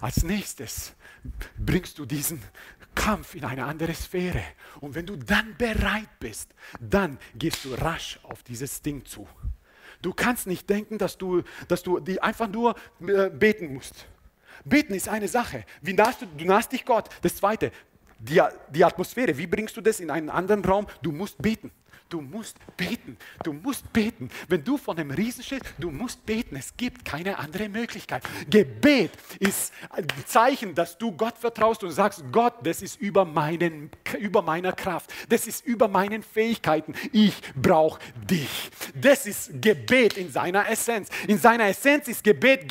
Als 0.00 0.22
nächstes 0.22 0.94
bringst 1.56 1.98
du 1.98 2.06
diesen 2.06 2.42
Kampf 2.94 3.34
in 3.34 3.44
eine 3.44 3.64
andere 3.64 3.94
Sphäre. 3.94 4.42
Und 4.80 4.94
wenn 4.94 5.06
du 5.06 5.16
dann 5.16 5.56
bereit 5.56 6.08
bist, 6.20 6.50
dann 6.80 7.18
gehst 7.34 7.64
du 7.64 7.74
rasch 7.74 8.18
auf 8.22 8.42
dieses 8.42 8.82
Ding 8.82 9.04
zu. 9.04 9.26
Du 10.02 10.12
kannst 10.12 10.46
nicht 10.46 10.68
denken, 10.68 10.98
dass 10.98 11.16
du, 11.16 11.42
dass 11.68 11.82
du 11.82 12.00
die 12.00 12.20
einfach 12.20 12.48
nur 12.48 12.74
äh, 13.00 13.30
beten 13.30 13.72
musst. 13.72 14.06
Beten 14.64 14.94
ist 14.94 15.08
eine 15.08 15.28
Sache. 15.28 15.64
Wie 15.80 15.92
nahst 15.92 16.22
du, 16.22 16.26
du 16.26 16.44
nahst 16.44 16.72
dich 16.72 16.84
Gott. 16.84 17.08
Das 17.22 17.36
zweite, 17.36 17.72
die, 18.18 18.40
die 18.70 18.84
Atmosphäre. 18.84 19.36
Wie 19.36 19.46
bringst 19.46 19.76
du 19.76 19.80
das 19.80 20.00
in 20.00 20.10
einen 20.10 20.28
anderen 20.28 20.64
Raum? 20.64 20.86
Du 21.02 21.12
musst 21.12 21.40
beten. 21.40 21.70
Du 22.12 22.20
musst 22.20 22.58
beten. 22.76 23.16
Du 23.42 23.54
musst 23.54 23.90
beten. 23.90 24.28
Wenn 24.46 24.62
du 24.62 24.76
von 24.76 24.98
einem 24.98 25.12
Riesen 25.12 25.42
stehst, 25.42 25.64
du 25.78 25.90
musst 25.90 26.26
beten. 26.26 26.56
Es 26.56 26.76
gibt 26.76 27.06
keine 27.06 27.38
andere 27.38 27.70
Möglichkeit. 27.70 28.22
Gebet 28.50 29.12
ist 29.38 29.72
ein 29.88 30.06
Zeichen, 30.26 30.74
dass 30.74 30.98
du 30.98 31.12
Gott 31.12 31.38
vertraust 31.38 31.82
und 31.82 31.90
sagst, 31.90 32.22
Gott, 32.30 32.52
das 32.64 32.82
ist 32.82 33.00
über, 33.00 33.24
meinen, 33.24 33.90
über 34.18 34.42
meiner 34.42 34.72
Kraft. 34.72 35.10
Das 35.30 35.46
ist 35.46 35.64
über 35.64 35.88
meinen 35.88 36.22
Fähigkeiten. 36.22 36.92
Ich 37.12 37.32
brauche 37.56 37.98
dich. 38.30 38.70
Das 38.94 39.24
ist 39.24 39.62
Gebet 39.62 40.18
in 40.18 40.30
seiner 40.30 40.68
Essenz. 40.68 41.08
In 41.28 41.38
seiner 41.38 41.64
Essenz 41.64 42.08
ist 42.08 42.22
Gebet, 42.22 42.70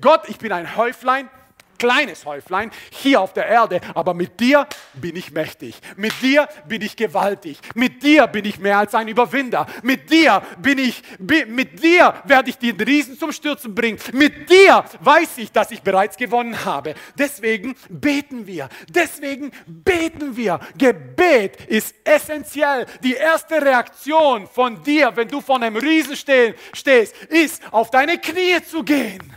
Gott, 0.00 0.28
ich 0.28 0.38
bin 0.38 0.50
ein 0.50 0.74
Häuflein 0.74 1.30
kleines 1.78 2.24
Häuflein 2.24 2.70
hier 2.90 3.20
auf 3.20 3.32
der 3.32 3.46
Erde, 3.46 3.80
aber 3.94 4.14
mit 4.14 4.40
dir 4.40 4.66
bin 4.94 5.16
ich 5.16 5.32
mächtig. 5.32 5.76
Mit 5.96 6.12
dir 6.22 6.48
bin 6.68 6.82
ich 6.82 6.96
gewaltig. 6.96 7.58
Mit 7.74 8.02
dir 8.02 8.26
bin 8.26 8.44
ich 8.44 8.58
mehr 8.58 8.78
als 8.78 8.94
ein 8.94 9.08
Überwinder. 9.08 9.66
Mit 9.82 10.10
dir 10.10 10.42
bin 10.58 10.78
ich, 10.78 11.02
mit 11.18 11.82
dir 11.82 12.14
werde 12.24 12.50
ich 12.50 12.58
den 12.58 12.80
Riesen 12.80 13.18
zum 13.18 13.32
Stürzen 13.32 13.74
bringen. 13.74 13.98
Mit 14.12 14.50
dir 14.50 14.84
weiß 15.00 15.38
ich, 15.38 15.52
dass 15.52 15.70
ich 15.70 15.82
bereits 15.82 16.16
gewonnen 16.16 16.64
habe. 16.64 16.94
Deswegen 17.18 17.74
beten 17.88 18.46
wir. 18.46 18.68
Deswegen 18.88 19.50
beten 19.66 20.36
wir. 20.36 20.60
Gebet 20.78 21.66
ist 21.66 21.94
essentiell. 22.04 22.86
Die 23.02 23.14
erste 23.14 23.60
Reaktion 23.60 24.46
von 24.46 24.82
dir, 24.82 25.12
wenn 25.14 25.28
du 25.28 25.40
vor 25.40 25.56
einem 25.56 25.76
Riesen 25.76 26.16
stehst, 26.16 27.14
ist, 27.28 27.62
auf 27.70 27.90
deine 27.90 28.18
Knie 28.18 28.62
zu 28.64 28.82
gehen. 28.82 29.34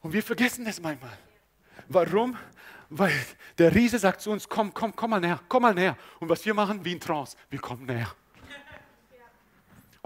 Und 0.00 0.12
wir 0.12 0.22
vergessen 0.22 0.64
das 0.64 0.80
manchmal. 0.80 1.16
Warum? 1.88 2.36
Weil 2.90 3.12
der 3.58 3.74
Riese 3.74 3.98
sagt 3.98 4.20
zu 4.20 4.30
uns, 4.30 4.48
komm, 4.48 4.72
komm, 4.72 4.94
komm 4.94 5.10
mal 5.10 5.20
näher, 5.20 5.40
komm 5.48 5.62
mal 5.62 5.74
näher. 5.74 5.96
Und 6.20 6.28
was 6.28 6.44
wir 6.44 6.54
machen, 6.54 6.84
wie 6.84 6.92
in 6.92 7.00
Trance, 7.00 7.36
wir 7.50 7.58
kommen 7.58 7.86
näher. 7.86 8.14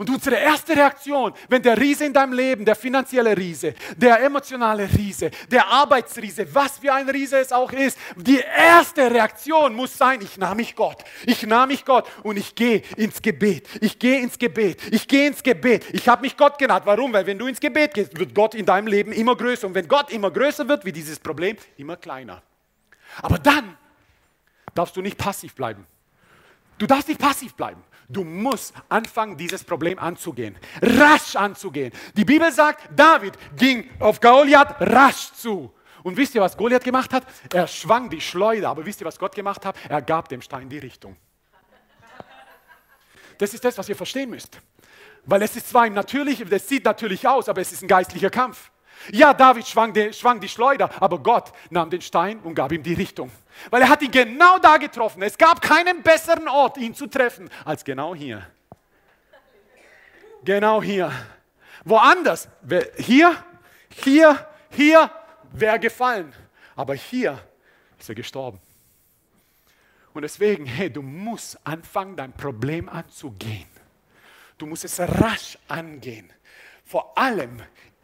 Und 0.03 0.11
unsere 0.11 0.35
erste 0.35 0.75
Reaktion, 0.75 1.33
wenn 1.49 1.63
der 1.63 1.79
Riese 1.79 2.05
in 2.07 2.13
deinem 2.13 2.33
Leben, 2.33 2.65
der 2.65 2.75
finanzielle 2.75 3.37
Riese, 3.37 3.73
der 3.97 4.21
emotionale 4.21 4.89
Riese, 4.93 5.31
der 5.49 5.65
Arbeitsriese, 5.69 6.53
was 6.53 6.81
für 6.81 6.93
ein 6.93 7.09
Riese 7.09 7.39
es 7.39 7.53
auch 7.53 7.71
ist, 7.71 7.97
die 8.17 8.41
erste 8.41 9.09
Reaktion 9.09 9.73
muss 9.73 9.97
sein, 9.97 10.21
ich 10.21 10.37
nahm 10.37 10.57
mich 10.57 10.75
Gott. 10.75 11.05
Ich 11.25 11.47
nahm 11.47 11.69
mich 11.69 11.85
Gott 11.85 12.11
und 12.25 12.37
ich 12.37 12.57
gehe 12.57 12.83
ins 12.97 13.23
Gebet. 13.23 13.69
Ich 13.81 13.97
gehe 13.97 14.19
ins 14.19 14.37
Gebet. 14.37 14.81
Ich 14.91 15.07
gehe 15.07 15.29
ins 15.29 15.41
Gebet. 15.41 15.87
Ich 15.93 16.09
habe 16.09 16.23
mich 16.23 16.37
Gott 16.37 16.59
genannt. 16.59 16.83
Warum? 16.85 17.13
Weil 17.13 17.25
wenn 17.25 17.39
du 17.39 17.47
ins 17.47 17.61
Gebet 17.61 17.95
gehst, 17.95 18.19
wird 18.19 18.35
Gott 18.35 18.57
in 18.57 18.67
deinem 18.67 18.89
Leben 18.89 19.13
immer 19.13 19.37
größer. 19.37 19.69
Und 19.69 19.77
wenn 19.77 19.87
Gott 19.87 20.11
immer 20.11 20.33
größer 20.33 20.67
wird, 20.67 20.85
wie 20.85 20.91
dieses 20.91 21.21
Problem, 21.21 21.57
immer 21.77 21.97
kleiner. 21.97 22.43
Aber 23.23 23.39
dann 23.39 23.79
darfst 24.75 24.97
du 24.97 25.01
nicht 25.01 25.17
passiv 25.17 25.55
bleiben. 25.55 25.87
Du 26.77 26.89
darfst 26.89 27.07
nicht 27.07 27.21
passiv 27.21 27.55
bleiben. 27.55 27.85
Du 28.09 28.25
musst 28.25 28.75
anfangen, 28.89 29.37
dieses 29.37 29.65
Problem 29.65 29.99
anzugehen. 29.99 30.59
Rasch 30.81 31.37
anzugehen. 31.37 31.93
Die 32.17 32.25
Bibel 32.25 32.51
sagt, 32.53 32.89
David 32.95 33.35
ging 33.57 33.89
auf 34.01 34.21
Goliath 34.21 34.77
rasch 34.81 35.33
zu. 35.33 35.73
Und 36.03 36.17
wisst 36.17 36.35
ihr, 36.35 36.41
was 36.41 36.57
Goliath 36.57 36.85
gemacht 36.85 37.13
hat? 37.13 37.25
Er 37.53 37.67
schwang 37.67 38.11
die 38.11 38.21
Schleuder. 38.21 38.71
Aber 38.71 38.85
wisst 38.85 39.01
ihr, 39.01 39.07
was 39.07 39.19
Gott 39.19 39.35
gemacht 39.35 39.65
hat? 39.65 39.77
Er 39.89 40.03
gab 40.03 40.29
dem 40.29 40.43
Stein 40.43 40.69
die 40.69 40.79
Richtung. 40.79 41.17
Das 43.39 43.55
ist 43.55 43.65
das, 43.65 43.79
was 43.79 43.89
ihr 43.89 43.97
verstehen 43.97 44.31
müsst. 44.31 44.61
Weil 45.25 45.43
es 45.43 45.57
ist 45.57 45.69
zwar 45.69 45.87
im 45.87 45.95
Natürlichen, 45.95 46.49
das 46.49 46.69
sieht 46.69 46.85
natürlich 46.85 47.27
aus, 47.27 47.49
aber 47.49 47.61
es 47.61 47.73
ist 47.73 47.83
ein 47.83 47.89
geistlicher 47.89 48.31
Kampf. 48.31 48.71
Ja, 49.11 49.33
David 49.35 49.67
schwang 49.67 49.93
die, 49.93 50.13
schwang 50.13 50.41
die 50.41 50.49
Schleuder, 50.49 50.91
aber 51.01 51.19
Gott 51.19 51.53
nahm 51.71 51.91
den 51.91 52.01
Stein 52.01 52.41
und 52.41 52.55
gab 52.55 52.73
ihm 52.73 52.83
die 52.83 52.95
Richtung. 52.95 53.31
Weil 53.71 53.83
er 53.83 53.89
hat 53.89 54.03
ihn 54.03 54.11
genau 54.11 54.59
da 54.59 54.77
getroffen. 54.77 55.23
Es 55.23 55.37
gab 55.37 55.61
keinen 55.61 56.03
besseren 56.03 56.49
Ort, 56.49 56.77
ihn 56.79 56.95
zu 56.95 57.07
treffen, 57.07 57.49
als 57.65 57.85
genau 57.85 58.15
hier. 58.15 58.47
Genau 60.45 60.83
hier. 60.83 61.13
Woanders, 61.85 62.49
hier, 62.97 63.37
hier, 63.91 64.47
hier 64.71 65.11
wäre 65.53 65.79
gefallen. 65.79 66.33
Aber 66.75 66.95
hier 66.95 67.39
ist 67.99 68.09
er 68.09 68.15
gestorben. 68.15 68.61
Und 70.15 70.23
deswegen, 70.23 70.67
hey, 70.67 70.91
du 70.91 71.03
musst 71.03 71.59
anfangen, 71.65 72.17
dein 72.17 72.33
Problem 72.33 72.89
anzugehen. 72.89 73.69
Du 74.59 74.67
musst 74.67 74.85
es 74.85 75.01
rasch 75.01 75.59
angehen. 75.69 76.31
Vor 76.85 77.17
allem 77.17 77.63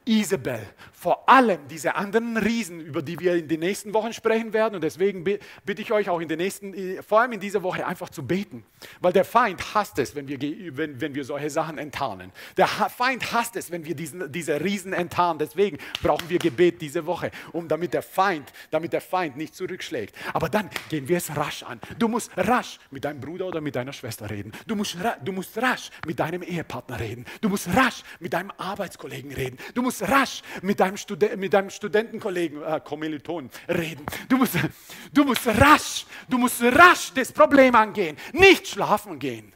Isabel, 0.08 0.60
vor 0.90 1.28
allem 1.28 1.68
diese 1.68 1.94
anderen 1.94 2.38
Riesen, 2.38 2.80
über 2.80 3.02
die 3.02 3.20
wir 3.20 3.34
in 3.34 3.46
den 3.46 3.60
nächsten 3.60 3.92
Wochen 3.92 4.14
sprechen 4.14 4.54
werden. 4.54 4.76
Und 4.76 4.80
deswegen 4.82 5.22
bitte 5.22 5.82
ich 5.82 5.92
euch 5.92 6.08
auch 6.08 6.18
in 6.18 6.28
den 6.28 6.38
nächsten, 6.38 6.72
äh, 6.72 7.02
vor 7.02 7.20
allem 7.20 7.32
in 7.32 7.40
dieser 7.40 7.62
Woche 7.62 7.86
einfach 7.86 8.08
zu 8.08 8.26
beten. 8.26 8.64
Weil 9.00 9.12
der 9.12 9.26
Feind 9.26 9.74
hasst 9.74 9.98
es, 9.98 10.14
wenn 10.14 10.26
wir, 10.26 10.40
wenn, 10.76 10.98
wenn 10.98 11.14
wir 11.14 11.24
solche 11.24 11.50
Sachen 11.50 11.76
enttarnen. 11.76 12.32
Der 12.56 12.66
Feind 12.66 13.32
hasst 13.32 13.56
es, 13.56 13.70
wenn 13.70 13.84
wir 13.84 13.94
diesen, 13.94 14.32
diese 14.32 14.60
Riesen 14.60 14.94
enttarnen. 14.94 15.38
Deswegen 15.38 15.76
brauchen 16.02 16.28
wir 16.30 16.38
Gebet 16.38 16.80
diese 16.80 17.04
Woche, 17.04 17.30
um 17.52 17.68
damit 17.68 17.92
der 17.92 18.02
Feind, 18.02 18.50
damit 18.70 18.94
der 18.94 19.02
Feind 19.02 19.36
nicht 19.36 19.54
zurückschlägt. 19.54 20.16
Aber 20.32 20.48
dann 20.48 20.70
gehen 20.88 21.06
wir 21.06 21.18
es 21.18 21.36
rasch 21.36 21.64
an. 21.64 21.80
Du 21.98 22.08
musst 22.08 22.30
rasch 22.34 22.78
mit 22.90 23.04
deinem 23.04 23.20
Bruder 23.20 23.46
oder 23.46 23.60
mit 23.60 23.76
deiner 23.76 23.92
Schwester 23.92 24.30
reden. 24.30 24.52
Du 24.66 24.74
musst, 24.74 24.96
du 25.22 25.32
musst 25.32 25.56
rasch 25.58 25.90
mit 26.06 26.18
deinem 26.18 26.42
Ehepartner 26.42 26.98
reden. 26.98 27.26
Du 27.42 27.50
musst 27.50 27.68
rasch 27.68 28.02
mit 28.20 28.32
deinem 28.32 28.52
Arbeitskollegen 28.56 29.32
reden. 29.32 29.58
Du 29.74 29.82
musst 29.82 29.97
musst 29.98 30.10
rasch 30.10 30.42
mit 30.62 30.80
deinem, 30.80 30.96
Studen 30.96 31.38
mit 31.38 31.52
deinem 31.52 31.70
Studentenkollegen, 31.70 32.62
äh, 32.62 32.80
Kommiliton 32.84 33.50
reden. 33.68 34.04
Du 34.28 34.36
musst, 34.36 34.54
du 35.12 35.24
musst 35.24 35.46
rasch, 35.46 36.06
du 36.28 36.38
musst 36.38 36.62
rasch 36.62 37.12
das 37.14 37.32
Problem 37.32 37.74
angehen, 37.74 38.16
nicht 38.32 38.68
schlafen 38.68 39.18
gehen. 39.18 39.52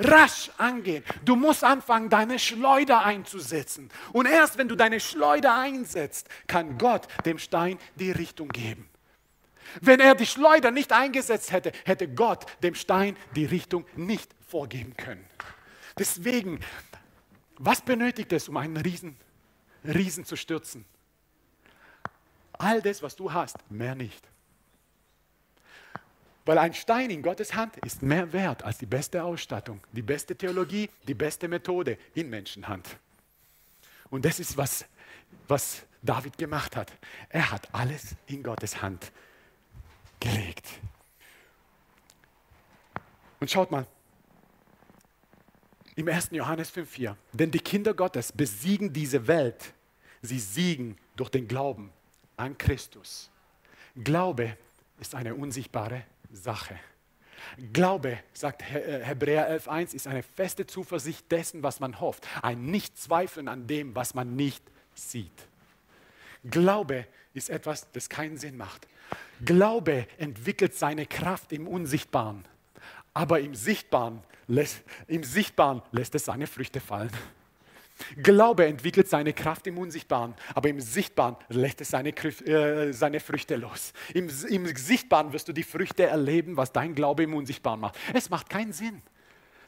Rasch 0.00 0.50
angehen. 0.58 1.02
Du 1.24 1.34
musst 1.34 1.64
anfangen, 1.64 2.08
deine 2.08 2.38
Schleuder 2.38 3.04
einzusetzen. 3.04 3.90
Und 4.12 4.26
erst 4.26 4.56
wenn 4.56 4.68
du 4.68 4.76
deine 4.76 5.00
Schleuder 5.00 5.58
einsetzt, 5.58 6.28
kann 6.46 6.78
Gott 6.78 7.08
dem 7.24 7.38
Stein 7.38 7.78
die 7.96 8.12
Richtung 8.12 8.48
geben. 8.48 8.88
Wenn 9.80 9.98
er 9.98 10.14
die 10.14 10.24
Schleuder 10.24 10.70
nicht 10.70 10.92
eingesetzt 10.92 11.50
hätte, 11.50 11.72
hätte 11.84 12.08
Gott 12.08 12.46
dem 12.62 12.76
Stein 12.76 13.16
die 13.34 13.44
Richtung 13.44 13.84
nicht 13.96 14.30
vorgeben 14.46 14.96
können. 14.96 15.26
Deswegen 15.98 16.60
was 17.58 17.80
benötigt 17.80 18.32
es, 18.32 18.48
um 18.48 18.56
einen 18.56 18.76
Riesen, 18.76 19.16
Riesen 19.84 20.24
zu 20.24 20.36
stürzen? 20.36 20.84
All 22.52 22.82
das, 22.82 23.02
was 23.02 23.14
du 23.14 23.32
hast, 23.32 23.56
mehr 23.70 23.94
nicht. 23.94 24.26
Weil 26.44 26.58
ein 26.58 26.72
Stein 26.72 27.10
in 27.10 27.22
Gottes 27.22 27.54
Hand 27.54 27.76
ist 27.84 28.02
mehr 28.02 28.32
wert 28.32 28.62
als 28.62 28.78
die 28.78 28.86
beste 28.86 29.22
Ausstattung, 29.22 29.80
die 29.92 30.02
beste 30.02 30.34
Theologie, 30.34 30.88
die 31.06 31.14
beste 31.14 31.46
Methode 31.46 31.98
in 32.14 32.30
Menschenhand. 32.30 32.96
Und 34.08 34.24
das 34.24 34.40
ist, 34.40 34.56
was, 34.56 34.86
was 35.46 35.84
David 36.02 36.38
gemacht 36.38 36.74
hat. 36.74 36.92
Er 37.28 37.50
hat 37.50 37.68
alles 37.74 38.14
in 38.26 38.42
Gottes 38.42 38.80
Hand 38.80 39.12
gelegt. 40.20 40.66
Und 43.40 43.50
schaut 43.50 43.70
mal, 43.70 43.86
im 45.98 46.06
1. 46.06 46.28
Johannes 46.30 46.72
5,4. 46.72 47.16
Denn 47.32 47.50
die 47.50 47.58
Kinder 47.58 47.92
Gottes 47.92 48.30
besiegen 48.30 48.92
diese 48.92 49.26
Welt. 49.26 49.74
Sie 50.22 50.38
siegen 50.38 50.96
durch 51.16 51.28
den 51.28 51.48
Glauben 51.48 51.90
an 52.36 52.56
Christus. 52.56 53.28
Glaube 53.96 54.56
ist 55.00 55.16
eine 55.16 55.34
unsichtbare 55.34 56.04
Sache. 56.32 56.78
Glaube, 57.72 58.20
sagt 58.32 58.62
äh, 58.62 59.04
Hebräer 59.04 59.50
11.1, 59.60 59.94
ist 59.94 60.06
eine 60.06 60.22
feste 60.22 60.66
Zuversicht 60.68 61.30
dessen, 61.32 61.64
was 61.64 61.80
man 61.80 62.00
hofft. 62.00 62.28
Ein 62.42 62.66
Nichtzweifeln 62.66 63.48
an 63.48 63.66
dem, 63.66 63.96
was 63.96 64.14
man 64.14 64.36
nicht 64.36 64.62
sieht. 64.94 65.48
Glaube 66.44 67.06
ist 67.34 67.50
etwas, 67.50 67.90
das 67.90 68.08
keinen 68.08 68.36
Sinn 68.36 68.56
macht. 68.56 68.86
Glaube 69.44 70.06
entwickelt 70.18 70.76
seine 70.76 71.06
Kraft 71.06 71.52
im 71.52 71.66
Unsichtbaren, 71.66 72.44
aber 73.14 73.40
im 73.40 73.56
Sichtbaren 73.56 74.22
lässt, 74.48 74.82
im 75.06 75.22
Sichtbaren 75.22 75.82
lässt 75.92 76.14
es 76.14 76.24
seine 76.24 76.46
Früchte 76.46 76.80
fallen. 76.80 77.10
Glaube 78.22 78.66
entwickelt 78.66 79.08
seine 79.08 79.32
Kraft 79.32 79.66
im 79.66 79.78
Unsichtbaren, 79.78 80.34
aber 80.54 80.68
im 80.68 80.80
Sichtbaren 80.80 81.36
lässt 81.48 81.80
es 81.80 81.90
seine, 81.90 82.10
äh, 82.10 82.92
seine 82.92 83.20
Früchte 83.20 83.56
los. 83.56 83.92
Im, 84.14 84.30
Im 84.48 84.66
Sichtbaren 84.76 85.32
wirst 85.32 85.48
du 85.48 85.52
die 85.52 85.64
Früchte 85.64 86.04
erleben, 86.04 86.56
was 86.56 86.72
dein 86.72 86.94
Glaube 86.94 87.24
im 87.24 87.34
Unsichtbaren 87.34 87.80
macht. 87.80 87.96
Es 88.14 88.30
macht 88.30 88.48
keinen 88.48 88.72
Sinn. 88.72 89.02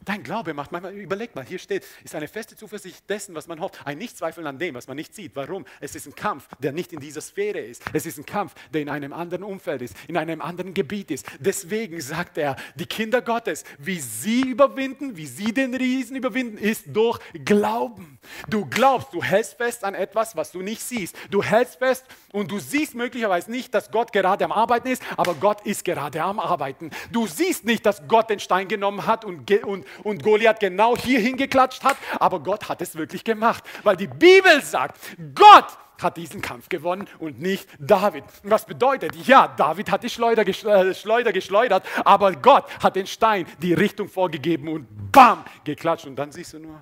Dein 0.05 0.23
Glaube 0.23 0.55
macht 0.55 0.73
manchmal, 0.73 0.95
überleg 0.95 1.35
mal, 1.35 1.45
hier 1.45 1.59
steht, 1.59 1.85
ist 2.05 2.15
eine 2.15 2.29
feste 2.29 2.57
Zuversicht 2.57 3.09
dessen, 3.09 3.35
was 3.35 3.47
man 3.47 3.61
hofft. 3.61 3.87
Ein 3.87 3.99
Nichtzweifeln 3.99 4.47
an 4.47 4.59
dem, 4.59 4.75
was 4.75 4.89
man 4.89 4.97
nicht 4.97 5.15
sieht. 5.15 5.37
Warum? 5.37 5.67
Es 5.81 5.95
ist 5.95 6.07
ein 6.07 6.15
Kampf, 6.15 6.49
der 6.59 6.73
nicht 6.73 6.93
in 6.93 7.01
dieser 7.01 7.21
Sphäre 7.21 7.61
ist. 7.61 7.83
Es 7.93 8.07
ist 8.07 8.19
ein 8.19 8.25
Kampf, 8.25 8.55
der 8.73 8.81
in 8.81 8.89
einem 8.89 9.13
anderen 9.13 9.45
Umfeld 9.45 9.83
ist, 9.83 9.95
in 10.09 10.17
einem 10.17 10.41
anderen 10.41 10.73
Gebiet 10.73 11.11
ist. 11.11 11.27
Deswegen 11.39 12.01
sagt 12.01 12.39
er, 12.39 12.57
die 12.77 12.87
Kinder 12.87 13.21
Gottes, 13.21 13.65
wie 13.79 14.01
sie 14.01 14.41
überwinden, 14.43 15.17
wie 15.17 15.27
sie 15.27 15.53
den 15.53 15.75
Riesen 15.75 16.17
überwinden, 16.17 16.57
ist 16.57 16.85
durch 16.87 17.19
Glauben. 17.45 18.19
Du 18.49 18.67
glaubst, 18.67 19.13
du 19.13 19.23
hältst 19.23 19.55
fest 19.55 19.85
an 19.85 19.95
etwas, 19.95 20.35
was 20.35 20.53
du 20.53 20.63
nicht 20.63 20.83
siehst. 20.83 21.15
Du 21.31 21.43
hältst 21.43 21.77
fest 21.77 22.07
und 22.33 22.51
du 22.51 22.59
siehst 22.59 22.95
möglicherweise 22.95 23.51
nicht, 23.51 23.75
dass 23.75 23.91
Gott 23.91 24.13
gerade 24.13 24.45
am 24.45 24.53
Arbeiten 24.53 24.89
ist, 24.89 25.03
aber 25.17 25.35
Gott 25.35 25.61
ist 25.63 25.85
gerade 25.85 26.23
am 26.23 26.39
Arbeiten. 26.39 26.91
Du 27.11 27.27
siehst 27.27 27.65
nicht, 27.65 27.85
dass 27.85 28.07
Gott 28.09 28.31
den 28.31 28.41
Stein 28.41 28.69
genommen 28.69 29.07
hat 29.07 29.25
und, 29.25 29.51
und, 29.65 29.87
und 30.05 30.23
Goliath 30.23 30.61
genau 30.61 30.97
hier 30.97 31.21
hingeklatscht 31.21 31.85
hat, 31.85 31.97
aber 32.19 32.41
Gott 32.41 32.69
hat 32.69 32.81
es 32.83 32.95
wirklich 32.95 33.25
gemacht, 33.25 33.65
weil 33.83 33.97
die 33.97 34.07
Bibel 34.07 34.63
sagt, 34.63 34.99
Gott 35.35 35.67
hat 36.03 36.17
diesen 36.17 36.41
Kampf 36.41 36.69
gewonnen 36.69 37.07
und 37.19 37.41
nicht 37.41 37.69
David. 37.79 38.25
Was 38.43 38.65
bedeutet, 38.65 39.15
ja, 39.27 39.49
David 39.49 39.91
hat 39.91 40.03
die 40.03 40.09
Schleuder, 40.09 40.47
äh, 40.47 40.95
Schleuder 40.95 41.33
geschleudert, 41.33 41.85
aber 42.05 42.33
Gott 42.33 42.65
hat 42.83 42.97
den 42.97 43.07
Stein 43.07 43.47
die 43.61 43.75
Richtung 43.75 44.09
vorgegeben 44.09 44.69
und 44.69 44.87
bam, 45.13 45.45
geklatscht 45.65 46.07
und 46.07 46.17
dann 46.17 46.33
siehst 46.33 46.55
du 46.55 46.59
nur, 46.59 46.81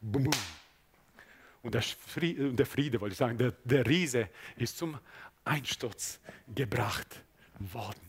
bum, 0.00 0.24
bum. 0.24 0.61
Und 1.62 1.74
der 1.74 1.82
Friede, 1.82 2.52
der 2.52 2.66
Friede 2.66 3.00
wollte 3.00 3.12
ich 3.12 3.18
sagen, 3.18 3.38
der, 3.38 3.52
der 3.64 3.86
Riese 3.86 4.28
ist 4.56 4.76
zum 4.76 4.98
Einsturz 5.44 6.20
gebracht 6.52 7.22
worden. 7.58 8.00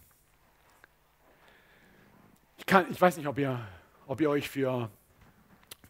Ich, 2.58 2.66
kann, 2.66 2.88
ich 2.90 3.00
weiß 3.00 3.18
nicht, 3.18 3.28
ob 3.28 3.38
ihr, 3.38 3.60
ob 4.08 4.22
ihr 4.22 4.30
euch 4.30 4.50
für 4.50 4.90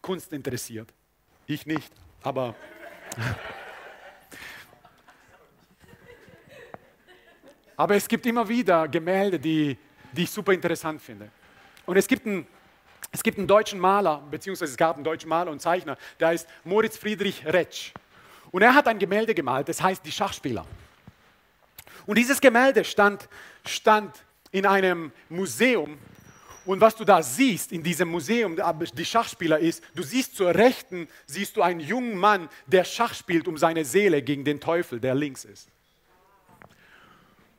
Kunst 0.02 0.34
interessiert. 0.34 0.94
Ich 1.46 1.66
nicht, 1.66 1.92
aber. 2.22 2.56
aber 7.78 7.96
es 7.96 8.08
gibt 8.08 8.26
immer 8.26 8.48
wieder 8.50 8.88
Gemälde, 8.88 9.40
die, 9.40 9.78
die 10.12 10.24
ich 10.24 10.32
super 10.32 10.52
interessant 10.52 11.02
finde. 11.02 11.32
Und 11.86 11.96
es 11.98 12.08
gibt 12.08 12.26
einen, 12.26 12.48
es 13.14 13.24
gibt 13.24 13.38
einen 13.38 13.48
deutschen 13.48 13.80
Maler, 13.80 14.22
beziehungsweise 14.30 14.72
es 14.72 14.78
gab 14.78 14.96
einen 14.96 15.06
deutschen 15.06 15.30
Maler 15.30 15.52
und 15.52 15.62
Zeichner, 15.62 15.98
der 16.20 16.30
heißt 16.30 16.48
Moritz 16.66 16.98
Friedrich 16.98 17.46
Retsch. 17.46 17.92
Und 18.52 18.64
er 18.64 18.74
hat 18.74 18.88
ein 18.88 19.00
Gemälde 19.00 19.34
gemalt, 19.34 19.70
das 19.70 19.82
heißt 19.82 20.06
Die 20.06 20.12
Schachspieler. 20.12 20.66
Und 22.06 22.18
dieses 22.18 22.42
Gemälde 22.42 22.84
stand, 22.84 23.30
stand 23.66 24.24
in 24.52 24.66
einem 24.66 25.12
Museum 25.30 25.98
und 26.66 26.80
was 26.80 26.96
du 26.96 27.04
da 27.04 27.22
siehst 27.22 27.72
in 27.72 27.84
diesem 27.84 28.10
Museum, 28.10 28.58
die 28.94 29.06
Schachspieler 29.06 29.60
ist, 29.60 29.84
du 29.96 30.04
siehst 30.04 30.36
zur 30.36 30.56
Rechten, 30.56 31.08
siehst 31.26 31.58
du 31.58 31.62
einen 31.62 31.82
jungen 31.82 32.18
Mann, 32.18 32.50
der 32.68 32.86
Schach 32.86 33.14
spielt 33.14 33.48
um 33.48 33.58
seine 33.58 33.84
Seele 33.84 34.22
gegen 34.22 34.46
den 34.46 34.60
Teufel, 34.60 35.00
der 35.00 35.14
links 35.14 35.44
ist. 35.44 35.68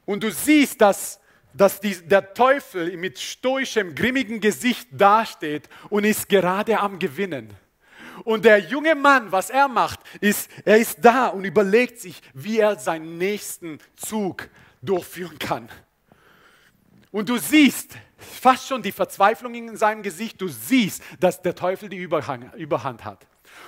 Und 0.07 0.23
du 0.23 0.31
siehst, 0.31 0.81
dass, 0.81 1.21
dass 1.55 1.81
die, 1.81 1.95
der 2.07 2.35
Teufel 2.35 2.97
mit 2.97 3.19
stoischem, 3.19 3.95
grimmigem 3.95 4.41
Gesicht 4.41 4.89
dasteht 4.91 5.69
und 5.89 6.05
ist 6.05 6.29
gerade 6.29 6.79
am 6.79 6.99
Gewinnen. 6.99 7.51
Und 8.25 8.45
der 8.45 8.59
junge 8.59 8.95
Mann, 8.95 9.33
was 9.33 9.51
er 9.51 9.69
macht, 9.69 10.01
ist, 10.21 10.49
er 10.65 10.79
ist 10.79 10.99
da 11.01 11.29
und 11.29 11.45
überlegt 11.45 11.99
sich, 11.99 12.21
wie 12.33 12.59
er 12.59 12.77
seinen 12.79 13.19
nächsten 13.19 13.79
Zug 13.97 14.49
durchführen 14.83 15.39
kann. 15.39 15.69
Und 17.11 17.29
du 17.29 17.39
siehst 17.39 17.97
fast 18.17 18.69
schon 18.69 18.83
die 18.83 18.93
Verzweiflung 18.93 19.55
in 19.55 19.77
seinem 19.77 20.03
Gesicht. 20.03 20.41
Du 20.41 20.49
siehst, 20.49 21.03
dass 21.21 21.41
der 21.43 21.55
Teufel 21.55 21.89
die 21.89 21.99
Überhand 21.99 23.05
hat. 23.05 23.27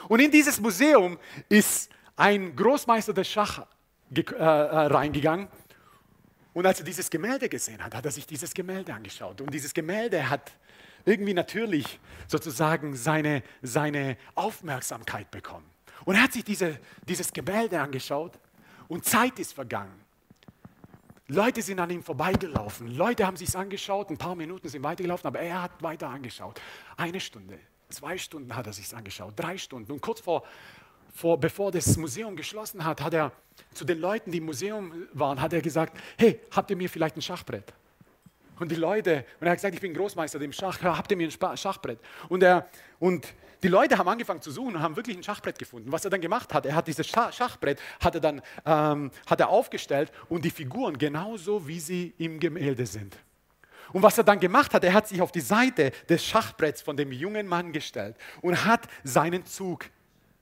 Und 0.09 0.21
in 0.21 0.31
dieses 0.31 0.61
Museum 0.61 1.19
ist 1.49 1.91
ein 2.17 2.57
Großmeister 2.57 3.13
des 3.13 3.29
Schach 3.29 3.67
äh, 4.15 4.21
äh, 4.21 4.45
reingegangen. 4.45 5.49
Und 6.57 6.65
als 6.65 6.79
er 6.79 6.87
dieses 6.87 7.11
Gemälde 7.11 7.51
gesehen 7.51 7.85
hat, 7.85 7.95
hat 7.95 8.07
er 8.07 8.11
sich 8.11 8.27
dieses 8.27 8.55
Gemälde 8.55 8.95
angeschaut. 8.95 9.43
Und 9.43 9.53
dieses 9.53 9.75
Gemälde 9.75 10.31
hat 10.31 10.53
irgendwie 11.05 11.35
natürlich 11.35 12.01
sozusagen 12.29 12.97
seine, 12.97 13.43
seine 13.61 14.17
Aufmerksamkeit 14.35 15.31
bekommen. 15.31 15.67
Und 16.07 16.15
er 16.15 16.23
hat 16.23 16.33
sich 16.33 16.45
diese, 16.45 16.81
dieses 17.07 17.31
Gemälde 17.31 17.79
angeschaut 17.79 18.39
und 18.89 19.05
Zeit 19.05 19.39
ist 19.39 19.53
vergangen. 19.53 20.01
Leute 21.29 21.61
sind 21.61 21.79
an 21.79 21.91
ihm 21.91 22.03
vorbeigelaufen. 22.03 22.87
Leute 22.89 23.27
haben 23.27 23.37
sich 23.37 23.55
angeschaut, 23.55 24.09
ein 24.09 24.17
paar 24.17 24.35
Minuten 24.35 24.71
sind 24.71 24.83
weitergelaufen, 24.83 25.27
aber 25.27 25.41
er 25.41 25.61
hat 25.61 25.83
weiter 25.83 26.09
angeschaut. 26.09 26.59
Eine 26.97 27.21
Stunde, 27.21 27.59
zwei 27.91 28.17
Stunden 28.17 28.57
hat 28.57 28.67
er 28.67 28.73
sich 28.73 28.97
angeschaut, 28.97 29.35
drei 29.37 29.59
Stunden. 29.59 29.93
Und 29.93 30.01
kurz 30.01 30.21
vor, 30.21 30.43
vor, 31.17 31.41
bevor 31.41 31.73
das 31.73 31.97
Museum 31.97 32.37
geschlossen 32.37 32.85
hat, 32.85 33.01
hat 33.01 33.15
er 33.15 33.33
zu 33.73 33.85
den 33.85 33.99
Leuten, 33.99 34.31
die 34.31 34.39
im 34.39 34.45
Museum 34.45 34.93
waren, 35.15 35.41
hat 35.41 35.53
er 35.53 35.63
gesagt, 35.63 35.97
hey, 36.19 36.41
habt 36.51 36.71
ihr 36.71 36.77
mir 36.77 36.91
vielleicht 36.91 37.17
ein 37.17 37.23
Schachbrett? 37.23 37.73
Und 38.59 38.71
die 38.71 38.77
Leute, 38.77 39.25
und 39.41 39.47
er 39.47 39.53
hat 39.53 39.59
gesagt, 39.59 39.75
ich 39.75 39.81
bin 39.81 39.95
Großmeister 39.95 40.41
im 40.41 40.53
Schach, 40.53 40.79
habt 40.83 41.11
ihr 41.11 41.17
mir 41.17 41.29
ein 41.29 41.57
Schachbrett? 41.57 41.99
Und, 42.29 42.43
er, 42.43 42.69
und 42.99 43.27
die 43.63 43.69
Leute 43.69 43.97
haben 43.97 44.09
angefangen 44.09 44.43
zu 44.43 44.51
suchen 44.51 44.77
und 44.77 44.83
haben 44.83 44.97
wirklich 44.97 45.17
ein 45.17 45.23
Schachbrett 45.23 45.59
gefunden. 45.59 45.91
Was 45.91 46.05
er 46.05 46.11
dann 46.11 46.21
gemacht 46.21 46.53
hat, 46.53 46.67
er 46.67 46.75
hat 46.75 46.87
dieses 46.87 47.07
Schachbrett 47.07 47.81
hat 48.01 48.15
er 48.15 48.21
dann 48.21 48.43
ähm, 48.65 49.11
hat 49.27 49.41
er 49.41 49.49
aufgestellt 49.49 50.13
und 50.29 50.45
die 50.45 50.51
Figuren 50.51 50.99
genauso, 50.99 51.67
wie 51.67 51.81
sie 51.81 52.15
im 52.19 52.41
Gemälde 52.41 52.87
sind. 52.87 53.17
Und 53.93 54.03
was 54.03 54.19
er 54.19 54.25
dann 54.25 54.41
gemacht 54.41 54.75
hat, 54.75 54.85
er 54.85 54.93
hat 54.93 55.09
sich 55.09 55.21
auf 55.23 55.33
die 55.33 55.41
Seite 55.41 55.93
des 56.09 56.25
Schachbretts 56.25 56.83
von 56.83 56.97
dem 56.97 57.13
jungen 57.13 57.47
Mann 57.47 57.73
gestellt 57.73 58.17
und 58.43 58.65
hat 58.65 58.87
seinen 59.05 59.47
Zug 59.47 59.87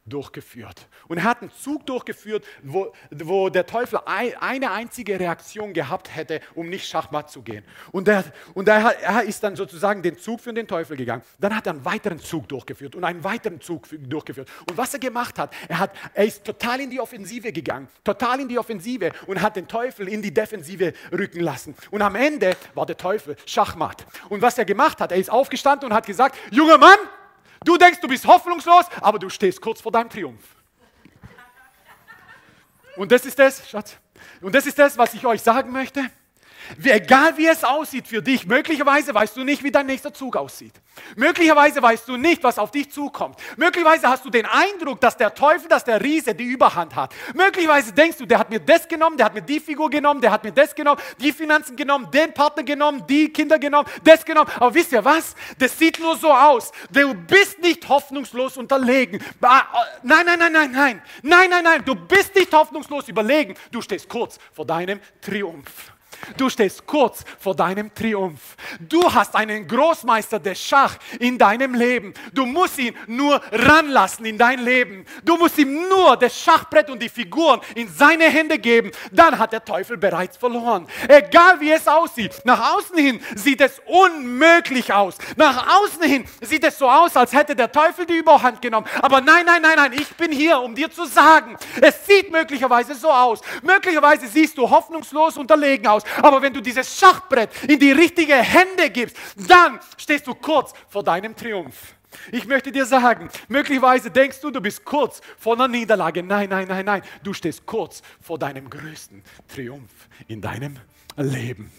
durchgeführt. 0.07 0.87
Und 1.09 1.19
er 1.19 1.25
hat 1.25 1.41
einen 1.41 1.51
Zug 1.51 1.87
durchgeführt, 1.87 2.45
wo, 2.63 2.93
wo 3.11 3.49
der 3.49 3.67
Teufel 3.67 4.01
ein, 4.05 4.35
eine 4.39 4.71
einzige 4.71 5.19
Reaktion 5.19 5.73
gehabt 5.73 6.15
hätte, 6.15 6.41
um 6.55 6.69
nicht 6.69 6.87
Schachmatt 6.87 7.31
zu 7.31 7.41
gehen. 7.41 7.65
Und, 7.91 8.07
er, 8.09 8.25
und 8.53 8.69
er, 8.69 9.01
er, 9.01 9.23
ist 9.23 9.43
dann 9.43 9.57
sozusagen 9.57 10.03
den 10.03 10.19
Zug 10.19 10.41
für 10.41 10.53
den 10.53 10.69
Teufel 10.69 10.97
gegangen. 10.97 11.23
Dann 11.39 11.57
hat 11.57 11.67
er 11.67 11.73
einen 11.73 11.85
weiteren 11.87 12.19
Zug 12.19 12.49
durchgeführt 12.49 12.95
und 12.95 13.05
einen 13.05 13.25
weiteren 13.25 13.61
Zug 13.63 13.89
durchgeführt. 13.91 14.49
Und 14.69 14.77
was 14.77 14.93
er 14.93 15.01
gemacht 15.01 15.39
hat, 15.39 15.55
er, 15.69 15.79
hat, 15.79 15.93
er 16.13 16.25
ist 16.27 16.45
total 16.45 16.81
in 16.81 16.91
die 16.91 17.01
Offensive 17.01 17.51
gegangen, 17.51 17.89
total 18.03 18.41
in 18.41 18.49
die 18.49 18.59
Offensive 18.59 19.11
und 19.27 19.41
hat 19.41 19.57
den 19.57 19.67
Teufel 19.67 20.09
in 20.09 20.21
die 20.21 20.35
Defensive 20.35 20.93
rücken 21.13 21.41
lassen. 21.41 21.75
Und 21.91 22.03
am 22.03 22.15
Ende 22.15 22.57
war 22.75 22.85
der 22.85 22.99
Teufel 22.99 23.37
Schachmatt. 23.47 24.05
Und 24.29 24.43
was 24.43 24.59
er 24.59 24.67
gemacht 24.67 25.01
hat, 25.01 25.13
er 25.13 25.19
ist 25.19 25.31
aufgestanden 25.31 25.89
und 25.89 25.95
hat 25.95 26.07
gesagt, 26.07 26.37
junger 26.51 26.77
Mann, 26.77 26.99
Du 27.65 27.79
denkst, 27.79 28.01
du 28.01 28.09
bist 28.09 28.27
hoffnungslos, 28.27 28.87
aber 29.01 29.19
du 29.19 29.31
stehst 29.31 29.61
kurz 29.61 29.81
vor 29.81 29.91
deinem 29.91 30.11
Triumph. 30.11 30.45
Und 32.97 33.11
das 33.11 33.25
ist 33.25 33.39
das, 33.39 33.69
Schatz. 33.69 33.97
Und 34.41 34.55
das 34.55 34.67
ist 34.67 34.79
das, 34.79 34.97
was 34.97 35.15
ich 35.15 35.25
euch 35.27 35.43
sagen 35.43 35.73
möchte. 35.73 36.11
Egal 36.83 37.37
wie 37.37 37.47
es 37.47 37.63
aussieht 37.65 38.07
für 38.07 38.23
dich, 38.23 38.47
möglicherweise 38.47 39.15
weißt 39.15 39.37
du 39.37 39.45
nicht, 39.45 39.63
wie 39.63 39.71
dein 39.71 39.87
nächster 39.87 40.13
Zug 40.13 40.37
aussieht. 40.37 40.73
Möglicherweise 41.17 41.83
weißt 41.83 42.09
du 42.09 42.17
nicht, 42.17 42.43
was 42.43 42.59
auf 42.59 42.71
dich 42.71 42.91
zukommt. 42.91 43.39
Möglicherweise 43.57 44.09
hast 44.09 44.25
du 44.25 44.31
den 44.31 44.47
Eindruck, 44.47 45.01
dass 45.01 45.17
der 45.17 45.35
Teufel, 45.35 45.69
dass 45.69 45.85
der 45.85 46.01
Riese 46.01 46.35
die 46.35 46.45
Überhand 46.45 46.95
hat. 46.95 47.15
Möglicherweise 47.35 47.93
denkst 47.93 48.19
du, 48.19 48.27
der 48.27 48.39
hat 48.39 48.51
mir 48.51 48.61
das 48.61 48.87
genommen, 48.87 49.17
der 49.17 49.27
hat 49.27 49.35
mir 49.35 49.43
die 49.43 49.61
Figur 49.61 49.91
genommen, 49.91 50.21
der 50.21 50.31
hat 50.31 50.45
mir 50.45 50.53
das 50.53 50.75
genommen, 50.75 51.01
die 51.21 51.33
Finanzen 51.33 51.77
genommen, 51.77 52.11
den 52.11 52.33
Partner 52.33 52.63
genommen, 52.63 53.05
die 53.09 53.33
Kinder 53.33 53.59
genommen, 53.59 53.89
das 54.03 54.25
genommen. 54.25 54.51
Aber 54.57 54.75
wisst 54.75 54.93
ihr 54.93 55.05
was? 55.05 55.35
Das 55.59 55.79
sieht 55.79 55.99
nur 55.99 56.17
so 56.17 56.33
aus. 56.33 56.73
Du 56.91 57.15
bist 57.15 57.61
nicht 57.61 57.89
hoffnungslos 57.89 58.57
unterlegen. 58.57 59.23
Nein, 59.41 60.27
nein, 60.27 60.39
nein, 60.39 60.53
nein, 60.53 60.71
nein. 60.73 61.03
Nein, 61.23 61.51
nein, 61.51 61.65
nein. 61.65 61.83
Du 61.85 61.95
bist 61.95 62.35
nicht 62.35 62.53
hoffnungslos 62.53 63.09
überlegen. 63.09 63.55
Du 63.71 63.83
stehst 63.83 64.09
kurz 64.09 64.39
vor 64.53 64.65
deinem 64.65 65.01
Triumph. 65.21 65.94
Du 66.37 66.49
stehst 66.49 66.87
kurz 66.87 67.25
vor 67.39 67.55
deinem 67.55 67.95
Triumph. 67.95 68.57
Du 68.81 69.13
hast 69.13 69.35
einen 69.35 69.67
Großmeister 69.67 70.39
des 70.39 70.61
Schach 70.61 70.97
in 71.19 71.39
deinem 71.39 71.75
Leben. 71.75 72.15
Du 72.33 72.47
musst 72.47 72.79
ihn 72.79 72.97
nur 73.07 73.41
ranlassen 73.53 74.25
in 74.27 74.39
dein 74.39 74.61
Leben. 74.61 75.05
Du 75.25 75.37
musst 75.37 75.59
ihm 75.59 75.89
nur 75.89 76.17
das 76.17 76.39
Schachbrett 76.39 76.91
und 76.91 77.01
die 77.01 77.09
Figuren 77.09 77.61
in 77.75 77.89
seine 77.89 78.25
Hände 78.25 78.59
geben. 78.59 78.91
Dann 79.13 79.39
hat 79.39 79.53
der 79.53 79.65
Teufel 79.65 79.97
bereits 79.97 80.37
verloren. 80.37 80.87
Egal 81.09 81.61
wie 81.61 81.71
es 81.71 81.87
aussieht. 81.87 82.43
Nach 82.45 82.77
außen 82.77 82.97
hin 82.97 83.21
sieht 83.35 83.61
es 83.61 83.81
unmöglich 83.87 84.93
aus. 84.93 85.17
Nach 85.37 85.81
außen 85.81 86.03
hin 86.03 86.25
sieht 86.41 86.65
es 86.65 86.79
so 86.79 86.89
aus, 86.89 87.17
als 87.17 87.33
hätte 87.33 87.55
der 87.55 87.71
Teufel 87.71 88.07
die 88.07 88.19
Überhand 88.19 88.61
genommen. 88.63 88.87
Aber 89.03 89.21
nein, 89.21 89.45
nein, 89.47 89.63
nein, 89.63 89.77
nein. 89.77 89.93
Ich 89.93 90.09
bin 90.17 90.33
hier, 90.33 90.61
um 90.61 90.75
dir 90.75 90.91
zu 90.91 91.05
sagen, 91.07 91.57
es 91.81 92.07
sieht 92.07 92.31
möglicherweise 92.31 92.95
so 92.95 93.11
aus. 93.11 93.41
Möglicherweise 93.63 94.27
siehst 94.27 94.57
du 94.59 94.69
hoffnungslos 94.69 95.37
unterlegen 95.37 95.87
aus. 95.87 96.03
Aber 96.23 96.43
wenn 96.43 96.53
du 96.53 96.61
dieses 96.61 96.99
Schachbrett 96.99 97.51
in 97.65 97.79
die 97.79 97.93
richtige 97.93 98.35
Hände 98.35 98.91
gibst, 98.91 99.17
dann 99.49 99.81
stehst 99.97 100.27
du 100.27 100.35
kurz 100.35 100.73
vor 100.89 101.03
deinem 101.03 101.35
Triumph. 101.37 101.95
Ich 102.31 102.47
möchte 102.47 102.71
dir 102.71 102.87
sagen, 102.87 103.29
möglicherweise 103.49 104.11
denkst 104.11 104.41
du, 104.41 104.51
du 104.51 104.61
bist 104.61 104.85
kurz 104.85 105.21
vor 105.39 105.55
einer 105.55 105.69
Niederlage. 105.69 106.23
Nein, 106.23 106.49
nein, 106.49 106.69
nein, 106.69 106.85
nein. 106.85 107.03
Du 107.23 107.33
stehst 107.33 107.67
kurz 107.67 108.03
vor 108.21 108.39
deinem 108.39 108.71
größten 108.71 109.23
Triumph 109.49 109.91
in 110.29 110.41
deinem 110.41 110.79
Leben. 111.17 111.71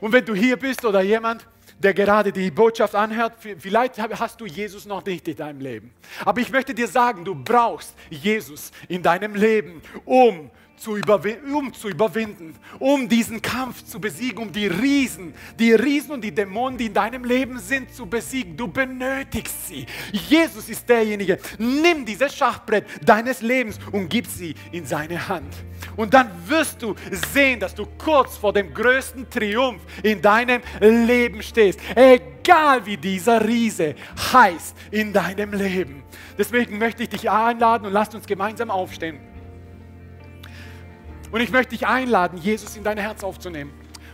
Und 0.00 0.12
wenn 0.12 0.24
du 0.24 0.34
hier 0.34 0.56
bist 0.56 0.84
oder 0.84 1.00
jemand, 1.00 1.46
der 1.78 1.94
gerade 1.94 2.32
die 2.32 2.50
Botschaft 2.50 2.94
anhört, 2.94 3.34
vielleicht 3.58 3.98
hast 3.98 4.40
du 4.40 4.46
Jesus 4.46 4.84
noch 4.84 5.04
nicht 5.04 5.26
in 5.28 5.36
deinem 5.36 5.60
Leben. 5.60 5.94
Aber 6.24 6.40
ich 6.40 6.50
möchte 6.50 6.74
dir 6.74 6.88
sagen, 6.88 7.24
du 7.24 7.34
brauchst 7.34 7.94
Jesus 8.10 8.72
in 8.88 9.02
deinem 9.02 9.34
Leben, 9.34 9.80
um 10.04 10.50
zu, 10.78 10.96
um 11.52 11.72
zu 11.72 11.88
überwinden, 11.88 12.54
um 12.78 13.08
diesen 13.08 13.42
Kampf 13.42 13.84
zu 13.84 14.00
besiegen, 14.00 14.38
um 14.38 14.52
die 14.52 14.66
Riesen, 14.66 15.34
die 15.58 15.72
Riesen 15.72 16.12
und 16.12 16.22
die 16.22 16.34
Dämonen, 16.34 16.78
die 16.78 16.86
in 16.86 16.94
deinem 16.94 17.24
Leben 17.24 17.58
sind, 17.58 17.94
zu 17.94 18.06
besiegen. 18.06 18.56
Du 18.56 18.68
benötigst 18.68 19.66
sie. 19.66 19.86
Jesus 20.12 20.68
ist 20.68 20.88
derjenige. 20.88 21.38
Nimm 21.58 22.04
dieses 22.04 22.34
Schachbrett 22.34 22.84
deines 23.04 23.40
Lebens 23.40 23.78
und 23.92 24.08
gib 24.08 24.26
sie 24.26 24.54
in 24.72 24.86
seine 24.86 25.28
Hand. 25.28 25.54
Und 25.96 26.14
dann 26.14 26.30
wirst 26.46 26.82
du 26.82 26.94
sehen, 27.32 27.60
dass 27.60 27.74
du 27.74 27.86
kurz 27.98 28.36
vor 28.36 28.52
dem 28.52 28.72
größten 28.72 29.28
Triumph 29.28 29.82
in 30.02 30.22
deinem 30.22 30.62
Leben 30.80 31.42
stehst. 31.42 31.80
Egal 31.94 32.84
wie 32.86 32.96
dieser 32.96 33.46
Riese 33.46 33.94
heißt 34.32 34.76
in 34.90 35.12
deinem 35.12 35.52
Leben. 35.52 36.02
Deswegen 36.38 36.78
möchte 36.78 37.02
ich 37.02 37.08
dich 37.08 37.28
einladen 37.28 37.86
und 37.86 37.92
lasst 37.92 38.14
uns 38.14 38.26
gemeinsam 38.26 38.70
aufstehen. 38.70 39.27
Und 41.30 41.40
ich 41.40 41.50
möchte 41.50 41.70
dich 41.70 41.86
einladen, 41.86 42.38
Jesus 42.38 42.76
in 42.76 42.84
dein 42.84 42.98
Herz 42.98 43.22
aufzunehmen. 43.22 43.72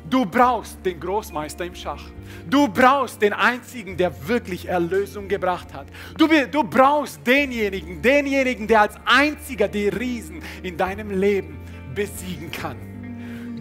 Du 0.08 0.26
brauchst 0.26 0.84
den 0.84 1.00
Großmeister 1.00 1.64
im 1.64 1.74
Schach. 1.74 2.02
Du 2.48 2.68
brauchst 2.68 3.22
den 3.22 3.32
einzigen, 3.32 3.96
der 3.96 4.28
wirklich 4.28 4.68
Erlösung 4.68 5.28
gebracht 5.28 5.72
hat. 5.72 5.86
Du, 6.18 6.28
du 6.28 6.62
brauchst 6.62 7.26
denjenigen, 7.26 8.02
denjenigen, 8.02 8.66
der 8.66 8.82
als 8.82 8.94
einziger 9.06 9.66
die 9.66 9.88
Riesen 9.88 10.42
in 10.62 10.76
deinem 10.76 11.10
Leben 11.10 11.58
besiegen 11.94 12.50
kann. 12.50 12.76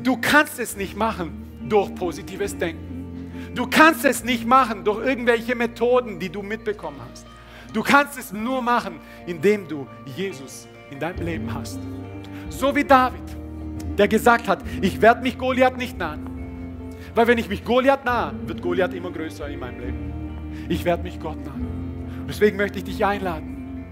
Du 0.04 0.18
kannst 0.18 0.60
es 0.60 0.76
nicht 0.76 0.97
machen 0.97 1.62
durch 1.70 1.95
positives 1.95 2.58
Denken. 2.58 3.32
Du 3.56 3.68
kannst 3.68 4.04
es 4.04 4.24
nicht 4.24 4.45
machen 4.45 4.84
durch 4.84 5.06
irgendwelche 5.06 5.56
Methoden, 5.56 6.20
die 6.20 6.30
du 6.30 6.41
mitbekommen 6.41 6.99
hast. 7.10 7.26
Du 7.72 7.82
kannst 7.82 8.18
es 8.18 8.34
nur 8.34 8.62
machen, 8.62 8.99
indem 9.26 9.68
du 9.68 9.88
Jesus 10.18 10.68
in 10.91 10.99
deinem 10.99 11.26
Leben 11.26 11.54
hast. 11.54 11.80
So 12.49 12.76
wie 12.76 12.84
David 12.84 13.42
der 13.97 14.07
gesagt 14.07 14.47
hat, 14.47 14.63
ich 14.81 15.01
werde 15.01 15.21
mich 15.21 15.37
Goliath 15.37 15.77
nicht 15.77 15.97
nahen. 15.97 16.33
Weil 17.15 17.27
wenn 17.27 17.37
ich 17.37 17.49
mich 17.49 17.63
Goliath 17.63 18.05
nahe, 18.05 18.33
wird 18.45 18.61
Goliath 18.61 18.93
immer 18.93 19.11
größer 19.11 19.47
in 19.47 19.59
meinem 19.59 19.79
Leben. 19.79 20.13
Ich 20.69 20.83
werde 20.83 21.03
mich 21.03 21.19
Gott 21.19 21.43
nahen. 21.45 22.25
Deswegen 22.27 22.57
möchte 22.57 22.79
ich 22.79 22.85
dich 22.85 23.05
einladen, 23.05 23.85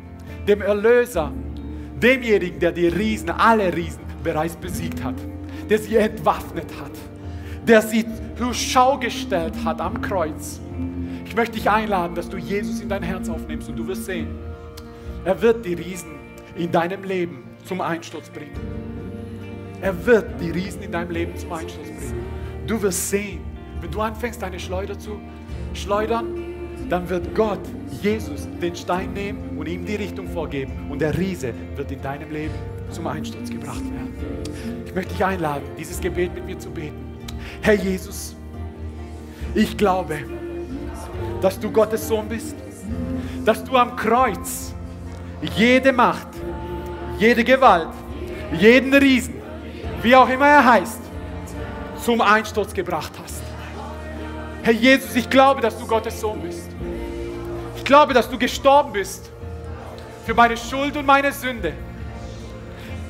dem 0.47 0.61
Erlöser, 0.61 1.31
demjenigen, 2.01 2.59
der 2.59 2.71
die 2.71 2.87
Riesen, 2.87 3.29
alle 3.29 3.75
Riesen 3.75 4.01
bereits 4.23 4.55
besiegt 4.55 5.03
hat, 5.03 5.15
der 5.69 5.77
sie 5.77 5.97
entwaffnet 5.97 6.67
hat, 6.79 6.91
der 7.67 7.81
sie 7.81 8.05
zur 8.37 8.53
Schau 8.53 8.97
gestellt 8.97 9.53
hat 9.63 9.81
am 9.81 10.01
Kreuz. 10.01 10.59
Ich 11.25 11.35
möchte 11.35 11.55
dich 11.55 11.69
einladen, 11.69 12.15
dass 12.15 12.27
du 12.27 12.37
Jesus 12.37 12.81
in 12.81 12.89
dein 12.89 13.03
Herz 13.03 13.29
aufnimmst 13.29 13.69
und 13.69 13.75
du 13.75 13.87
wirst 13.87 14.05
sehen, 14.05 14.27
er 15.23 15.39
wird 15.41 15.63
die 15.65 15.75
Riesen 15.75 16.11
in 16.55 16.71
deinem 16.71 17.03
Leben 17.03 17.43
zum 17.63 17.81
Einsturz 17.81 18.29
bringen. 18.29 18.90
Er 19.81 20.05
wird 20.05 20.39
die 20.39 20.51
Riesen 20.51 20.83
in 20.83 20.91
deinem 20.91 21.11
Leben 21.11 21.35
zum 21.35 21.51
Einsturz 21.53 21.87
bringen. 21.87 22.25
Du 22.67 22.81
wirst 22.81 23.09
sehen, 23.09 23.41
wenn 23.81 23.89
du 23.89 23.99
anfängst, 23.99 24.41
deine 24.41 24.59
Schleuder 24.59 24.97
zu 24.97 25.19
schleudern, 25.73 26.27
dann 26.87 27.09
wird 27.09 27.33
Gott, 27.33 27.61
Jesus, 28.01 28.47
den 28.61 28.75
Stein 28.75 29.13
nehmen 29.13 29.57
und 29.57 29.67
ihm 29.67 29.85
die 29.85 29.95
Richtung 29.95 30.27
vorgeben. 30.27 30.73
Und 30.89 30.99
der 30.99 31.17
Riese 31.17 31.53
wird 31.75 31.91
in 31.91 32.01
deinem 32.01 32.29
Leben 32.31 32.53
zum 32.91 33.07
Einsturz 33.07 33.49
gebracht 33.49 33.83
werden. 33.83 34.13
Ich 34.85 34.93
möchte 34.93 35.13
dich 35.13 35.25
einladen, 35.25 35.63
dieses 35.79 35.99
Gebet 35.99 36.35
mit 36.35 36.45
mir 36.45 36.59
zu 36.59 36.69
beten. 36.69 37.17
Herr 37.61 37.75
Jesus, 37.75 38.35
ich 39.55 39.75
glaube, 39.77 40.19
dass 41.41 41.59
du 41.59 41.71
Gottes 41.71 42.07
Sohn 42.07 42.27
bist, 42.27 42.55
dass 43.45 43.63
du 43.63 43.75
am 43.77 43.95
Kreuz 43.95 44.73
jede 45.55 45.91
Macht, 45.91 46.27
jede 47.17 47.43
Gewalt, 47.43 47.89
jeden 48.59 48.93
Riesen, 48.93 49.40
wie 50.01 50.15
auch 50.15 50.29
immer 50.29 50.47
er 50.47 50.65
heißt, 50.65 51.01
zum 52.03 52.21
Einsturz 52.21 52.73
gebracht 52.73 53.11
hast. 53.21 53.41
Herr 54.63 54.73
Jesus, 54.73 55.15
ich 55.15 55.29
glaube, 55.29 55.61
dass 55.61 55.77
du 55.77 55.85
Gottes 55.85 56.19
Sohn 56.19 56.41
bist. 56.41 56.69
Ich 57.75 57.83
glaube, 57.83 58.13
dass 58.13 58.29
du 58.29 58.37
gestorben 58.37 58.93
bist 58.93 59.31
für 60.25 60.33
meine 60.33 60.55
Schuld 60.55 60.95
und 60.97 61.05
meine 61.05 61.31
Sünde. 61.31 61.73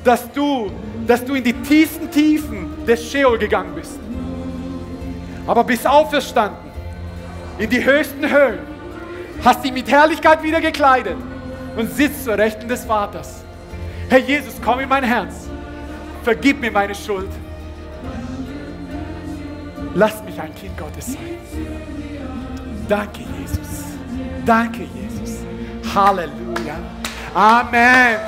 Dass 0.02 0.30
du, 0.32 0.70
dass 1.06 1.24
du 1.24 1.34
in 1.34 1.44
die 1.44 1.52
tiefsten 1.52 2.10
Tiefen 2.10 2.84
des 2.86 3.10
Sheol 3.10 3.38
gegangen 3.38 3.74
bist. 3.74 3.98
Aber 5.46 5.64
bist 5.64 5.86
auferstanden 5.86 6.70
in 7.58 7.68
die 7.68 7.84
höchsten 7.84 8.28
Höhen, 8.28 8.60
hast 9.44 9.62
dich 9.62 9.72
mit 9.72 9.90
Herrlichkeit 9.90 10.42
wieder 10.42 10.60
gekleidet 10.60 11.16
und 11.76 11.92
sitzt 11.92 12.24
zur 12.24 12.38
Rechten 12.38 12.66
des 12.66 12.84
Vaters. 12.84 13.44
Herr 14.08 14.18
Jesus, 14.18 14.54
komm 14.64 14.80
in 14.80 14.88
mein 14.88 15.04
Herz. 15.04 15.48
Vergib 16.22 16.60
mir 16.60 16.70
meine 16.70 16.94
Schuld. 16.94 17.30
Lass 19.94 20.22
mich 20.24 20.40
ein 20.40 20.54
Kind 20.54 20.76
Gottes 20.78 21.12
sein. 21.12 21.38
Danke, 22.88 23.20
Jesus. 23.38 23.84
Danke, 24.46 24.82
Jesus. 24.94 25.38
Halleluja. 25.94 26.76
Amen. 27.34 28.18